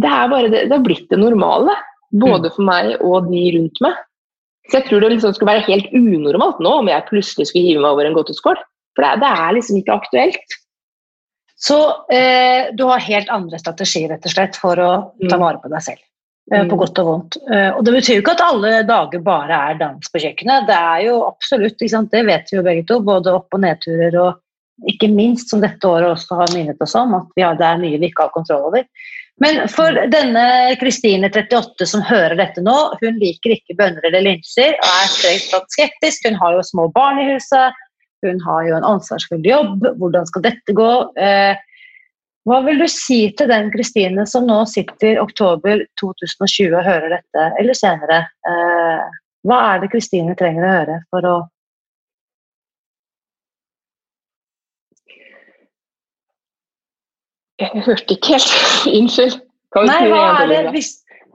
Det 0.00 0.10
er 0.10 0.32
bare 0.32 0.50
det, 0.50 0.64
det 0.70 0.74
har 0.74 0.84
blitt 0.86 1.06
det 1.12 1.20
normale, 1.20 1.76
både 2.14 2.50
mm. 2.50 2.54
for 2.56 2.66
meg 2.66 2.92
og 3.04 3.30
de 3.30 3.44
rundt 3.58 3.80
meg. 3.84 4.02
Så 4.70 4.78
jeg 4.80 4.88
tror 4.88 5.04
det 5.04 5.12
liksom 5.12 5.34
skulle 5.36 5.52
være 5.52 5.66
helt 5.68 5.90
unormalt 5.92 6.60
nå 6.64 6.78
om 6.80 6.88
jeg 6.88 7.06
plutselig 7.10 7.50
skulle 7.50 7.68
hive 7.68 7.82
meg 7.84 7.92
over 7.92 8.08
en 8.08 8.16
godteskål. 8.16 8.60
For 8.96 9.04
det, 9.04 9.20
det 9.20 9.32
er 9.44 9.56
liksom 9.58 9.80
ikke 9.80 9.98
aktuelt. 9.98 10.56
Så 11.60 11.76
eh, 12.12 12.72
du 12.74 12.86
har 12.88 13.04
helt 13.04 13.30
andre 13.32 13.60
strategier 13.60 14.10
rett 14.10 14.24
og 14.26 14.32
slett 14.32 14.56
for 14.58 14.80
å 14.80 14.90
ta 15.20 15.36
mm. 15.36 15.42
vare 15.42 15.60
på 15.62 15.70
deg 15.72 15.84
selv. 15.84 16.02
Eh, 16.52 16.60
på 16.68 16.76
mm. 16.76 16.78
godt 16.78 16.98
og 17.00 17.06
vondt. 17.08 17.36
Eh, 17.48 17.70
og 17.72 17.84
det 17.86 17.94
betyr 17.94 18.18
jo 18.18 18.22
ikke 18.22 18.34
at 18.36 18.44
alle 18.44 18.72
dager 18.84 19.22
bare 19.24 19.60
er 19.70 19.78
dans 19.80 20.12
på 20.12 20.20
kjøkkenet. 20.20 20.66
Det 20.68 20.76
er 20.76 21.04
jo 21.06 21.18
absolutt, 21.24 21.80
det 21.80 22.24
vet 22.28 22.52
vi 22.52 22.58
jo 22.58 22.64
begge 22.66 22.84
to, 22.90 23.00
både 23.00 23.32
opp- 23.32 23.56
og 23.56 23.62
nedturer 23.64 24.18
og 24.20 24.90
ikke 24.90 25.08
minst, 25.08 25.48
som 25.48 25.62
dette 25.62 25.88
året 25.88 26.10
også 26.10 26.36
har 26.42 26.52
minnet 26.52 26.80
oss 26.82 26.96
om, 26.98 27.14
at 27.16 27.40
har, 27.40 27.56
det 27.56 27.68
er 27.68 27.80
mye 27.80 28.00
vi 28.02 28.10
ikke 28.10 28.26
har 28.26 28.34
kontroll 28.34 28.68
over. 28.68 28.84
Men 29.42 29.64
for 29.70 29.96
denne 30.12 30.44
Kristine 30.78 31.30
38 31.32 31.88
som 31.90 32.04
hører 32.06 32.36
dette 32.38 32.62
nå, 32.62 32.76
hun 33.00 33.16
liker 33.22 33.56
ikke 33.56 33.78
bønner 33.78 34.04
eller 34.06 34.22
linser 34.28 34.76
og 34.76 34.90
er 34.90 35.08
strengt 35.10 35.48
tatt 35.50 35.74
skeptisk. 35.74 36.28
Hun 36.28 36.38
har 36.38 36.58
jo 36.58 36.66
små 36.66 36.90
barn 36.94 37.22
i 37.22 37.28
huset, 37.32 37.80
hun 38.26 38.38
har 38.44 38.68
jo 38.68 38.76
en 38.76 38.86
ansvarsfull 38.92 39.42
jobb. 39.46 39.88
Hvordan 39.98 40.28
skal 40.28 40.44
dette 40.44 40.76
gå? 40.76 40.90
Eh, 41.18 41.56
hva 42.44 42.60
vil 42.66 42.80
du 42.82 42.86
si 42.92 43.20
til 43.38 43.48
den 43.48 43.70
Kristine 43.72 44.26
som 44.28 44.44
nå 44.48 44.58
sitter 44.68 45.20
oktober 45.22 45.86
2020 46.00 46.74
og 46.76 46.84
hører 46.84 47.16
dette, 47.16 47.44
eller 47.60 47.76
senere? 47.78 48.20
Eh, 48.48 49.04
hva 49.48 49.60
er 49.70 49.80
det 49.80 49.90
Kristine 49.92 50.36
trenger 50.36 50.66
å 50.66 50.72
høre 50.78 51.00
for 51.12 51.30
å 51.30 51.34
Jeg 57.62 57.84
hørte 57.86 58.16
ikke 58.16 58.34
helt. 58.34 58.52
Unnskyld. 58.98 59.36
Nei, 59.86 60.00
hva 60.10 60.22
er 60.42 60.48
det, 60.50 60.56
hvis, 60.74 60.88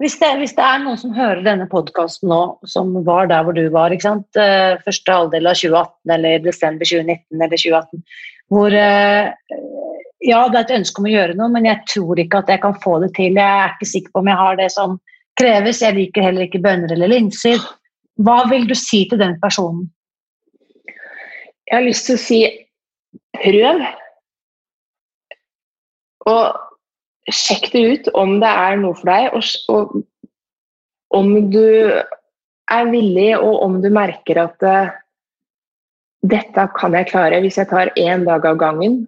hvis, 0.04 0.18
det, 0.20 0.34
hvis 0.42 0.54
det 0.58 0.64
er 0.64 0.82
noen 0.84 1.00
som 1.00 1.14
hører 1.16 1.42
denne 1.46 1.66
podkasten 1.72 2.30
nå, 2.32 2.42
som 2.68 2.92
var 3.08 3.32
der 3.32 3.46
hvor 3.48 3.56
du 3.56 3.64
var, 3.72 3.96
ikke 3.96 4.06
sant? 4.06 4.28
Eh, 4.40 4.76
første 4.84 5.16
halvdel 5.16 5.50
av 5.50 5.58
2018 5.58 6.14
eller 6.18 6.44
desember 6.44 6.92
2019 6.92 7.40
eller 7.40 7.64
2018, 7.64 8.04
hvor 8.52 8.76
eh, 8.76 9.32
ja, 10.20 10.40
det 10.52 10.58
er 10.58 10.66
et 10.66 10.76
ønske 10.80 11.00
om 11.00 11.08
å 11.08 11.14
gjøre 11.14 11.36
noe, 11.40 11.52
men 11.54 11.68
jeg 11.70 11.80
tror 11.88 12.20
ikke 12.20 12.42
at 12.42 12.50
jeg 12.52 12.62
kan 12.64 12.76
få 12.84 12.98
det 13.04 13.14
til. 13.16 13.38
Jeg 13.40 13.64
er 13.64 13.76
ikke 13.76 13.88
sikker 13.88 14.12
på 14.14 14.24
om 14.24 14.30
jeg 14.32 14.40
har 14.42 14.58
det 14.60 14.68
som 14.74 14.98
kreves. 15.40 15.82
Jeg 15.84 15.96
liker 15.96 16.26
heller 16.26 16.48
ikke 16.48 16.64
bønner 16.64 16.92
eller 16.96 17.12
linser. 17.14 17.64
Hva 18.20 18.42
vil 18.52 18.68
du 18.68 18.76
si 18.76 19.06
til 19.08 19.22
den 19.22 19.38
personen? 19.40 19.88
Jeg 21.70 21.78
har 21.78 21.86
lyst 21.86 22.10
til 22.10 22.18
å 22.18 22.24
si 22.24 22.40
prøv. 23.40 23.84
Og 26.30 27.32
sjekk 27.34 27.70
det 27.72 27.84
ut 27.88 28.10
om 28.18 28.40
det 28.42 28.50
er 28.50 28.80
noe 28.82 28.98
for 28.98 29.08
deg, 29.08 29.30
og, 29.38 29.46
og 29.72 31.16
om 31.16 31.30
du 31.54 31.64
er 32.70 32.90
villig, 32.92 33.32
og 33.38 33.64
om 33.64 33.78
du 33.82 33.88
merker 33.94 34.42
at 34.44 34.66
uh, 34.66 34.92
dette 36.28 36.66
kan 36.76 36.98
jeg 36.98 37.08
klare 37.14 37.40
hvis 37.42 37.58
jeg 37.62 37.70
tar 37.72 37.94
én 37.96 38.26
dag 38.28 38.46
av 38.46 38.60
gangen 38.60 39.00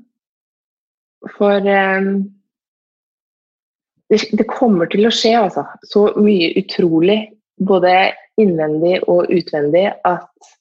for 1.38 1.67
um, 1.67 2.13
det, 4.11 4.24
det, 4.36 4.47
kommer 4.49 4.89
til 4.91 5.07
å 5.07 5.13
skje, 5.13 5.36
altså. 5.39 5.65
Så 5.88 6.07
mye 6.19 6.51
utrolig, 6.59 7.19
både 7.61 8.11
innvendig 8.41 8.97
og 9.11 9.30
utvendig, 9.32 9.88
at 10.07 10.51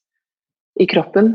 i 0.81 0.87
kroppen 0.89 1.35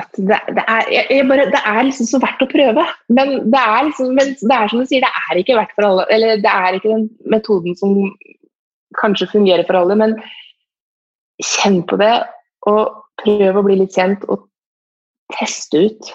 at 0.00 0.08
det, 0.16 0.38
det, 0.56 0.62
er, 0.64 0.86
jeg, 0.88 1.24
bare, 1.28 1.50
det, 1.52 1.60
er, 1.68 1.82
liksom 1.84 2.06
så 2.08 2.20
verdt 2.22 2.44
å 2.44 2.48
prøve. 2.48 2.84
Men 3.12 3.34
det 3.52 3.60
er, 3.60 3.82
liksom, 3.88 4.14
men 4.16 4.30
det 4.40 4.56
er 4.56 4.70
som 4.70 4.80
du 4.80 4.88
sier, 4.88 5.04
det 5.04 5.24
er 5.28 5.40
ikke 5.40 5.58
verdt 5.58 5.74
for 5.76 5.88
alle. 5.88 6.06
Eller 6.14 6.40
det 6.40 6.52
er 6.52 6.78
ikke 6.78 6.94
den 6.94 7.08
metoden 7.32 7.76
som 7.76 7.98
kanskje 9.00 9.28
fungerer 9.34 9.66
for 9.68 9.82
alle, 9.82 9.98
men 10.00 10.16
kjenn 11.44 11.82
på 11.88 11.98
det. 12.00 12.14
Og 12.70 12.96
prøv 13.20 13.60
å 13.60 13.64
bli 13.66 13.82
litt 13.82 13.98
kjent, 13.98 14.24
og 14.32 14.46
teste 15.36 15.84
ut 15.88 16.12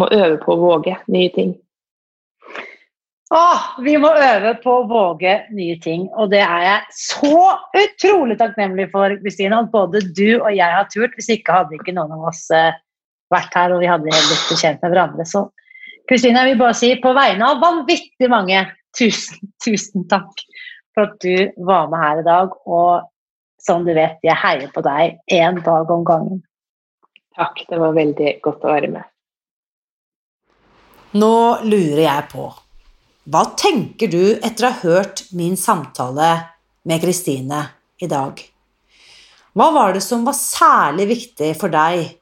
må 0.00 0.08
øve 0.14 0.38
på 0.42 0.54
å 0.54 0.60
våge 0.60 0.96
nye 1.12 1.32
ting. 1.34 1.54
Åh, 3.30 3.66
vi 3.86 3.94
må 4.02 4.10
øve 4.10 4.56
på 4.58 4.72
å 4.80 4.86
våge 4.90 5.36
nye 5.54 5.76
ting, 5.82 6.08
og 6.18 6.32
det 6.32 6.40
er 6.42 6.64
jeg 6.64 6.96
så 6.98 7.44
utrolig 7.78 8.34
takknemlig 8.40 8.88
for, 8.90 9.14
Kristine. 9.22 9.60
At 9.62 9.70
både 9.70 10.02
du 10.16 10.40
og 10.40 10.50
jeg 10.50 10.66
har 10.66 10.88
turt. 10.90 11.14
Hvis 11.14 11.30
ikke 11.36 11.60
hadde 11.60 11.78
ikke 11.78 11.94
noen 11.94 12.16
av 12.16 12.26
oss 12.32 12.48
uh, 12.50 12.72
vært 13.30 13.54
her, 13.54 13.74
og 13.74 13.84
vi 13.84 13.90
hadde 13.90 14.10
blitt 14.10 14.50
bekjent 14.50 14.82
med 14.82 14.94
hverandre. 14.96 15.26
Så 15.28 15.44
Kristine, 16.10 16.42
jeg 16.42 16.56
vil 16.56 16.64
bare 16.64 16.78
si 16.80 16.90
på 16.98 17.14
vegne 17.14 17.52
av 17.52 17.62
vanvittig 17.62 18.30
mange, 18.32 18.64
tusen, 18.98 19.52
tusen 19.62 20.08
takk 20.10 20.42
for 20.90 21.06
at 21.06 21.22
du 21.22 21.62
var 21.70 21.86
med 21.92 22.02
her 22.02 22.24
i 22.24 22.26
dag. 22.26 22.58
Og 22.66 23.06
som 23.62 23.86
du 23.86 23.94
vet, 23.94 24.18
jeg 24.26 24.38
heier 24.42 24.74
på 24.74 24.82
deg 24.82 25.20
én 25.30 25.62
dag 25.62 25.94
om 25.94 26.02
gangen. 26.08 26.42
Takk, 27.38 27.62
det 27.70 27.78
var 27.78 27.94
veldig 27.94 28.34
godt 28.42 28.66
å 28.66 28.74
være 28.74 28.90
med. 28.90 29.06
Nå 31.10 31.58
lurer 31.66 32.04
jeg 32.04 32.26
på, 32.30 32.44
hva 33.26 33.40
tenker 33.58 34.06
du 34.12 34.36
etter 34.46 34.62
å 34.62 34.68
ha 34.70 34.78
hørt 34.84 35.24
min 35.34 35.56
samtale 35.58 36.28
med 36.86 37.02
Kristine 37.02 37.64
i 37.98 38.06
dag? 38.06 38.38
Hva 39.58 39.66
var 39.74 39.96
det 39.96 40.04
som 40.06 40.22
var 40.22 40.38
særlig 40.38 41.08
viktig 41.10 41.50
for 41.58 41.74
deg 41.74 42.12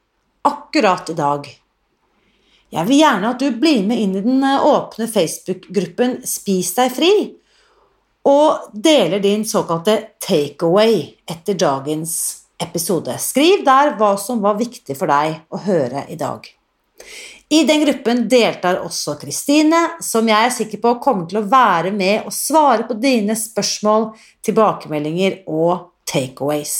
akkurat 0.49 1.13
i 1.13 1.17
dag? 1.21 1.45
Jeg 2.73 2.89
vil 2.89 3.03
gjerne 3.03 3.29
at 3.29 3.45
du 3.45 3.61
blir 3.61 3.85
med 3.85 4.01
inn 4.01 4.17
i 4.17 4.25
den 4.25 4.41
åpne 4.41 5.05
Facebook-gruppen 5.13 6.23
Spis 6.25 6.73
deg 6.81 6.89
fri, 6.97 7.13
og 8.25 8.73
deler 8.73 9.21
din 9.21 9.45
såkalte 9.45 9.99
takeaway 10.17 11.03
etter 11.29 11.53
dagens 11.61 12.15
episode. 12.57 13.21
Skriv 13.21 13.61
der 13.69 13.93
hva 14.01 14.15
som 14.17 14.41
var 14.41 14.57
viktig 14.57 14.97
for 14.97 15.13
deg 15.13 15.43
å 15.53 15.61
høre 15.69 16.07
i 16.09 16.17
dag. 16.17 16.41
I 17.49 17.63
den 17.65 17.81
gruppen 17.81 18.27
deltar 18.29 18.77
også 18.85 19.15
Kristine, 19.17 19.79
som 20.05 20.27
jeg 20.29 20.45
er 20.45 20.51
sikker 20.53 20.81
på 20.83 20.91
kommer 21.01 21.25
til 21.25 21.39
å 21.39 21.47
være 21.49 21.89
med 21.89 22.27
og 22.29 22.35
svare 22.35 22.85
på 22.85 22.93
dine 23.01 23.33
spørsmål, 23.33 24.11
tilbakemeldinger 24.45 25.39
og 25.49 25.89
takeaways. 26.05 26.75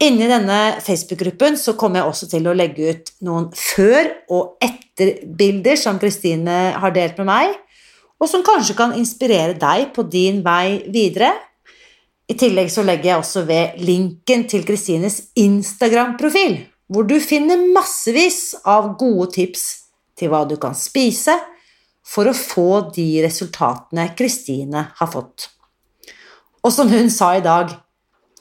Inni 0.00 0.30
denne 0.30 0.60
Facebook-gruppen 0.80 1.58
så 1.58 1.74
kommer 1.76 2.00
jeg 2.00 2.12
også 2.12 2.30
til 2.30 2.46
å 2.46 2.54
legge 2.54 2.94
ut 2.94 3.12
noen 3.26 3.50
før- 3.50 4.14
og 4.30 4.62
etter-bilder 4.62 5.76
som 5.76 5.98
Kristine 5.98 6.62
har 6.78 6.94
delt 6.94 7.18
med 7.18 7.32
meg, 7.34 7.58
og 8.14 8.30
som 8.30 8.46
kanskje 8.46 8.78
kan 8.78 8.94
inspirere 8.94 9.58
deg 9.58 9.90
på 9.96 10.06
din 10.06 10.38
vei 10.46 10.84
videre. 10.86 11.34
I 12.30 12.38
tillegg 12.38 12.70
så 12.70 12.86
legger 12.86 13.16
jeg 13.16 13.24
også 13.24 13.48
ved 13.48 13.80
linken 13.82 14.46
til 14.46 14.62
Kristines 14.62 15.24
Instagram-profil 15.34 16.60
hvor 16.90 17.06
du 17.06 17.16
finner 17.22 17.60
massevis 17.74 18.56
av 18.66 18.96
gode 18.98 19.30
tips 19.36 19.64
til 20.18 20.32
hva 20.32 20.42
du 20.48 20.56
kan 20.60 20.74
spise 20.76 21.36
for 22.06 22.26
å 22.26 22.34
få 22.34 22.90
de 22.94 23.06
resultatene 23.22 24.08
Kristine 24.18 24.88
har 24.98 25.10
fått. 25.12 25.46
Og 26.66 26.74
som 26.74 26.90
hun 26.90 27.08
sa 27.12 27.36
i 27.38 27.44
dag, 27.44 27.72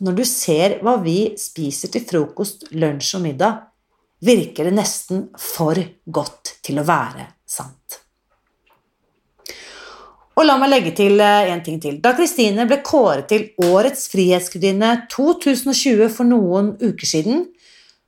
når 0.01 0.17
du 0.17 0.25
ser 0.27 0.79
hva 0.83 0.97
vi 1.03 1.35
spiser 1.39 1.91
til 1.93 2.05
frokost, 2.07 2.69
lunsj 2.73 3.15
og 3.19 3.25
middag, 3.27 3.65
virker 4.25 4.67
det 4.67 4.75
nesten 4.75 5.27
for 5.39 5.79
godt 6.05 6.57
til 6.65 6.81
å 6.81 6.87
være 6.87 7.29
sant. 7.47 7.99
Og 10.39 10.45
la 10.47 10.55
meg 10.55 10.71
legge 10.71 10.91
til 10.95 11.19
eh, 11.19 11.51
en 11.51 11.61
ting 11.63 11.81
til. 11.83 11.97
Da 11.99 12.13
Kristine 12.15 12.63
ble 12.67 12.79
kåret 12.85 13.27
til 13.27 13.49
Årets 13.67 14.05
frihetsgudinne 14.11 14.93
2020 15.11 16.07
for 16.15 16.27
noen 16.27 16.73
uker 16.79 17.07
siden, 17.07 17.43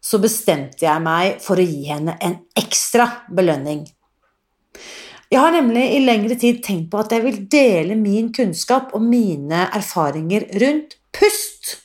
så 0.01 0.17
bestemte 0.21 0.85
jeg 0.87 1.03
meg 1.05 1.41
for 1.43 1.61
å 1.61 1.65
gi 1.65 1.85
henne 1.91 2.17
en 2.19 2.39
ekstra 2.57 3.07
belønning. 3.29 3.85
Jeg 5.31 5.39
har 5.39 5.53
nemlig 5.55 5.83
i 5.95 6.01
lengre 6.03 6.35
tid 6.35 6.59
tenkt 6.65 6.89
på 6.91 6.99
at 6.99 7.13
jeg 7.15 7.23
vil 7.23 7.37
dele 7.51 7.95
min 7.95 8.33
kunnskap 8.35 8.91
og 8.97 9.05
mine 9.05 9.69
erfaringer 9.77 10.49
rundt 10.59 10.97
pust. 11.15 11.77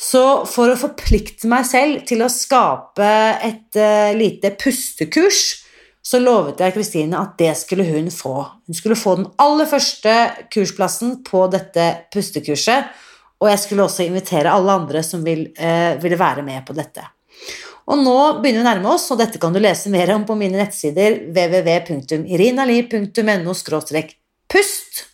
Så 0.00 0.44
for 0.48 0.72
å 0.72 0.78
forplikte 0.80 1.48
meg 1.48 1.64
selv 1.68 2.04
til 2.08 2.24
å 2.24 2.28
skape 2.32 3.08
et 3.46 3.78
uh, 3.80 4.12
lite 4.16 4.52
pustekurs, 4.60 5.40
så 6.00 6.20
lovet 6.20 6.60
jeg 6.60 6.74
Kristine 6.74 7.20
at 7.20 7.36
det 7.40 7.52
skulle 7.60 7.84
hun 7.88 8.08
få. 8.12 8.34
Hun 8.68 8.76
skulle 8.76 8.98
få 8.98 9.18
den 9.20 9.28
aller 9.40 9.68
første 9.68 10.14
kursplassen 10.52 11.18
på 11.24 11.46
dette 11.52 11.86
pustekurset, 12.12 12.92
og 13.40 13.48
jeg 13.52 13.62
skulle 13.62 13.86
også 13.86 14.04
invitere 14.04 14.52
alle 14.52 14.76
andre 14.82 15.04
som 15.04 15.24
vil, 15.24 15.46
uh, 15.60 15.96
ville 16.00 16.20
være 16.20 16.44
med 16.44 16.64
på 16.68 16.76
dette. 16.76 17.04
Og 17.90 17.98
nå 17.98 18.38
begynner 18.38 18.60
vi 18.60 18.64
å 18.64 18.68
nærme 18.68 18.88
oss, 18.92 19.10
og 19.10 19.18
dette 19.18 19.38
kan 19.42 19.54
du 19.54 19.60
lese 19.62 19.90
mer 19.90 20.14
om 20.14 20.24
på 20.28 20.34
mine 20.38 20.58
nettsider 20.60 21.10
www.irinali.no 21.34 23.52
pust. 24.50 25.10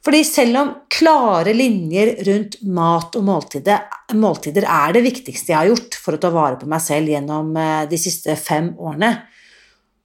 Fordi 0.00 0.22
selv 0.24 0.56
om 0.56 0.70
klare 0.88 1.52
linjer 1.52 2.14
rundt 2.24 2.56
mat 2.64 3.16
og 3.18 3.24
måltider, 3.26 3.82
måltider 4.16 4.64
er 4.64 4.94
det 4.96 5.02
viktigste 5.04 5.52
jeg 5.52 5.58
har 5.58 5.68
gjort 5.68 5.98
for 6.00 6.16
å 6.16 6.20
ta 6.22 6.30
vare 6.32 6.56
på 6.60 6.68
meg 6.70 6.80
selv 6.84 7.12
gjennom 7.12 7.52
eh, 7.60 7.84
de 7.90 7.98
siste 8.00 8.36
fem 8.40 8.72
årene, 8.80 9.12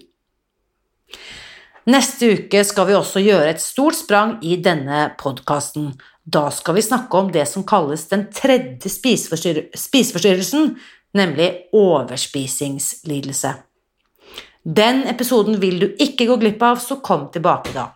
Neste 1.89 2.31
uke 2.37 2.61
skal 2.65 2.87
vi 2.89 2.95
også 2.97 3.21
gjøre 3.23 3.55
et 3.55 3.61
stort 3.61 3.97
sprang 3.97 4.35
i 4.45 4.57
denne 4.61 5.07
podkasten. 5.21 5.91
Da 6.23 6.49
skal 6.53 6.77
vi 6.77 6.85
snakke 6.85 7.17
om 7.17 7.31
det 7.33 7.47
som 7.49 7.65
kalles 7.67 8.05
den 8.11 8.27
tredje 8.33 8.89
spiseforstyrrelsen, 8.89 10.75
nemlig 11.17 11.49
overspisingslidelse. 11.73 13.53
Den 14.61 15.01
episoden 15.09 15.57
vil 15.61 15.79
du 15.81 15.87
ikke 15.97 16.27
gå 16.29 16.37
glipp 16.43 16.61
av, 16.63 16.77
så 16.77 17.01
kom 17.01 17.31
tilbake 17.33 17.73
da. 17.73 17.87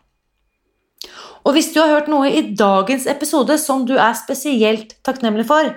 Og 1.45 1.53
hvis 1.53 1.69
du 1.75 1.77
har 1.77 1.91
hørt 1.93 2.09
noe 2.09 2.25
i 2.33 2.41
dagens 2.57 3.05
episode 3.05 3.59
som 3.61 3.85
du 3.85 3.93
er 4.01 4.17
spesielt 4.17 4.97
takknemlig 5.05 5.45
for, 5.45 5.69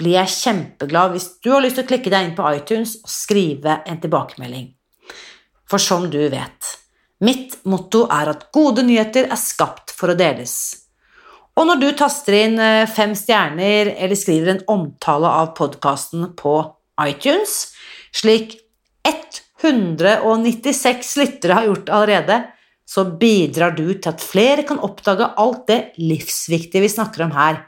blir 0.00 0.16
jeg 0.16 0.34
kjempeglad 0.34 1.14
hvis 1.14 1.28
du 1.44 1.52
har 1.52 1.64
lyst 1.64 1.78
til 1.78 1.86
å 1.86 1.90
klikke 1.92 2.12
deg 2.12 2.28
inn 2.28 2.36
på 2.38 2.46
iTunes 2.56 2.96
og 3.04 3.12
skrive 3.12 3.80
en 3.86 4.00
tilbakemelding. 4.02 4.70
For 5.70 5.82
som 5.82 6.08
du 6.10 6.20
vet, 6.32 6.70
mitt 7.22 7.58
motto 7.68 8.06
er 8.10 8.32
at 8.32 8.48
gode 8.54 8.82
nyheter 8.86 9.28
er 9.28 9.40
skapt 9.40 9.92
for 9.94 10.12
å 10.12 10.18
deles. 10.18 10.56
Og 11.60 11.68
når 11.68 11.82
du 11.82 11.88
taster 11.98 12.38
inn 12.40 12.56
eh, 12.62 12.88
fem 12.88 13.12
stjerner 13.18 13.92
eller 13.92 14.16
skriver 14.16 14.54
en 14.54 14.64
omtale 14.72 15.28
av 15.42 15.52
podkasten 15.58 16.32
på 16.38 16.56
iTunes, 17.04 17.68
slik 18.16 18.56
196 19.62 21.16
lyttere 21.16 21.52
har 21.52 21.68
gjort 21.68 21.88
allerede, 21.88 22.42
så 22.88 23.04
bidrar 23.04 23.76
du 23.76 23.86
til 23.92 24.10
at 24.10 24.24
flere 24.24 24.64
kan 24.66 24.80
oppdage 24.82 25.28
alt 25.38 25.66
det 25.70 25.80
livsviktige 26.00 26.84
vi 26.84 26.90
snakker 26.90 27.26
om 27.26 27.34
her, 27.36 27.60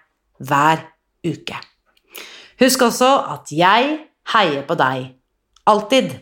hver 0.43 0.83
uke. 1.27 1.59
Husk 2.63 2.83
også 2.83 3.09
at 3.33 3.51
jeg 3.51 3.97
heier 4.31 4.63
på 4.69 4.75
deg. 4.79 5.09
Alltid. 5.67 6.13